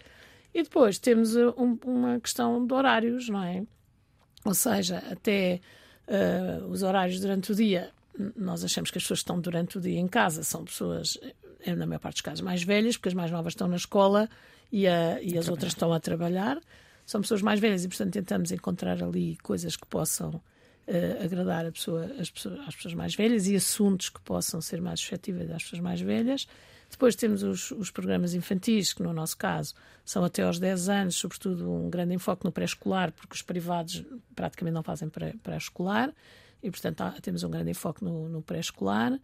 E 0.54 0.64
depois 0.64 0.98
temos 1.00 1.36
eh, 1.36 1.48
um, 1.58 1.78
uma 1.86 2.20
questão 2.22 2.66
de 2.66 2.74
horários, 2.74 3.28
não 3.28 3.44
é? 3.44 3.64
Ou 4.46 4.54
seja, 4.54 5.04
até 5.12 5.60
uh, 6.08 6.66
os 6.68 6.84
horários 6.84 7.20
durante 7.20 7.52
o 7.52 7.56
dia, 7.56 7.92
nós 8.38 8.64
achamos 8.64 8.90
que 8.90 8.98
as 8.98 9.04
pessoas 9.04 9.20
que 9.20 9.24
estão 9.24 9.42
durante 9.42 9.78
o 9.78 9.82
dia 9.82 10.00
em 10.00 10.08
casa 10.08 10.44
são 10.44 10.64
pessoas, 10.64 11.20
na 11.66 11.86
maior 11.86 12.00
parte 12.00 12.16
dos 12.16 12.22
casos, 12.22 12.40
mais 12.40 12.64
velhas, 12.64 12.96
porque 12.96 13.10
as 13.10 13.14
mais 13.14 13.30
novas 13.30 13.52
estão 13.52 13.68
na 13.68 13.76
escola 13.76 14.30
e, 14.72 14.88
a, 14.88 15.22
e 15.22 15.38
as 15.38 15.50
outras 15.50 15.74
estão 15.74 15.92
a 15.92 16.00
trabalhar 16.00 16.62
são 17.08 17.22
pessoas 17.22 17.42
mais 17.42 17.58
velhas 17.62 17.86
e, 17.86 17.88
portanto, 17.88 18.12
tentamos 18.12 18.52
encontrar 18.52 19.02
ali 19.02 19.38
coisas 19.38 19.78
que 19.78 19.88
possam 19.88 20.30
uh, 20.32 21.24
agradar 21.24 21.66
a 21.66 21.72
pessoa, 21.72 22.06
as 22.20 22.30
pessoas, 22.30 22.60
às 22.68 22.76
pessoas 22.76 22.94
mais 22.94 23.16
velhas 23.16 23.48
e 23.48 23.56
assuntos 23.56 24.10
que 24.10 24.20
possam 24.20 24.60
ser 24.60 24.82
mais 24.82 25.00
suscetíveis 25.00 25.50
às 25.50 25.64
pessoas 25.64 25.82
mais 25.82 26.02
velhas. 26.02 26.46
Depois 26.92 27.16
temos 27.16 27.44
os, 27.44 27.72
os, 27.72 27.90
programas 27.90 28.34
infantis, 28.34 28.92
que 28.92 29.02
no 29.02 29.14
nosso 29.14 29.38
caso 29.38 29.74
são 30.04 30.22
até 30.24 30.44
aos 30.44 30.60
10 30.60 30.90
anos, 30.90 31.16
sobretudo 31.16 31.72
um 31.72 31.90
grande 31.90 32.14
enfoque 32.14 32.44
no 32.44 32.52
pré-escolar, 32.52 33.14
porque 33.14 33.36
os 33.36 33.42
privados 33.42 34.04
praticamente 34.36 34.74
não 34.74 34.84
fazem 34.84 35.10
pré-escolar, 35.10 36.14
e 36.62 36.70
portanto 36.70 37.02
há, 37.02 37.12
temos 37.22 37.42
um 37.44 37.50
grande 37.50 37.72
enfoque 37.72 38.04
no, 38.04 38.28
no 38.28 38.42
pré-escolar. 38.42 39.18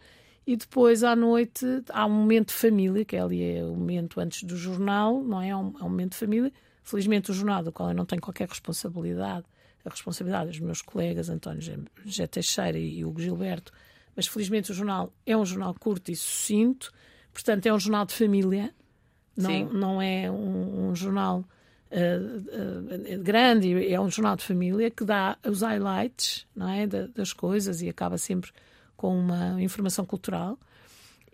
E 0.48 0.56
depois 0.56 1.04
à 1.04 1.18
noite 1.18 1.66
há 1.90 2.06
um 2.06 2.12
momento 2.12 2.50
de 2.50 2.54
família, 2.54 3.04
que 3.04 3.18
é 3.18 3.20
ali 3.20 3.58
é 3.58 3.64
o 3.64 3.76
momento 3.76 4.22
antes 4.22 4.44
do 4.44 4.56
jornal, 4.56 5.22
não 5.22 5.42
é? 5.42 5.50
É 5.50 5.56
um, 5.56 5.74
é 5.80 5.84
um 5.84 5.90
momento 5.90 6.12
de 6.12 6.18
família, 6.18 6.52
Felizmente, 6.84 7.32
o 7.32 7.34
jornal, 7.34 7.64
do 7.64 7.72
qual 7.72 7.90
eu 7.90 7.96
não 7.96 8.06
tenho 8.06 8.22
qualquer 8.22 8.48
responsabilidade, 8.48 9.46
a 9.86 9.90
responsabilidade 9.90 10.52
dos 10.52 10.60
meus 10.60 10.82
colegas 10.82 11.30
António 11.30 11.62
José 12.06 12.28
Teixeira 12.28 12.78
e 12.78 13.04
Hugo 13.04 13.22
Gilberto, 13.22 13.72
mas 14.16 14.28
felizmente 14.28 14.72
o 14.72 14.74
jornal 14.74 15.12
é 15.26 15.36
um 15.36 15.46
jornal 15.46 15.74
curto 15.74 16.12
e 16.12 16.16
sucinto, 16.16 16.92
portanto, 17.34 17.66
é 17.66 17.74
um 17.74 17.80
jornal 17.80 18.06
de 18.06 18.14
família, 18.14 18.74
não, 19.36 19.74
não 19.74 20.02
é 20.02 20.30
um, 20.30 20.90
um 20.90 20.96
jornal 20.96 21.44
uh, 21.92 23.16
uh, 23.16 23.24
grande, 23.24 23.92
é 23.92 24.00
um 24.00 24.10
jornal 24.10 24.36
de 24.36 24.44
família 24.44 24.92
que 24.92 25.04
dá 25.04 25.38
os 25.46 25.62
highlights 25.62 26.46
não 26.56 26.70
é, 26.70 26.86
das 26.86 27.34
coisas 27.34 27.82
e 27.82 27.90
acaba 27.90 28.18
sempre 28.18 28.52
com 28.96 29.18
uma 29.18 29.62
informação 29.62 30.06
cultural. 30.06 30.60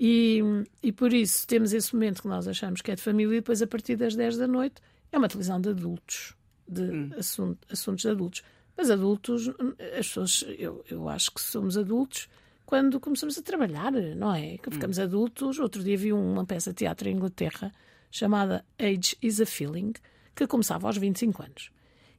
E, 0.02 0.42
e 0.82 0.94
por 0.94 1.12
isso 1.12 1.46
temos 1.46 1.74
esse 1.74 1.94
momento 1.94 2.22
que 2.22 2.28
nós 2.28 2.48
achamos 2.48 2.82
que 2.82 2.90
é 2.90 2.96
de 2.96 3.02
família, 3.02 3.36
e 3.36 3.40
depois 3.42 3.62
a 3.62 3.68
partir 3.68 3.98
das 3.98 4.16
10 4.16 4.38
da 4.38 4.48
noite 4.48 4.82
é 5.12 5.18
uma 5.18 5.28
televisão 5.28 5.60
de 5.60 5.70
adultos, 5.70 6.36
de 6.68 6.82
hum. 6.82 7.12
assunto, 7.18 7.68
assuntos 7.72 8.02
de 8.02 8.10
adultos. 8.10 8.44
Mas 8.78 8.90
adultos, 8.90 9.50
as 9.98 10.08
pessoas, 10.08 10.46
eu, 10.58 10.84
eu 10.90 11.10
acho 11.10 11.32
que 11.32 11.42
somos 11.42 11.78
adultos 11.78 12.30
quando 12.66 13.00
começamos 13.00 13.38
a 13.38 13.42
trabalhar, 13.42 13.92
não 13.92 14.34
é? 14.34 14.58
Que 14.58 14.72
ficamos 14.72 14.98
hum. 14.98 15.04
adultos. 15.04 15.60
Outro 15.60 15.84
dia 15.84 15.98
vi 15.98 16.14
uma 16.14 16.46
peça 16.46 16.72
de 16.72 16.78
teatro 16.78 17.10
em 17.10 17.16
Inglaterra 17.16 17.74
chamada 18.12 18.66
Age 18.78 19.18
is 19.22 19.42
a 19.42 19.46
Feeling, 19.46 19.94
que 20.36 20.48
começava 20.48 20.88
aos 20.88 20.98
25 20.98 21.44
anos. 21.44 21.72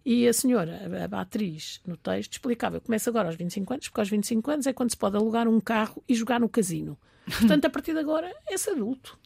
E 0.05 0.27
a 0.27 0.33
senhora, 0.33 0.81
a, 1.11 1.17
a 1.17 1.21
atriz, 1.21 1.81
no 1.87 1.97
texto, 1.97 2.33
explicava: 2.33 2.77
eu 2.77 2.81
começo 2.81 3.09
agora 3.09 3.29
aos 3.29 3.37
25 3.37 3.73
anos, 3.73 3.89
porque 3.89 4.01
aos 4.01 4.11
25 4.11 4.51
anos 4.51 4.67
é 4.67 4.73
quando 4.73 4.91
se 4.91 4.97
pode 4.97 5.17
alugar 5.17 5.47
um 5.47 5.61
carro 5.61 6.03
e 6.09 6.15
jogar 6.15 6.41
no 6.41 6.49
casino. 6.49 6.99
Portanto, 7.39 7.67
a 7.67 7.71
partir 7.71 7.93
de 7.93 8.01
agora, 8.01 8.35
é-se 8.49 8.71
adulto 8.71 9.19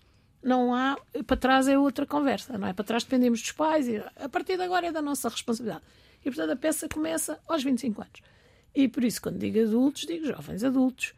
não 0.45 0.75
há. 0.75 0.97
Para 1.27 1.37
trás 1.37 1.67
é 1.69 1.79
outra 1.79 2.07
conversa, 2.07 2.57
não 2.59 2.69
é? 2.69 2.73
Para 2.73 2.85
trás 2.85 3.03
dependemos 3.05 3.41
dos 3.41 3.53
pais 3.53 3.89
e 3.89 4.03
a 4.17 4.29
partir 4.29 4.57
de 4.57 4.63
agora 4.63 4.87
é 4.87 4.93
da 4.93 5.03
nossa 5.03 5.29
responsabilidade. 5.29 5.85
E 6.21 6.31
portanto 6.31 6.51
a 6.51 6.57
peça 6.57 6.89
começa 6.89 7.41
aos 7.49 7.63
25 7.63 8.01
anos. 8.01 8.21
E 8.75 8.89
por 8.89 9.05
isso, 9.05 9.23
quando 9.23 9.39
digo 9.39 9.61
adultos, 9.61 10.03
digo 10.03 10.27
jovens 10.27 10.65
adultos. 10.65 11.15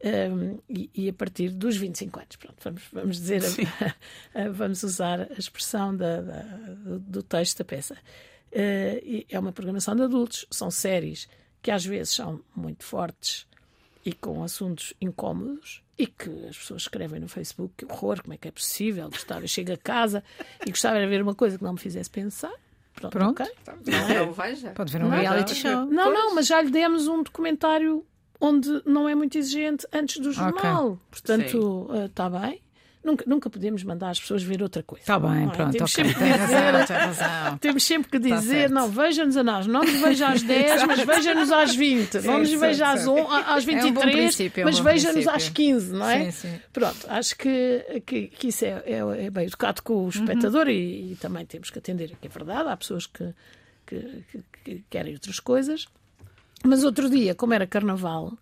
Um, 0.00 0.60
e, 0.68 0.88
e, 0.94 1.08
a 1.08 1.12
partir 1.12 1.50
dos 1.50 1.76
25 1.76 2.20
anos. 2.20 2.36
Pronto, 2.36 2.56
vamos, 2.62 2.82
vamos 2.92 3.16
dizer, 3.16 3.42
vamos 4.54 4.84
usar 4.84 5.22
a 5.22 5.38
expressão 5.38 5.96
da, 5.96 6.20
da, 6.20 6.42
do 7.00 7.20
texto 7.20 7.58
da 7.58 7.64
peça. 7.64 7.94
Uh, 8.52 9.26
é 9.28 9.38
uma 9.38 9.52
programação 9.52 9.96
de 9.96 10.02
adultos, 10.02 10.46
são 10.50 10.70
séries 10.70 11.28
que 11.60 11.70
às 11.70 11.84
vezes 11.84 12.14
são 12.14 12.40
muito 12.54 12.84
fortes 12.84 13.46
e 14.04 14.12
com 14.12 14.42
assuntos 14.42 14.94
incómodos, 15.00 15.82
e 15.98 16.06
que 16.06 16.30
as 16.48 16.56
pessoas 16.56 16.82
escrevem 16.82 17.18
no 17.18 17.28
Facebook 17.28 17.74
que 17.76 17.84
horror, 17.84 18.22
como 18.22 18.32
é 18.32 18.36
que 18.36 18.46
é 18.46 18.50
possível, 18.50 19.10
gostava, 19.10 19.42
eu 19.42 19.48
chego 19.48 19.72
a 19.72 19.76
casa 19.76 20.22
e 20.64 20.70
gostava 20.70 21.00
de 21.00 21.06
ver 21.06 21.20
uma 21.20 21.34
coisa 21.34 21.58
que 21.58 21.64
não 21.64 21.72
me 21.72 21.78
fizesse 21.80 22.08
pensar. 22.08 22.52
Pronto, 22.94 23.12
Pronto. 23.12 23.42
Okay. 23.42 23.54
Não, 23.86 24.26
não 24.26 24.32
veja. 24.32 24.70
Pode 24.70 24.92
ver 24.92 25.02
um 25.04 25.08
não, 25.08 25.18
reality 25.18 25.54
não, 25.54 25.60
show. 25.60 25.86
Não, 25.86 26.12
não, 26.12 26.34
mas 26.34 26.46
já 26.46 26.60
lhe 26.60 26.70
demos 26.70 27.06
um 27.06 27.22
documentário 27.22 28.04
onde 28.40 28.82
não 28.86 29.08
é 29.08 29.14
muito 29.14 29.36
exigente 29.36 29.86
antes 29.92 30.20
do 30.20 30.32
jornal. 30.32 30.86
Okay. 30.86 30.98
Portanto, 31.10 31.88
está 32.06 32.26
uh, 32.26 32.40
bem. 32.40 32.62
Nunca, 33.02 33.24
nunca 33.26 33.48
podemos 33.48 33.84
mandar 33.84 34.10
as 34.10 34.20
pessoas 34.20 34.42
ver 34.42 34.60
outra 34.60 34.82
coisa. 34.82 35.02
Está 35.02 35.18
bem, 35.20 35.44
é? 35.44 35.48
pronto, 35.48 35.72
temos, 35.72 35.92
okay. 35.92 36.04
sempre 36.04 36.24
dizer, 36.24 37.58
temos 37.60 37.84
sempre 37.84 38.10
que 38.10 38.20
tá 38.20 38.36
dizer, 38.36 38.70
não, 38.70 38.90
vejam-nos 38.90 39.36
a 39.36 39.44
nós, 39.44 39.66
não 39.66 39.82
nos 39.82 40.00
veja 40.00 40.28
às 40.28 40.42
10, 40.42 40.82
mas 40.84 41.00
veja-nos 41.00 41.52
às 41.52 41.76
20, 41.76 42.20
sim, 42.20 42.26
não 42.26 42.38
nos 42.40 42.52
veja 42.52 42.90
às, 42.90 43.06
on, 43.06 43.26
às 43.30 43.64
23, 43.64 44.40
é 44.40 44.60
um 44.60 44.64
mas 44.64 44.78
veja-nos 44.80 45.28
às 45.28 45.48
15, 45.48 45.92
não 45.92 46.10
é? 46.10 46.30
Sim, 46.32 46.48
sim. 46.48 46.60
Pronto, 46.72 47.06
acho 47.08 47.36
que, 47.36 48.02
que, 48.04 48.26
que 48.26 48.48
isso 48.48 48.64
é, 48.64 48.82
é, 48.84 49.26
é, 49.26 49.30
bem 49.30 49.46
educado 49.46 49.80
com 49.82 50.04
o 50.04 50.08
espectador 50.08 50.66
uhum. 50.66 50.72
e, 50.72 51.12
e, 51.12 51.16
também 51.16 51.46
temos 51.46 51.70
que 51.70 51.78
atender, 51.78 52.16
que 52.20 52.26
é 52.26 52.30
verdade, 52.30 52.68
há 52.68 52.76
pessoas 52.76 53.06
que, 53.06 53.32
que, 53.86 54.24
que, 54.32 54.42
que 54.64 54.84
querem 54.90 55.14
outras 55.14 55.38
coisas. 55.38 55.86
Mas 56.64 56.82
outro 56.82 57.08
dia, 57.08 57.34
como 57.34 57.54
era 57.54 57.66
carnaval 57.66 58.36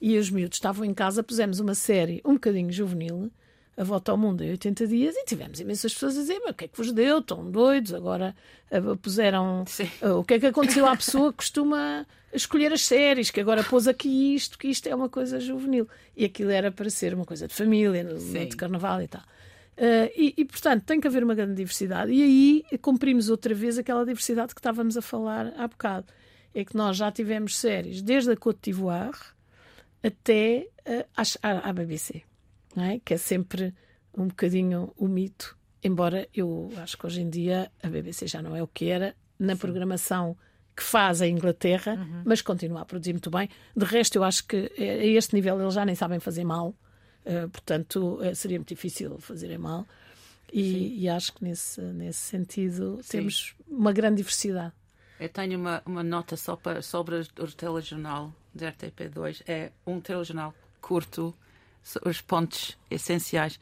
e 0.00 0.16
os 0.16 0.30
miúdos 0.30 0.56
estavam 0.56 0.84
em 0.84 0.94
casa, 0.94 1.22
pusemos 1.22 1.58
uma 1.58 1.74
série 1.74 2.20
um 2.24 2.34
bocadinho 2.34 2.70
juvenil 2.70 3.30
a 3.76 3.84
volta 3.84 4.10
ao 4.10 4.16
mundo 4.16 4.42
em 4.42 4.50
80 4.50 4.86
dias 4.86 5.14
e 5.14 5.24
tivemos 5.24 5.60
imensas 5.60 5.92
pessoas 5.92 6.16
a 6.16 6.20
dizer: 6.20 6.40
mas 6.40 6.52
o 6.52 6.54
que 6.54 6.64
é 6.64 6.68
que 6.68 6.76
vos 6.76 6.92
deu? 6.92 7.18
Estão 7.18 7.48
doidos? 7.50 7.92
Agora 7.92 8.34
uh, 8.70 8.96
puseram. 8.96 9.64
Uh, 10.02 10.18
o 10.18 10.24
que 10.24 10.34
é 10.34 10.40
que 10.40 10.46
aconteceu 10.46 10.86
à 10.86 10.96
pessoa 10.96 11.30
que 11.30 11.38
costuma 11.38 12.06
escolher 12.32 12.72
as 12.72 12.82
séries? 12.82 13.30
Que 13.30 13.40
agora 13.40 13.62
pôs 13.62 13.86
aqui 13.86 14.34
isto, 14.34 14.58
que 14.58 14.68
isto 14.68 14.88
é 14.88 14.94
uma 14.94 15.08
coisa 15.08 15.38
juvenil. 15.38 15.86
E 16.16 16.24
aquilo 16.24 16.50
era 16.50 16.72
para 16.72 16.88
ser 16.88 17.12
uma 17.12 17.26
coisa 17.26 17.46
de 17.46 17.54
família, 17.54 18.02
no 18.02 18.18
de 18.18 18.56
carnaval 18.56 19.02
e 19.02 19.08
tal. 19.08 19.22
Uh, 19.76 20.08
e, 20.16 20.32
e, 20.38 20.44
portanto, 20.46 20.84
tem 20.84 20.98
que 20.98 21.06
haver 21.06 21.22
uma 21.22 21.34
grande 21.34 21.54
diversidade. 21.54 22.10
E 22.10 22.22
aí 22.22 22.78
cumprimos 22.78 23.28
outra 23.28 23.54
vez 23.54 23.76
aquela 23.76 24.06
diversidade 24.06 24.54
que 24.54 24.60
estávamos 24.60 24.96
a 24.96 25.02
falar 25.02 25.52
há 25.58 25.68
bocado. 25.68 26.06
É 26.54 26.64
que 26.64 26.74
nós 26.74 26.96
já 26.96 27.12
tivemos 27.12 27.58
séries 27.58 28.00
desde 28.00 28.30
a 28.30 28.36
Côte 28.36 28.58
d'Ivoire 28.62 29.18
até 30.02 30.66
uh, 30.88 31.04
à, 31.14 31.68
à 31.68 31.72
BBC 31.74 32.22
é? 32.84 33.00
que 33.04 33.14
é 33.14 33.16
sempre 33.16 33.74
um 34.16 34.28
bocadinho 34.28 34.92
o 34.96 35.06
mito, 35.08 35.56
embora 35.82 36.28
eu 36.34 36.70
acho 36.78 36.96
que 36.96 37.06
hoje 37.06 37.20
em 37.20 37.30
dia 37.30 37.70
a 37.82 37.88
BBC 37.88 38.26
já 38.26 38.40
não 38.40 38.56
é 38.56 38.62
o 38.62 38.66
que 38.66 38.88
era 38.88 39.14
na 39.38 39.54
Sim. 39.54 39.60
programação 39.60 40.36
que 40.74 40.82
faz 40.82 41.22
a 41.22 41.26
Inglaterra, 41.26 41.94
uhum. 41.94 42.22
mas 42.24 42.42
continua 42.42 42.82
a 42.82 42.84
produzir 42.84 43.12
muito 43.12 43.30
bem. 43.30 43.48
De 43.74 43.84
resto, 43.84 44.16
eu 44.16 44.24
acho 44.24 44.46
que 44.46 44.70
a 44.78 45.04
este 45.06 45.34
nível 45.34 45.60
eles 45.60 45.72
já 45.72 45.84
nem 45.86 45.94
sabem 45.94 46.20
fazer 46.20 46.44
mal, 46.44 46.68
uh, 46.68 47.48
portanto 47.48 48.20
uh, 48.20 48.34
seria 48.34 48.58
muito 48.58 48.68
difícil 48.68 49.18
fazerem 49.18 49.58
mal. 49.58 49.86
E, 50.52 51.02
e, 51.02 51.08
acho 51.08 51.32
que 51.32 51.42
nesse, 51.42 51.80
nesse 51.80 52.20
sentido 52.20 53.00
Sim. 53.02 53.18
temos 53.18 53.54
uma 53.66 53.92
grande 53.92 54.18
diversidade. 54.18 54.72
Eu 55.18 55.28
tenho 55.28 55.58
uma, 55.58 55.82
uma 55.84 56.04
nota 56.04 56.36
só 56.36 56.54
para, 56.54 56.82
sobre 56.82 57.16
o 57.16 57.46
telejornal 57.48 58.32
de 58.54 58.64
RTP2. 58.64 59.42
É 59.46 59.72
um 59.84 60.00
telejornal 60.00 60.54
curto, 60.80 61.34
os 62.04 62.20
pontos 62.20 62.76
essenciais. 62.90 63.58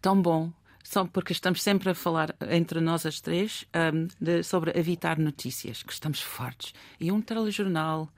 Tão 0.00 0.20
bom. 0.20 0.52
só 0.84 1.04
porque 1.06 1.32
estamos 1.32 1.62
sempre 1.62 1.90
a 1.90 1.94
falar 1.94 2.34
entre 2.50 2.80
nós 2.80 3.06
as 3.06 3.20
três 3.20 3.64
um, 3.94 4.08
de, 4.20 4.42
sobre 4.42 4.72
evitar 4.78 5.18
notícias, 5.18 5.82
que 5.82 5.92
estamos 5.92 6.20
fortes. 6.20 6.74
E 7.00 7.10
um 7.10 7.20
telejornal 7.20 8.10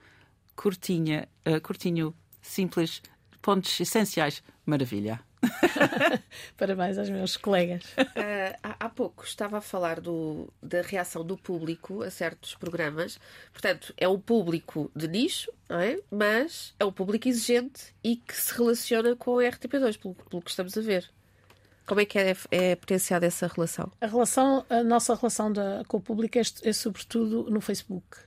curtinha, 0.56 1.28
uh, 1.46 1.60
curtinho, 1.60 2.14
simples, 2.42 3.02
pontos 3.40 3.78
essenciais, 3.78 4.42
maravilha. 4.64 5.20
Parabéns 6.56 6.98
aos 6.98 7.10
meus 7.10 7.36
colegas. 7.36 7.84
Uh, 7.98 8.56
há, 8.62 8.76
há, 8.86 8.88
pouco 8.88 9.24
estava 9.24 9.58
a 9.58 9.60
falar 9.60 10.00
do, 10.00 10.52
da 10.62 10.82
reação 10.82 11.24
do 11.24 11.36
público 11.36 12.02
a 12.02 12.10
certos 12.10 12.54
programas. 12.54 13.18
Portanto, 13.52 13.92
é 13.96 14.08
o 14.08 14.18
público 14.18 14.90
de 14.94 15.08
nicho, 15.08 15.52
é? 15.68 15.98
mas 16.10 16.74
é 16.78 16.84
o 16.84 16.92
público 16.92 17.28
exigente 17.28 17.94
e 18.02 18.16
que 18.16 18.34
se 18.34 18.54
relaciona 18.56 19.16
com 19.16 19.38
a 19.38 19.42
RTP2, 19.42 19.98
pelo, 19.98 20.14
pelo 20.14 20.42
que 20.42 20.50
estamos 20.50 20.76
a 20.76 20.80
ver. 20.80 21.10
Como 21.86 22.00
é 22.00 22.04
que 22.06 22.18
é, 22.18 22.34
é 22.50 22.76
potenciada 22.76 23.26
essa 23.26 23.46
relação? 23.46 23.92
A 24.00 24.06
relação, 24.06 24.64
a 24.70 24.82
nossa 24.82 25.14
relação 25.14 25.52
da, 25.52 25.82
com 25.86 25.98
o 25.98 26.00
público 26.00 26.38
é, 26.38 26.42
é 26.62 26.72
sobretudo 26.72 27.50
no 27.50 27.60
Facebook. 27.60 28.18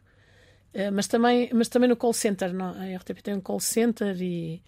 Uh, 0.73 0.91
mas, 0.93 1.07
também, 1.07 1.49
mas 1.53 1.67
também 1.67 1.89
no 1.89 1.95
call 1.95 2.13
center. 2.13 2.53
Não? 2.53 2.69
A 2.69 2.97
RTP 2.97 3.21
tem 3.23 3.33
um 3.33 3.41
call 3.41 3.59
center 3.59 4.15
e 4.21 4.61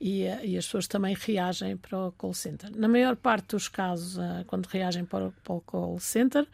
e, 0.00 0.22
e, 0.22 0.56
as 0.56 0.64
pessoas 0.66 0.86
também 0.86 1.16
reagem 1.18 1.76
para 1.76 2.06
o 2.06 2.12
call 2.12 2.32
center. 2.32 2.70
Na 2.76 2.86
maior 2.86 3.16
parte 3.16 3.48
dos 3.48 3.68
casos, 3.68 4.16
uh, 4.16 4.44
quando 4.46 4.66
reagem 4.66 5.04
para 5.04 5.26
o, 5.26 5.32
para 5.32 5.54
o 5.54 5.60
call 5.60 5.98
center, 5.98 6.46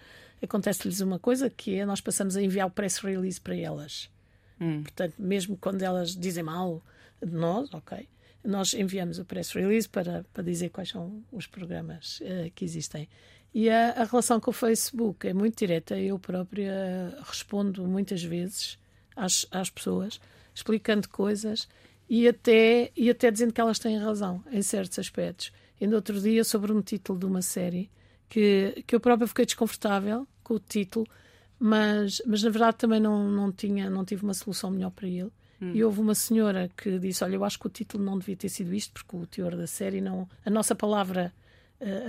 acontece-lhes 0.42 1.00
uma 1.00 1.18
coisa 1.18 1.50
que 1.50 1.74
é 1.74 1.84
nós 1.84 2.00
passamos 2.00 2.36
a 2.36 2.42
enviar 2.42 2.66
o 2.66 2.70
press 2.70 2.98
release 2.98 3.40
para 3.40 3.56
elas. 3.56 4.10
Hum. 4.60 4.82
Portanto, 4.82 5.14
mesmo 5.18 5.56
quando 5.58 5.82
elas 5.82 6.16
dizem 6.16 6.42
mal 6.42 6.82
de 7.22 7.32
nós, 7.32 7.68
ok, 7.74 8.08
nós 8.42 8.72
enviamos 8.72 9.18
o 9.18 9.24
press 9.24 9.52
release 9.52 9.88
para, 9.88 10.24
para 10.32 10.42
dizer 10.42 10.70
quais 10.70 10.88
são 10.88 11.22
os 11.30 11.46
programas 11.46 12.20
uh, 12.20 12.50
que 12.54 12.64
existem. 12.64 13.08
E 13.52 13.68
a, 13.68 13.90
a, 13.90 14.04
relação 14.04 14.40
com 14.40 14.50
o 14.50 14.54
Facebook 14.54 15.28
é 15.28 15.32
muito 15.32 15.58
direta. 15.58 15.98
Eu 15.98 16.18
própria 16.18 17.16
respondo 17.24 17.86
muitas 17.86 18.22
vezes 18.22 18.78
às, 19.14 19.46
às 19.50 19.70
pessoas, 19.70 20.20
explicando 20.54 21.08
coisas 21.08 21.68
e 22.08 22.28
até, 22.28 22.90
e 22.96 23.08
até 23.10 23.30
dizendo 23.30 23.52
que 23.52 23.60
elas 23.60 23.78
têm 23.78 23.98
razão 23.98 24.42
em 24.50 24.62
certos 24.62 24.98
aspectos. 24.98 25.52
Ainda 25.80 25.96
outro 25.96 26.20
dia, 26.20 26.44
sobre 26.44 26.72
um 26.72 26.80
título 26.80 27.18
de 27.18 27.26
uma 27.26 27.42
série, 27.42 27.90
que, 28.28 28.84
que 28.86 28.94
eu 28.94 29.00
própria 29.00 29.26
fiquei 29.26 29.44
desconfortável 29.44 30.26
com 30.42 30.54
o 30.54 30.58
título, 30.58 31.06
mas, 31.58 32.20
mas 32.26 32.42
na 32.42 32.50
verdade 32.50 32.76
também 32.76 33.00
não, 33.00 33.28
não, 33.28 33.50
tinha, 33.50 33.88
não 33.88 34.04
tive 34.04 34.22
uma 34.22 34.34
solução 34.34 34.70
melhor 34.70 34.90
para 34.90 35.08
ele. 35.08 35.30
Hum. 35.60 35.72
E 35.74 35.84
houve 35.84 36.00
uma 36.00 36.14
senhora 36.14 36.70
que 36.76 36.98
disse: 36.98 37.22
Olha, 37.24 37.36
eu 37.36 37.44
acho 37.44 37.58
que 37.58 37.66
o 37.66 37.70
título 37.70 38.04
não 38.04 38.18
devia 38.18 38.36
ter 38.36 38.48
sido 38.48 38.74
isto, 38.74 38.92
porque 38.92 39.16
o 39.16 39.26
teor 39.26 39.56
da 39.56 39.66
série 39.66 40.00
não. 40.00 40.28
A 40.44 40.50
nossa 40.50 40.74
palavra. 40.74 41.32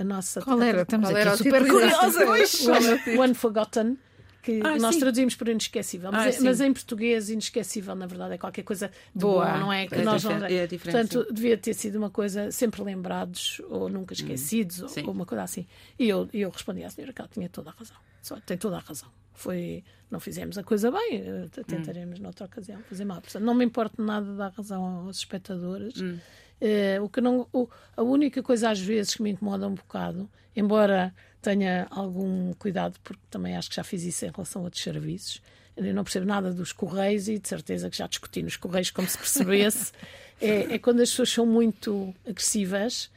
A 0.00 0.04
nossa, 0.04 0.40
Qual 0.40 0.62
era? 0.62 0.82
Estamos 0.82 1.08
qual 1.10 1.16
aqui 1.16 1.28
era 1.28 1.36
super 1.36 1.68
curiosas. 1.68 2.66
One, 2.66 3.18
one 3.18 3.34
Forgotten 3.34 3.98
que 4.46 4.60
ah, 4.62 4.76
nós 4.78 4.94
sim. 4.94 5.00
traduzimos 5.00 5.34
por 5.34 5.48
inesquecível, 5.48 6.12
mas, 6.12 6.36
ah, 6.36 6.38
é, 6.38 6.40
mas, 6.44 6.60
em 6.60 6.72
português 6.72 7.28
inesquecível, 7.28 7.96
na 7.96 8.06
verdade, 8.06 8.34
é 8.34 8.38
qualquer 8.38 8.62
coisa 8.62 8.92
boa, 9.12 9.44
bom, 9.44 9.58
não 9.58 9.72
é? 9.72 9.88
Que 9.88 9.96
é 9.96 10.02
nós 10.04 10.22
não... 10.22 10.44
é 10.44 10.68
Portanto, 10.68 11.26
devia 11.32 11.58
ter 11.58 11.74
sido 11.74 11.96
uma 11.96 12.10
coisa 12.10 12.52
sempre 12.52 12.80
lembrados 12.80 13.60
ou 13.68 13.88
nunca 13.88 14.12
hum, 14.12 14.16
esquecidos 14.16 14.80
hum, 14.82 14.86
ou, 14.98 15.06
ou, 15.06 15.12
uma 15.12 15.26
coisa 15.26 15.42
assim. 15.42 15.66
E 15.98 16.08
eu, 16.08 16.28
eu 16.32 16.48
respondi 16.48 16.84
à 16.84 16.90
senhora 16.90 17.12
que 17.12 17.20
ela 17.20 17.28
tinha 17.28 17.48
toda 17.48 17.70
a 17.70 17.72
razão. 17.72 17.96
Só, 18.22 18.36
tem 18.38 18.56
toda 18.56 18.76
a 18.76 18.80
razão. 18.80 19.08
Foi, 19.34 19.82
não 20.08 20.20
fizemos 20.20 20.56
a 20.56 20.62
coisa 20.62 20.92
bem, 20.92 21.24
eh, 21.26 21.48
tentaremos 21.66 22.20
hum. 22.20 22.22
noutra 22.22 22.46
ocasião 22.46 22.80
fazer 22.88 23.04
mal. 23.04 23.20
Portanto, 23.20 23.42
não 23.42 23.52
me 23.52 23.64
importa 23.64 24.00
nada 24.00 24.32
dar 24.36 24.52
razão 24.52 24.84
aos 24.84 25.18
espectadores. 25.18 26.00
Hum. 26.00 26.18
Uh, 26.58 27.04
o 27.04 27.08
que 27.08 27.20
não, 27.20 27.48
o, 27.52 27.68
a 27.96 28.02
única 28.02 28.42
coisa 28.44 28.70
às 28.70 28.80
vezes 28.80 29.14
que 29.14 29.22
me 29.22 29.30
incomoda 29.30 29.66
um 29.66 29.74
bocado, 29.74 30.30
embora 30.54 31.12
tenha 31.42 31.86
algum 31.90 32.52
cuidado, 32.54 32.98
porque 33.02 33.22
também 33.30 33.56
acho 33.56 33.68
que 33.68 33.76
já 33.76 33.84
fiz 33.84 34.02
isso 34.02 34.24
em 34.24 34.30
relação 34.30 34.62
a 34.62 34.64
outros 34.66 34.82
serviços. 34.82 35.40
Eu 35.76 35.94
não 35.94 36.04
percebo 36.04 36.26
nada 36.26 36.52
dos 36.52 36.72
correios 36.72 37.28
e 37.28 37.38
de 37.38 37.48
certeza 37.48 37.90
que 37.90 37.96
já 37.98 38.06
discuti 38.06 38.42
nos 38.42 38.56
correios 38.56 38.90
como 38.90 39.06
se 39.06 39.18
percebesse. 39.18 39.92
é, 40.40 40.74
é, 40.74 40.78
quando 40.78 41.00
as 41.00 41.10
pessoas 41.10 41.30
são 41.30 41.44
muito 41.44 42.14
agressivas, 42.26 43.10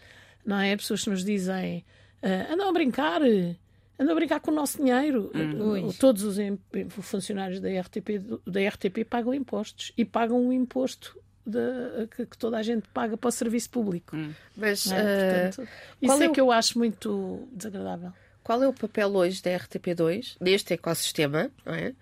não 0.46 0.60
é? 0.60 0.74
As 0.74 0.82
pessoas 0.82 1.06
nos 1.08 1.24
dizem 1.24 1.86
uh, 2.22 2.54
andam 2.54 2.70
a 2.70 2.74
brincar, 2.74 3.22
andam 3.22 4.12
a 4.12 4.16
brincar 4.16 4.42
com 4.42 4.52
o 4.52 4.54
nosso 4.54 4.78
dinheiro. 4.78 5.32
Hum, 5.34 5.90
Todos 5.94 6.24
os 6.24 6.38
funcionários 7.02 7.62
da 7.62 7.70
RTP, 7.70 8.20
da 8.46 8.68
RTP 8.68 9.06
pagam 9.10 9.34
impostos 9.34 9.94
e 9.98 10.04
pagam 10.04 10.46
um 10.46 10.52
imposto 10.52 11.18
de, 11.50 12.08
que, 12.08 12.26
que, 12.26 12.38
toda 12.38 12.58
a 12.58 12.64
gente 12.64 12.88
paga 12.90 13.18
para 13.18 13.28
o 13.28 13.32
serviço 13.32 13.70
público. 13.70 14.16
Hum. 14.16 14.34
Mas, 14.56 14.92
é? 14.92 15.50
Portanto, 15.50 15.70
isso 16.02 16.24
é, 16.24 16.26
é, 16.26 16.30
que 16.30 16.42
eu 16.42 16.52
acho 16.52 16.78
muito 16.78 17.48
desagradável. 17.52 18.14
Qual 18.44 18.64
é 18.64 18.68
o 18.68 18.74
papel 18.74 19.10
hoje 19.16 19.42
da 19.44 19.52
RTP2 19.52 20.38
neste 20.40 20.74
ecossistema, 20.74 21.52
não 21.66 21.74
é? 21.74 21.94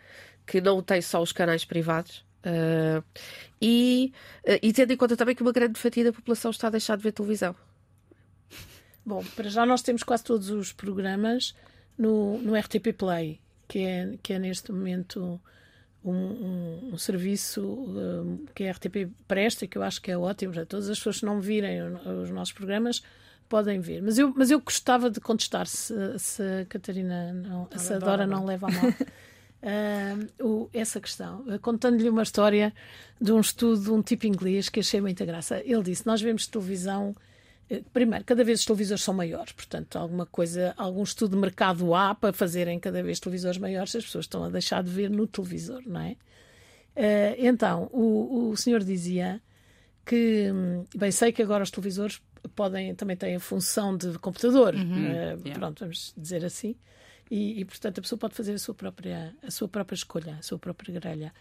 que 0.48 0.62
não 0.62 0.82
tem 0.82 1.02
só 1.02 1.22
os 1.22 1.34
canais 1.34 1.66
privados? 1.66 2.26
Uh, 2.40 3.04
e, 3.62 4.14
uh, 4.48 4.60
e 4.62 4.72
tendo 4.72 4.94
em 4.94 4.98
conta 4.98 5.18
também 5.18 5.36
que 5.36 5.42
uma 5.42 5.52
grande 5.52 5.78
fatia 5.78 6.06
da 6.06 6.14
população 6.14 6.50
está 6.50 6.68
a 6.68 6.72
deixar 6.72 6.96
de 6.96 7.04
ver 7.04 7.12
televisão. 7.12 7.54
Bom, 9.06 9.24
para 9.36 9.50
já 9.50 9.66
nós 9.66 9.82
temos 9.82 10.04
quase 10.04 10.24
todos 10.24 10.50
os 10.50 10.72
programas 10.72 11.54
no, 11.98 12.38
no 12.40 12.58
RTP 12.58 12.94
Play, 12.98 13.42
que 13.68 13.80
é, 13.80 14.14
que 14.24 14.34
é 14.34 14.40
neste 14.40 14.72
momento 14.72 15.40
um, 16.04 16.14
um, 16.14 16.90
um 16.94 16.98
serviço 16.98 17.62
um, 17.62 18.46
que 18.54 18.66
a 18.66 18.72
RTP 18.72 19.12
presta 19.28 19.66
e 19.66 19.68
que 19.68 19.78
eu 19.78 19.84
acho 19.84 20.02
que 20.02 20.12
é 20.12 20.18
ótimo. 20.18 20.54
Já 20.54 20.66
todas 20.66 20.90
as 20.90 20.98
pessoas 20.98 21.20
que 21.20 21.26
não 21.26 21.42
virem 21.42 21.82
os 21.84 22.30
nossos 22.30 22.54
programas 22.54 23.02
podem 23.50 23.80
ver. 23.80 24.02
Mas 24.02 24.18
eu, 24.18 24.34
mas 24.36 24.52
eu 24.52 24.60
gostava 24.60 25.10
de 25.10 25.20
contestar 25.20 25.68
se, 25.68 25.94
se 26.20 26.42
a 26.42 26.66
Catarina 26.66 27.34
não, 27.34 27.68
se 27.76 27.94
a 27.94 28.00
Dora 28.00 28.28
não 28.28 28.46
leva 28.46 28.68
a 28.68 28.72
mal. 28.72 28.90
uh, 28.90 30.44
o, 30.46 30.70
essa 30.74 31.00
questão, 31.00 31.46
contando-lhe 31.62 32.10
uma 32.10 32.24
história 32.24 32.74
de 33.20 33.32
um 33.32 33.40
estudo 33.40 33.82
de 33.82 33.92
um 33.92 34.02
tipo 34.02 34.28
inglês 34.28 34.70
que 34.70 34.80
achei 34.80 35.02
muita 35.02 35.26
graça. 35.26 35.62
Ele 35.64 35.84
disse: 35.84 36.06
Nós 36.06 36.22
vemos 36.22 36.48
televisão 36.48 37.16
primeiro, 37.92 38.24
cada 38.24 38.44
vez 38.44 38.60
os 38.60 38.66
televisores 38.66 39.04
são 39.04 39.14
maiores, 39.14 39.52
portanto, 39.52 39.98
alguma 39.98 40.26
coisa, 40.26 40.74
algum 40.78 41.04
estudo 41.04 41.36
de 41.36 41.42
mercado 41.42 41.94
há 41.94 42.16
para 42.16 42.32
fazerem 42.32 42.80
cada 42.80 43.04
vez 43.04 43.20
televisores 43.20 43.58
maiores, 43.58 43.96
as 43.96 44.06
pessoas 44.06 44.26
estão 44.26 44.44
a 44.44 44.50
deixar 44.50 44.82
de 44.82 44.90
ver 44.90 45.10
no 45.10 45.28
televisor, 45.28 45.82
não 45.86 46.00
é? 46.00 46.16
Uh, 46.96 47.36
então, 47.38 47.90
o, 47.92 48.50
o 48.50 48.58
senhor 48.58 48.84
dizia 48.84 49.42
que, 50.06 50.50
hum, 50.52 50.86
bem, 50.96 51.12
sei 51.12 51.32
que 51.32 51.44
agora 51.44 51.64
os 51.64 51.70
televisores 51.70 52.22
podem, 52.56 52.96
também 52.96 53.18
têm 53.18 53.36
a 53.36 53.40
função 53.40 53.96
de 53.98 54.18
computador, 54.18 54.74
uhum. 54.74 54.82
uh, 54.82 55.14
yeah. 55.14 55.54
pronto, 55.54 55.82
vamos 55.82 56.14
dizer 56.18 56.46
assim, 56.46 56.76
e, 57.30 57.60
e, 57.60 57.66
portanto 57.66 58.00
a 58.00 58.02
pessoa 58.02 58.18
pode 58.18 58.34
fazer 58.34 58.54
a 58.54 58.60
sua 58.60 58.74
própria, 58.74 59.36
a 59.44 59.52
sua 59.52 59.68
própria 59.68 59.96
escolha, 59.96 60.38
a 60.40 60.42
sua 60.42 60.58
própria 60.58 60.98
grelha. 60.98 61.34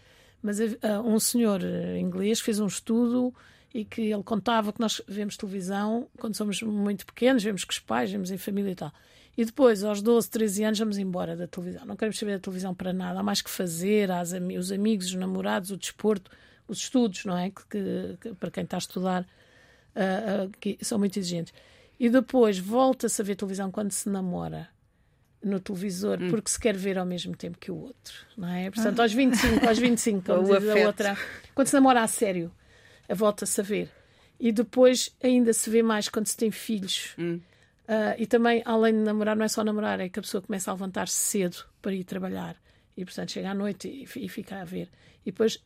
Mas 0.43 0.59
uh, 0.59 0.67
um 1.05 1.19
senhor 1.19 1.61
inglês 1.97 2.41
fez 2.41 2.59
um 2.59 2.67
estudo 2.67 3.33
e 3.73 3.85
que 3.85 4.01
ele 4.01 4.23
contava 4.23 4.71
que 4.71 4.79
nós 4.79 5.01
vemos 5.07 5.37
televisão 5.37 6.07
quando 6.17 6.35
somos 6.35 6.61
muito 6.61 7.05
pequenos, 7.05 7.43
vemos 7.43 7.63
com 7.63 7.71
os 7.71 7.79
pais, 7.79 8.11
vemos 8.11 8.31
em 8.31 8.37
família 8.37 8.71
e 8.71 8.75
tal. 8.75 8.91
E 9.37 9.45
depois, 9.45 9.83
aos 9.83 10.01
12, 10.01 10.29
13 10.31 10.63
anos, 10.63 10.79
vamos 10.79 10.97
embora 10.97 11.35
da 11.35 11.47
televisão. 11.47 11.85
Não 11.85 11.95
queremos 11.95 12.17
saber 12.17 12.33
da 12.33 12.39
televisão 12.39 12.73
para 12.73 12.91
nada. 12.91 13.19
Há 13.19 13.23
mais 13.23 13.39
que 13.39 13.51
fazer, 13.51 14.09
há 14.09 14.23
os 14.57 14.71
amigos, 14.71 15.07
os 15.07 15.13
namorados, 15.13 15.69
o 15.69 15.77
desporto, 15.77 16.31
os 16.67 16.79
estudos, 16.79 17.23
não 17.23 17.37
é? 17.37 17.51
Que, 17.51 17.63
que, 17.69 18.17
que 18.19 18.33
para 18.33 18.49
quem 18.49 18.63
está 18.63 18.77
a 18.77 18.79
estudar, 18.79 19.21
uh, 19.21 20.47
uh, 20.47 20.77
são 20.81 20.97
muito 20.97 21.19
exigentes. 21.19 21.53
E 21.99 22.09
depois 22.09 22.57
volta-se 22.57 23.21
a 23.21 23.25
ver 23.25 23.35
televisão 23.35 23.69
quando 23.69 23.91
se 23.91 24.09
namora 24.09 24.69
no 25.43 25.59
televisor 25.59 26.19
hum. 26.19 26.29
porque 26.29 26.49
se 26.49 26.59
quer 26.59 26.75
ver 26.75 26.97
ao 26.97 27.05
mesmo 27.05 27.35
tempo 27.35 27.57
que 27.59 27.71
o 27.71 27.75
outro, 27.75 28.13
não 28.35 28.49
é? 28.49 28.71
Portanto, 28.71 28.99
aos 28.99 29.13
25, 29.13 29.67
aos 29.67 29.77
25, 29.77 30.21
como 30.25 30.43
diz 30.43 30.69
a 30.69 30.87
outra, 30.87 31.17
quando 31.53 31.67
se 31.67 31.73
namora 31.75 32.01
a 32.01 32.07
sério, 32.07 32.51
volta-se 33.15 33.59
a 33.61 33.63
ver. 33.63 33.91
E 34.39 34.51
depois 34.51 35.15
ainda 35.23 35.51
se 35.53 35.69
vê 35.69 35.81
mais 35.81 36.09
quando 36.09 36.27
se 36.27 36.37
tem 36.37 36.51
filhos. 36.51 37.15
Hum. 37.17 37.39
Uh, 37.87 38.13
e 38.17 38.27
também, 38.27 38.61
além 38.65 38.93
de 38.93 38.99
namorar, 38.99 39.35
não 39.35 39.45
é 39.45 39.47
só 39.47 39.63
namorar, 39.63 39.99
é 39.99 40.09
que 40.09 40.19
a 40.19 40.21
pessoa 40.21 40.41
começa 40.41 40.69
a 40.69 40.73
levantar-se 40.73 41.15
cedo 41.15 41.57
para 41.81 41.93
ir 41.93 42.03
trabalhar. 42.03 42.55
E, 42.95 43.05
portanto, 43.05 43.31
chega 43.31 43.51
à 43.51 43.53
noite 43.53 43.87
e, 43.87 44.25
e 44.25 44.29
fica 44.29 44.61
a 44.61 44.65
ver. 44.65 44.89
E 45.25 45.31
depois, 45.31 45.63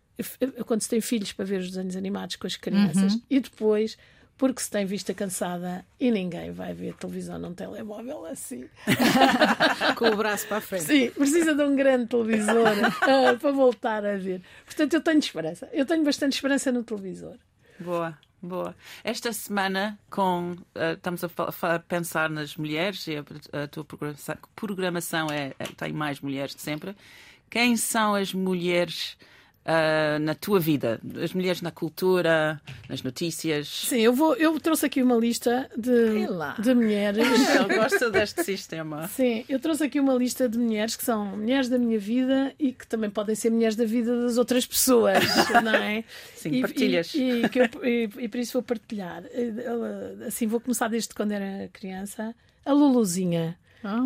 quando 0.65 0.82
se 0.82 0.89
tem 0.89 1.01
filhos, 1.01 1.34
para 1.34 1.45
ver 1.45 1.60
os 1.60 1.69
desenhos 1.69 1.95
animados 1.95 2.36
com 2.36 2.45
as 2.45 2.56
crianças. 2.56 3.13
Uhum. 3.13 3.21
E 3.30 3.39
depois, 3.39 3.97
porque 4.41 4.60
se 4.60 4.71
tem 4.71 4.88
vista 4.88 5.13
cansada 5.13 5.86
e 5.99 6.10
ninguém 6.10 6.51
vai 6.51 6.73
ver 6.73 6.95
televisão 6.95 7.38
num 7.38 7.54
telemóvel 7.54 8.25
assim. 8.25 8.67
Com 9.95 10.08
o 10.08 10.15
braço 10.15 10.47
para 10.47 10.58
a 10.58 10.62
frente. 10.62 10.86
Sim, 10.86 11.12
precisa 11.12 11.54
de 11.54 11.62
um 11.62 11.75
grande 11.75 12.08
televisor 12.08 12.73
uh, 12.73 13.38
para 13.38 13.51
voltar 13.51 14.04
a 14.04 14.17
ver. 14.17 14.41
Portanto, 14.65 14.95
eu 14.95 15.01
tenho 15.01 15.19
esperança. 15.19 15.69
Eu 15.71 15.86
tenho 15.86 16.04
bastante 16.04 16.34
esperança 16.34 16.71
no 16.71 16.84
televisor. 16.84 17.36
Boa. 17.80 18.17
Boa. 18.41 18.75
Esta 19.04 19.32
semana, 19.32 19.99
com, 20.10 20.54
uh, 20.54 20.93
estamos 20.95 21.23
a, 21.23 21.77
pensar 21.77 22.27
nas 22.27 22.58
mulheres, 22.58 23.06
e 23.06 23.17
a, 23.17 23.62
a 23.62 23.67
tua 23.67 23.86
programação, 23.86 24.38
programação 24.56 25.27
é, 25.32 25.54
é, 25.60 25.65
tem 25.77 25.93
mais 25.93 26.19
mulheres 26.19 26.56
de 26.56 26.62
sempre. 26.63 26.95
Quem 27.47 27.77
são 27.77 28.15
as 28.15 28.34
mulheres 28.34 29.19
uh, 29.65 30.19
na 30.19 30.36
tua 30.36 30.60
vida? 30.60 31.00
As 31.24 31.34
mulheres 31.34 31.62
na 31.62 31.71
cultura, 31.71 32.62
nas 32.89 33.04
notícias? 33.04 33.67
Sim, 33.67 34.00
eu, 34.00 34.13
vou, 34.13 34.36
eu 34.36 34.60
trouxe 34.60 34.86
aqui 34.86 35.02
uma 35.02 35.15
lista 35.15 35.69
de, 35.78 36.28
de 36.62 36.74
mulheres. 36.74 37.28
Eu 37.62 37.67
gosto 37.67 38.10
deste 38.10 38.43
sistema. 38.43 39.08
Sim, 39.08 39.45
eu 39.47 39.60
trouxe 39.60 39.84
aqui 39.84 40.00
uma 40.00 40.13
lista 40.13 40.47
de 40.47 40.58
mulheres 40.58 40.95
que 40.95 41.04
são 41.04 41.38
mulheres 41.38 41.69
da 41.69 41.78
minha 41.78 42.00
vida 42.00 42.54
e 42.60 42.71
que 42.71 42.88
também 42.88 43.10
podem 43.10 43.36
ser 43.36 43.50
mulheres 43.50 43.76
da 43.76 43.86
vida 43.86 44.21
das 44.21 44.38
outras 44.38 44.65
pessoas, 44.65 45.24
não 45.63 45.76
é? 45.76 46.04
Sim, 46.36 46.56
e, 46.56 46.62
partilhas. 46.62 47.13
E, 47.13 47.19
e, 47.19 47.41
eu, 47.43 47.84
e, 47.84 48.10
e 48.24 48.28
por 48.28 48.39
isso 48.39 48.54
vou 48.54 48.63
partilhar. 48.63 49.24
Assim, 50.28 50.47
vou 50.47 50.60
começar 50.60 50.88
desde 50.88 51.13
quando 51.13 51.32
era 51.32 51.69
criança. 51.71 52.34
A 52.65 52.74
Luluzinha. 52.74 53.58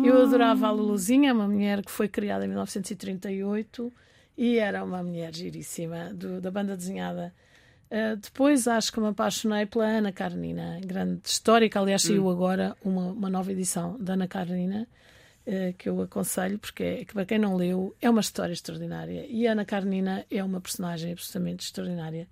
Eu 0.04 0.22
adorava 0.22 0.66
a 0.66 0.70
Luluzinha, 0.70 1.34
uma 1.34 1.46
mulher 1.46 1.82
que 1.82 1.90
foi 1.90 2.08
criada 2.08 2.44
em 2.44 2.48
1938 2.48 3.92
e 4.36 4.58
era 4.58 4.84
uma 4.84 5.02
mulher 5.02 5.34
giríssima 5.34 6.12
do, 6.12 6.40
da 6.40 6.50
banda 6.50 6.76
desenhada. 6.76 7.32
Uh, 7.90 8.16
depois 8.16 8.66
acho 8.66 8.92
que 8.92 9.00
me 9.00 9.08
apaixonei 9.08 9.64
pela 9.64 9.86
Ana 9.86 10.12
Karenina, 10.12 10.80
grande 10.84 11.20
histórica. 11.24 11.80
Aliás, 11.80 12.04
hum. 12.04 12.08
saiu 12.08 12.30
agora 12.30 12.76
uma, 12.84 13.12
uma 13.12 13.30
nova 13.30 13.52
edição 13.52 13.96
da 13.98 14.14
Ana 14.14 14.26
Karenina, 14.26 14.88
uh, 15.46 15.72
que 15.74 15.88
eu 15.88 16.02
aconselho, 16.02 16.58
porque 16.58 16.82
é, 16.82 17.04
que 17.04 17.14
para 17.14 17.24
quem 17.24 17.38
não 17.38 17.56
leu, 17.56 17.94
é 18.02 18.10
uma 18.10 18.20
história 18.20 18.52
extraordinária. 18.52 19.24
E 19.28 19.46
a 19.46 19.52
Ana 19.52 19.64
Karenina 19.64 20.26
é 20.30 20.42
uma 20.42 20.60
personagem 20.60 21.12
absolutamente 21.12 21.64
extraordinária. 21.64 22.28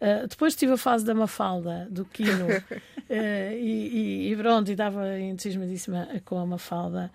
Uh, 0.00 0.26
depois 0.28 0.54
tive 0.54 0.72
a 0.72 0.76
fase 0.76 1.04
da 1.04 1.14
Mafalda, 1.14 1.88
do 1.90 2.04
Quino, 2.04 2.46
uh, 2.46 2.78
e, 3.08 4.26
e, 4.28 4.32
e, 4.32 4.36
pronto, 4.36 4.68
e 4.68 4.72
estava 4.72 5.18
entusiasmadíssima 5.18 6.08
com 6.24 6.38
a 6.38 6.46
Mafalda. 6.46 7.10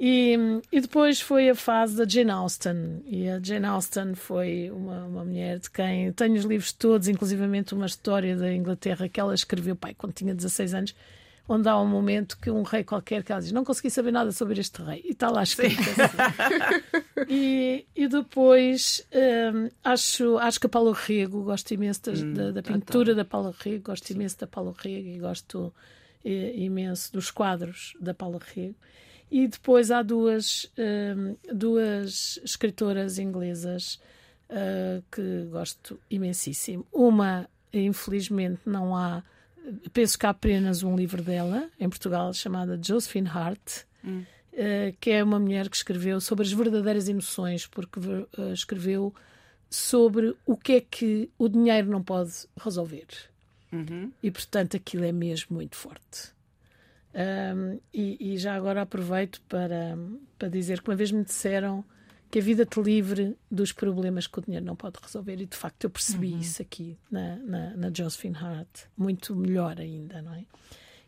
E, 0.00 0.36
e 0.70 0.80
depois 0.80 1.20
foi 1.20 1.50
a 1.50 1.54
fase 1.54 1.96
da 1.96 2.06
Jane 2.06 2.30
Austen. 2.30 3.02
E 3.06 3.28
a 3.28 3.40
Jane 3.42 3.66
Austen 3.66 4.14
foi 4.14 4.70
uma, 4.70 5.04
uma 5.04 5.24
mulher 5.24 5.58
de 5.58 5.70
quem 5.70 6.12
tenho 6.12 6.34
os 6.34 6.44
livros 6.44 6.72
todos, 6.72 7.08
inclusivamente 7.08 7.74
uma 7.74 7.86
história 7.86 8.36
da 8.36 8.52
Inglaterra 8.52 9.08
que 9.08 9.18
ela 9.18 9.34
escreveu 9.34 9.74
pai, 9.74 9.94
quando 9.94 10.12
tinha 10.12 10.34
16 10.34 10.74
anos 10.74 10.94
onde 11.48 11.68
há 11.68 11.80
um 11.80 11.88
momento 11.88 12.38
que 12.38 12.50
um 12.50 12.62
rei 12.62 12.84
qualquer 12.84 13.24
que 13.24 13.32
ela 13.32 13.40
diz: 13.40 13.50
Não 13.50 13.64
consegui 13.64 13.90
saber 13.90 14.12
nada 14.12 14.30
sobre 14.30 14.60
este 14.60 14.82
rei. 14.82 15.02
E 15.04 15.12
está 15.12 15.30
lá 15.30 15.42
escrito 15.42 15.80
assim. 15.80 17.24
e, 17.26 17.86
e 17.96 18.06
depois 18.06 19.04
um, 19.54 19.70
acho, 19.82 20.36
acho 20.38 20.60
que 20.60 20.66
a 20.66 20.68
Paulo 20.68 20.92
Rego, 20.92 21.42
gosto 21.42 21.72
imenso 21.72 22.02
da, 22.02 22.12
hum, 22.12 22.34
da, 22.34 22.50
da 22.52 22.62
pintura 22.62 23.14
da 23.14 23.24
Paulo 23.24 23.54
Rego, 23.58 23.84
gosto 23.84 24.10
imenso 24.10 24.38
da 24.38 24.46
Paulo 24.46 24.76
Rego 24.78 25.08
e 25.08 25.18
gosto 25.18 25.72
e, 26.22 26.64
imenso 26.64 27.12
dos 27.12 27.30
quadros 27.30 27.94
da 27.98 28.12
Paulo 28.12 28.38
Rego. 28.54 28.76
E 29.30 29.46
depois 29.46 29.90
há 29.90 30.02
duas, 30.02 30.70
um, 30.78 31.36
duas 31.54 32.40
escritoras 32.42 33.18
inglesas 33.18 34.00
uh, 34.48 35.02
que 35.10 35.46
gosto 35.50 36.00
imensíssimo. 36.10 36.86
Uma, 36.92 37.48
infelizmente, 37.72 38.60
não 38.64 38.96
há 38.96 39.22
penso 39.92 40.18
que 40.18 40.26
há 40.26 40.30
apenas 40.30 40.82
um 40.82 40.96
livro 40.96 41.22
dela 41.22 41.68
em 41.78 41.88
Portugal 41.88 42.32
chamada 42.32 42.78
Josephine 42.82 43.28
Hart, 43.28 43.82
hum. 44.04 44.24
uh, 44.52 44.96
que 45.00 45.10
é 45.10 45.22
uma 45.22 45.38
mulher 45.38 45.68
que 45.68 45.76
escreveu 45.76 46.20
sobre 46.20 46.44
as 46.44 46.52
verdadeiras 46.52 47.08
emoções, 47.08 47.66
porque 47.66 48.00
uh, 48.00 48.52
escreveu 48.52 49.14
sobre 49.70 50.34
o 50.46 50.56
que 50.56 50.72
é 50.72 50.80
que 50.80 51.30
o 51.38 51.48
dinheiro 51.48 51.90
não 51.90 52.02
pode 52.02 52.32
resolver. 52.58 53.06
Uhum. 53.70 54.10
E 54.22 54.30
portanto 54.30 54.76
aquilo 54.76 55.04
é 55.04 55.12
mesmo 55.12 55.56
muito 55.56 55.76
forte. 55.76 56.32
Um, 57.14 57.80
e, 57.92 58.34
e, 58.34 58.38
já 58.38 58.54
agora 58.54 58.82
aproveito 58.82 59.40
para, 59.48 59.98
para 60.38 60.48
dizer 60.48 60.82
que 60.82 60.90
uma 60.90 60.96
vez 60.96 61.10
me 61.10 61.24
disseram 61.24 61.84
que 62.30 62.38
a 62.38 62.42
vida 62.42 62.66
te 62.66 62.80
livre 62.80 63.36
dos 63.50 63.72
problemas 63.72 64.26
que 64.26 64.38
o 64.38 64.42
dinheiro 64.42 64.66
não 64.66 64.76
pode 64.76 64.98
resolver. 65.02 65.40
E 65.40 65.46
de 65.46 65.56
facto 65.56 65.84
eu 65.84 65.90
percebi 65.90 66.34
uhum. 66.34 66.40
isso 66.40 66.60
aqui 66.60 66.98
na, 67.10 67.36
na, 67.36 67.76
na, 67.76 67.90
Josephine 67.92 68.36
Hart, 68.36 68.84
muito 68.96 69.34
melhor 69.34 69.80
ainda, 69.80 70.20
não 70.20 70.34
é? 70.34 70.44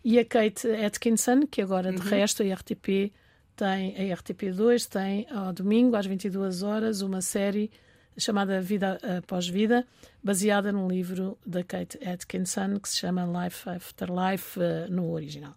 E 0.02 0.18
a 0.18 0.24
Kate 0.24 0.66
Atkinson, 0.66 1.46
que 1.46 1.60
agora 1.60 1.92
de 1.92 2.00
uhum. 2.00 2.08
resto 2.08 2.42
a 2.42 2.54
RTP 2.54 3.12
tem, 3.54 4.10
a 4.10 4.16
RTP2 4.16 4.88
tem 4.88 5.26
ao 5.30 5.52
domingo 5.52 5.94
às 5.94 6.06
22 6.06 6.62
horas 6.62 7.02
uma 7.02 7.20
série 7.20 7.70
chamada 8.16 8.60
Vida 8.60 8.98
Após 9.18 9.46
Vida, 9.46 9.86
baseada 10.22 10.72
num 10.72 10.88
livro 10.88 11.38
da 11.44 11.62
Kate 11.62 11.98
Atkinson 12.02 12.78
que 12.78 12.88
se 12.88 12.96
chama 12.96 13.44
Life 13.44 13.68
After 13.68 14.08
Life 14.10 14.58
uh, 14.58 14.90
no 14.90 15.10
original. 15.10 15.54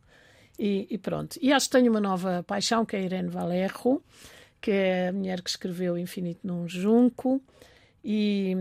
E, 0.58 0.88
e, 0.90 0.98
pronto. 0.98 1.38
E 1.42 1.52
acho 1.52 1.68
que 1.68 1.78
tenho 1.78 1.92
uma 1.92 2.00
nova 2.00 2.44
paixão 2.44 2.86
que 2.86 2.96
é 2.96 3.00
a 3.00 3.02
Irene 3.02 3.30
Valerro 3.30 4.04
que 4.64 4.72
é 4.72 5.10
a 5.10 5.12
mulher 5.12 5.42
que 5.42 5.50
escreveu 5.50 5.98
Infinito 5.98 6.40
num 6.48 6.70
Junco 6.70 7.42
e, 8.02 8.56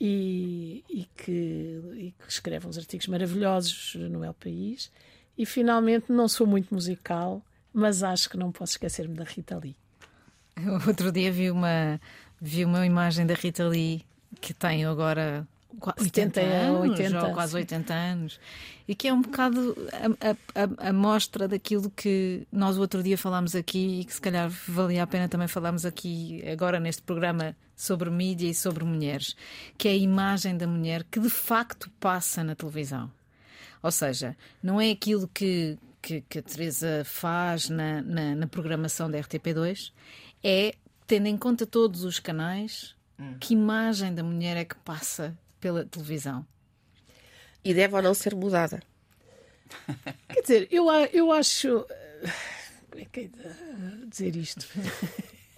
e, 0.00 0.84
e, 0.90 1.08
que, 1.16 1.80
e 1.94 2.14
que 2.18 2.28
escreve 2.28 2.66
uns 2.66 2.76
artigos 2.76 3.06
maravilhosos 3.06 3.94
no 3.94 4.24
El 4.24 4.34
País. 4.34 4.90
E 5.38 5.46
finalmente, 5.46 6.10
não 6.10 6.26
sou 6.26 6.44
muito 6.44 6.74
musical, 6.74 7.40
mas 7.72 8.02
acho 8.02 8.28
que 8.28 8.36
não 8.36 8.50
posso 8.50 8.72
esquecer-me 8.72 9.14
da 9.14 9.22
Rita 9.22 9.56
Lee. 9.56 9.76
Outro 10.88 11.12
dia 11.12 11.30
vi 11.30 11.52
uma, 11.52 12.00
vi 12.40 12.64
uma 12.64 12.84
imagem 12.84 13.24
da 13.24 13.34
Rita 13.34 13.68
Lee 13.68 14.04
que 14.40 14.52
tem 14.52 14.84
agora 14.84 15.46
80 15.80 16.40
anos, 16.40 16.90
80, 16.90 17.26
ou 17.26 17.32
quase 17.32 17.56
80 17.56 17.94
anos, 17.94 18.40
e 18.86 18.94
que 18.94 19.08
é 19.08 19.12
um 19.12 19.22
bocado 19.22 19.76
a, 20.20 20.60
a, 20.60 20.88
a, 20.88 20.92
mostra 20.92 21.48
daquilo 21.48 21.90
que 21.90 22.46
nós 22.52 22.76
o 22.76 22.80
outro 22.80 23.02
dia 23.02 23.16
falámos 23.16 23.54
aqui 23.54 24.00
e 24.00 24.04
que 24.04 24.12
se 24.12 24.20
calhar 24.20 24.48
valia 24.68 25.02
a 25.02 25.06
pena 25.06 25.28
também 25.28 25.48
falarmos 25.48 25.86
aqui 25.86 26.42
agora 26.50 26.78
neste 26.78 27.02
programa 27.02 27.56
sobre 27.76 28.10
mídia 28.10 28.48
e 28.48 28.54
sobre 28.54 28.84
mulheres, 28.84 29.36
que 29.76 29.88
é 29.88 29.92
a 29.92 29.96
imagem 29.96 30.56
da 30.56 30.66
mulher 30.66 31.04
que 31.04 31.18
de 31.18 31.30
facto 31.30 31.90
passa 31.98 32.44
na 32.44 32.54
televisão. 32.54 33.10
Ou 33.82 33.90
seja, 33.90 34.36
não 34.62 34.80
é 34.80 34.90
aquilo 34.90 35.28
que, 35.28 35.78
que, 36.00 36.22
que 36.22 36.38
a 36.38 36.42
Teresa 36.42 37.02
faz 37.04 37.68
na, 37.68 38.00
na, 38.02 38.34
na 38.34 38.46
programação 38.46 39.10
da 39.10 39.18
RTP2, 39.18 39.92
é 40.42 40.74
tendo 41.06 41.26
em 41.26 41.36
conta 41.36 41.66
todos 41.66 42.04
os 42.04 42.18
canais, 42.18 42.94
hum. 43.18 43.36
que 43.38 43.54
imagem 43.54 44.14
da 44.14 44.22
mulher 44.22 44.56
é 44.56 44.64
que 44.64 44.76
passa 44.76 45.36
pela 45.64 45.82
televisão. 45.86 46.46
E 47.64 47.72
deve 47.72 47.96
ou 47.96 48.02
não 48.02 48.12
ser 48.12 48.34
mudada. 48.34 48.82
Quer 50.28 50.42
dizer, 50.42 50.68
eu, 50.70 50.90
eu 51.10 51.32
acho. 51.32 51.86
Como 52.90 53.02
é 53.02 53.06
que 53.06 53.20
é 53.20 54.06
dizer 54.06 54.36
isto? 54.36 54.68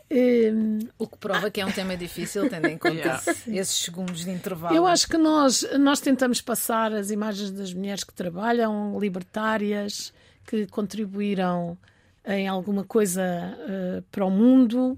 Um, 0.09 0.79
o 0.97 1.09
que 1.09 1.19
prova 1.19 1.51
que 1.51 1.61
é 1.61 1.67
um 1.67 1.73
tema 1.73 1.97
difícil, 1.97 2.49
tendo 2.49 2.69
em 2.69 2.79
conta 2.79 2.95
yeah. 2.95 3.23
esses 3.61 3.75
segundos 3.75 4.25
de 4.25 4.31
intervalo. 4.31 4.77
Eu 4.77 4.87
acho 4.87 5.09
que 5.09 5.19
nós, 5.19 5.67
nós 5.77 5.99
tentamos 5.99 6.41
passar 6.41 6.93
as 6.93 7.11
imagens 7.11 7.51
das 7.51 7.75
mulheres 7.75 8.05
que 8.05 8.15
trabalham, 8.15 8.97
libertárias, 9.01 10.13
que 10.47 10.69
contribuíram 10.69 11.77
em 12.25 12.47
alguma 12.47 12.85
coisa 12.85 13.25
uh, 13.59 14.03
para 14.13 14.25
o 14.25 14.31
mundo 14.31 14.97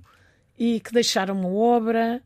e 0.58 0.80
que 0.80 0.92
deixaram 0.92 1.34
uma 1.34 1.48
obra 1.48 2.22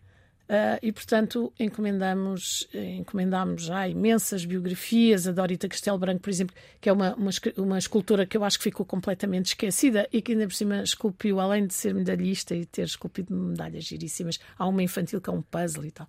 Uh, 0.49 0.77
e, 0.83 0.93
portanto, 0.93 1.53
encomendamos, 1.59 2.69
encomendamos 2.75 3.63
já 3.63 3.89
imensas 3.89 4.45
biografias. 4.45 5.27
A 5.27 5.33
Dorita 5.33 5.69
Castelo 5.69 5.97
Branco, 5.97 6.21
por 6.21 6.31
exemplo, 6.31 6.55
que 6.81 6.89
é 6.89 6.93
uma, 6.93 7.15
uma, 7.15 7.31
uma, 7.57 7.79
escultora 7.79 8.27
que 8.27 8.37
eu 8.37 8.45
acho 8.45 8.59
que 8.59 8.65
ficou 8.65 8.85
completamente 8.85 9.47
esquecida 9.47 10.07
e 10.13 10.21
que 10.21 10.33
ainda 10.33 10.47
por 10.47 10.55
cima 10.55 10.83
esculpiu, 10.83 11.41
além 11.41 11.67
de 11.67 11.73
ser 11.73 11.95
medalhista 11.95 12.55
e 12.55 12.67
ter 12.67 12.83
esculpido 12.83 13.35
medalhas 13.35 13.85
giríssimas, 13.85 14.39
há 14.59 14.67
uma 14.67 14.83
infantil 14.83 15.21
que 15.21 15.31
é 15.31 15.33
um 15.33 15.41
puzzle 15.41 15.87
e 15.87 15.91
tal. 15.91 16.09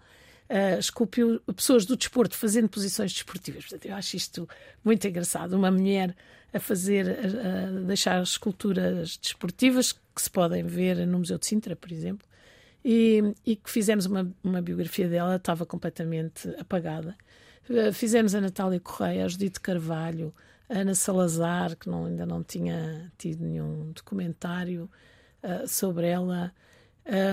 Uh, 0.49 0.77
esculpiu 0.77 1.39
pessoas 1.55 1.85
do 1.85 1.95
desporto 1.95 2.35
fazendo 2.35 2.67
posições 2.67 3.13
desportivas. 3.13 3.63
Portanto, 3.63 3.85
eu 3.85 3.95
acho 3.95 4.17
isto 4.17 4.49
muito 4.83 5.07
engraçado. 5.07 5.53
Uma 5.53 5.71
mulher 5.71 6.13
a 6.51 6.59
fazer, 6.59 7.07
a, 7.07 7.67
a 7.67 7.79
deixar 7.85 8.21
esculturas 8.21 9.15
desportivas 9.15 9.93
que 9.93 10.21
se 10.21 10.29
podem 10.29 10.63
ver 10.63 11.07
no 11.07 11.19
Museu 11.19 11.37
de 11.37 11.45
Sintra, 11.45 11.75
por 11.75 11.91
exemplo 11.91 12.27
e, 12.83 13.33
e 13.45 13.55
que 13.55 13.69
fizemos 13.69 14.05
uma, 14.05 14.29
uma 14.43 14.61
biografia 14.61 15.07
dela, 15.07 15.37
estava 15.37 15.65
completamente 15.65 16.49
apagada. 16.59 17.15
Eh, 17.69 17.91
fizemos 17.91 18.35
a 18.35 18.41
Natália 18.41 18.79
Correia, 18.79 19.25
a 19.25 19.27
Judite 19.27 19.59
Carvalho, 19.59 20.33
a 20.69 20.79
Ana 20.79 20.95
Salazar, 20.95 21.77
que 21.77 21.89
não, 21.89 22.05
ainda 22.05 22.25
não 22.25 22.43
tinha 22.43 23.11
tido 23.17 23.43
nenhum 23.43 23.91
documentário 23.91 24.89
uh, 25.43 25.67
sobre 25.67 26.07
ela, 26.07 26.53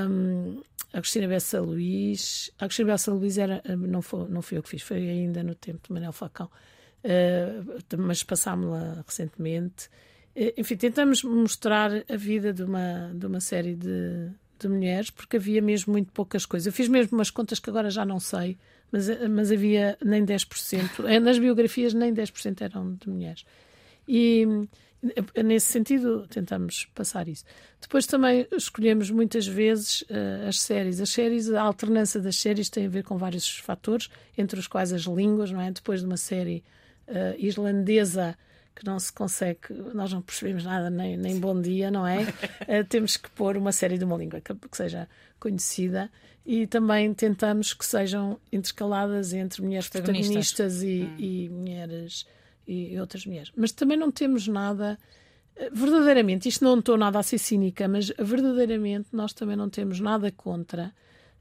um, 0.09 0.63
a 0.93 1.01
Cristina 1.01 1.29
Bessa 1.29 1.61
Luís. 1.61 2.51
A 2.59 2.67
Cristina 2.67 2.93
Bessa 2.93 3.13
Luís 3.13 3.39
era, 3.39 3.63
eh, 3.65 3.77
não, 3.77 4.03
foi, 4.03 4.29
não 4.29 4.43
fui 4.43 4.59
eu 4.59 4.63
que 4.63 4.69
fiz, 4.69 4.83
foi 4.83 4.99
ainda 5.09 5.43
no 5.43 5.55
tempo 5.55 5.81
de 5.87 5.93
Manel 5.93 6.13
Falcão, 6.13 6.51
uh, 7.05 7.97
mas 7.99 8.23
passámos-la 8.23 9.03
recentemente. 9.07 9.89
Enfim, 10.57 10.77
tentamos 10.77 11.25
mostrar 11.25 11.91
a 12.09 12.17
vida 12.17 12.53
de 12.53 12.63
uma, 12.63 13.13
de 13.13 13.27
uma 13.27 13.41
série 13.41 13.75
de, 13.75 14.31
de 14.61 14.69
mulheres, 14.69 15.11
porque 15.11 15.37
havia 15.37 15.63
mesmo 15.63 15.93
muito 15.93 16.13
poucas 16.13 16.47
coisas. 16.47 16.67
Eu 16.67 16.73
fiz 16.73 16.89
mesmo 16.89 17.17
umas 17.19 17.31
contas 17.31 17.59
que 17.59 17.71
agora 17.71 17.91
já 17.91 18.05
não 18.05 18.21
sei, 18.21 18.59
mas, 18.91 19.09
mas 19.29 19.51
havia 19.51 19.97
nem 20.05 20.25
10%. 20.25 21.05
Eh, 21.07 21.21
nas 21.21 21.39
biografias, 21.39 21.95
nem 21.95 22.13
10% 22.13 22.61
eram 22.63 22.95
de 22.95 23.09
mulheres. 23.09 23.45
E, 24.07 24.47
Nesse 25.43 25.73
sentido, 25.73 26.27
tentamos 26.29 26.87
passar 26.95 27.27
isso. 27.27 27.43
Depois 27.81 28.07
também 28.07 28.47
escolhemos 28.53 29.11
muitas 29.11 29.47
vezes 29.47 30.03
uh, 30.03 30.47
as 30.47 30.61
séries. 30.61 31.01
As 31.01 31.09
séries, 31.09 31.51
a 31.51 31.63
alternância 31.63 32.21
das 32.21 32.37
séries 32.37 32.69
tem 32.69 32.85
a 32.85 32.89
ver 32.89 33.03
com 33.03 33.17
vários 33.17 33.49
fatores, 33.61 34.11
entre 34.37 34.61
os 34.61 34.67
quais 34.67 34.93
as 34.93 35.03
línguas, 35.03 35.51
não 35.51 35.61
é? 35.61 35.71
Depois 35.71 36.01
de 36.01 36.07
uma 36.07 36.19
série 36.19 36.63
uh, 37.09 37.35
irlandesa 37.39 38.37
que 38.75 38.85
não 38.85 38.99
se 38.99 39.13
consegue, 39.13 39.61
nós 39.95 40.13
não 40.13 40.23
percebemos 40.23 40.65
nada, 40.65 40.89
nem, 40.89 41.17
nem 41.17 41.39
bom 41.39 41.61
dia, 41.61 41.91
não 41.91 42.07
é? 42.07 42.23
uh, 42.23 42.85
temos 42.89 43.17
que 43.17 43.31
pôr 43.31 43.57
uma 43.57 43.73
série 43.73 43.99
de 43.99 44.05
uma 44.05 44.17
língua 44.17 44.41
que, 44.41 44.55
que 44.55 44.77
seja 44.77 45.09
conhecida 45.39 46.11
e 46.45 46.67
também 46.67 47.13
tentamos 47.13 47.75
que 47.75 47.85
sejam 47.85 48.39
intercaladas 48.51 49.33
entre 49.33 49.63
mulheres 49.63 49.89
protagonistas, 49.89 50.83
e, 50.83 51.03
hum. 51.03 51.17
e 51.19 51.49
mulheres 51.49 52.27
e 52.67 52.99
outras 52.99 53.27
mulheres. 53.27 53.53
Mas 53.57 53.73
também 53.73 53.97
não 53.97 54.11
temos 54.11 54.47
nada. 54.47 54.99
Eh, 55.57 55.71
verdadeiramente, 55.73 56.49
isto 56.49 56.65
não 56.65 56.79
estou 56.79 56.97
nada 56.97 57.19
a 57.19 57.23
ser 57.23 57.39
cínica, 57.39 57.89
mas 57.89 58.09
verdadeiramente 58.19 59.09
nós 59.13 59.33
também 59.33 59.57
não 59.57 59.69
temos 59.69 59.99
nada 60.01 60.31
contra 60.31 60.93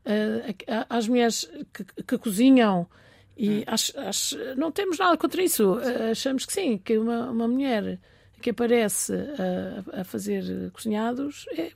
uh, 0.05 0.85
as 0.89 1.07
mulheres 1.07 1.49
que, 1.73 1.83
que 2.03 2.17
cozinham 2.17 2.87
e 3.39 3.59
hum. 3.59 3.63
acho, 3.67 3.97
acho, 3.97 4.37
não 4.57 4.69
temos 4.69 4.99
nada 4.99 5.15
contra 5.17 5.41
isso. 5.41 5.75
Uh, 5.75 6.11
achamos 6.11 6.45
que 6.45 6.51
sim, 6.51 6.77
que 6.77 6.97
uma, 6.97 7.31
uma 7.31 7.47
mulher 7.47 7.97
que 8.41 8.49
aparece 8.49 9.13
a, 9.13 10.01
a 10.01 10.03
fazer 10.03 10.69
cozinhados 10.71 11.45
é, 11.53 11.71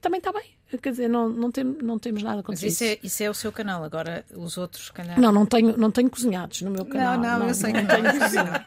também 0.00 0.18
está 0.18 0.32
bem. 0.32 0.56
Quer 0.80 0.90
dizer, 0.90 1.08
não, 1.08 1.28
não, 1.28 1.50
tem, 1.50 1.64
não 1.64 1.98
temos 1.98 2.22
nada 2.22 2.42
contra 2.42 2.52
Mas 2.52 2.62
isso. 2.62 2.84
Isso 2.84 2.84
é, 2.84 2.98
isso 3.02 3.22
é 3.24 3.30
o 3.30 3.34
seu 3.34 3.50
canal, 3.50 3.82
agora 3.82 4.24
os 4.32 4.56
outros 4.56 4.90
canais. 4.90 5.18
Não, 5.18 5.32
não 5.32 5.44
tenho, 5.44 5.76
não 5.76 5.90
tenho 5.90 6.08
cozinhados 6.08 6.62
no 6.62 6.70
meu 6.70 6.84
canal. 6.84 7.18
Não, 7.18 7.30
não, 7.30 7.38
não 7.40 7.48
eu 7.48 7.54
sei 7.54 7.72
que 7.72 7.80
não 7.80 7.88
tenho 7.88 8.20
cozinhado. 8.20 8.64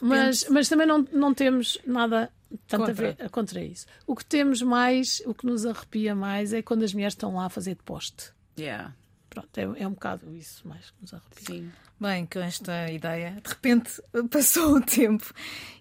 Mas, 0.00 0.48
mas 0.48 0.68
também 0.68 0.86
não, 0.86 1.06
não 1.12 1.34
temos 1.34 1.78
nada 1.84 2.30
tanto 2.66 2.86
contra. 2.86 3.08
A 3.08 3.12
ver, 3.12 3.30
contra 3.30 3.62
isso. 3.62 3.84
O 4.06 4.16
que 4.16 4.24
temos 4.24 4.62
mais, 4.62 5.20
o 5.26 5.34
que 5.34 5.44
nos 5.44 5.66
arrepia 5.66 6.14
mais 6.14 6.54
é 6.54 6.62
quando 6.62 6.84
as 6.84 6.94
mulheres 6.94 7.14
estão 7.14 7.34
lá 7.34 7.46
a 7.46 7.50
fazer 7.50 7.74
de 7.74 7.82
poste. 7.82 8.32
Yeah. 8.58 8.94
Pronto, 9.30 9.56
é, 9.56 9.62
é 9.82 9.86
um 9.86 9.92
bocado 9.92 10.34
isso 10.34 10.66
mais 10.66 10.90
que 10.90 10.96
nos 11.00 11.14
arrepia. 11.14 11.46
Sim. 11.46 11.70
Bem, 12.00 12.26
com 12.26 12.40
esta 12.40 12.90
ideia, 12.90 13.36
de 13.42 13.48
repente 13.48 14.02
passou 14.30 14.76
o 14.76 14.80
tempo 14.80 15.32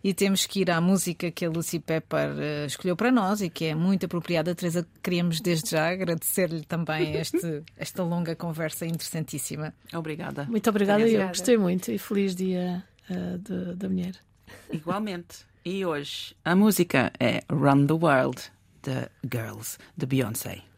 e 0.03 0.13
temos 0.13 0.45
que 0.45 0.59
ir 0.59 0.69
à 0.69 0.79
música 0.79 1.31
que 1.31 1.45
a 1.45 1.49
Lucy 1.49 1.79
Pepper 1.79 2.31
uh, 2.31 2.65
escolheu 2.67 2.95
para 2.95 3.09
nós 3.09 3.41
e 3.41 3.49
que 3.49 3.65
é 3.65 3.75
muito 3.75 4.05
apropriada. 4.05 4.53
Teresa, 4.53 4.85
queríamos 5.01 5.39
desde 5.41 5.71
já 5.71 5.89
agradecer-lhe 5.89 6.63
também 6.65 7.15
este, 7.17 7.63
esta 7.75 8.03
longa 8.03 8.35
conversa 8.35 8.85
interessantíssima. 8.85 9.73
Obrigada. 9.93 10.45
Muito 10.45 10.69
obrigada, 10.69 11.07
eu 11.07 11.27
gostei 11.29 11.57
muito 11.57 11.89
e 11.91 11.97
feliz 11.97 12.35
dia 12.35 12.83
uh, 13.09 13.75
da 13.75 13.89
mulher. 13.89 14.15
Igualmente. 14.71 15.47
E 15.65 15.85
hoje 15.85 16.35
a 16.45 16.55
música 16.55 17.11
é 17.19 17.43
Run 17.49 17.87
the 17.87 17.93
World, 17.93 18.41
The 18.81 19.09
Girls, 19.23 19.77
de 19.95 20.05
Beyoncé. 20.05 20.68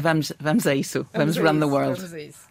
Vamos, 0.00 0.32
vamos 0.38 0.66
a 0.66 0.74
isso. 0.74 1.06
Vamos, 1.12 1.36
vamos 1.36 1.38
run 1.38 1.56
isso, 1.56 1.66
the 1.66 1.72
world. 1.72 2.00
Vamos 2.00 2.12
a 2.14 2.20
isso. 2.20 2.38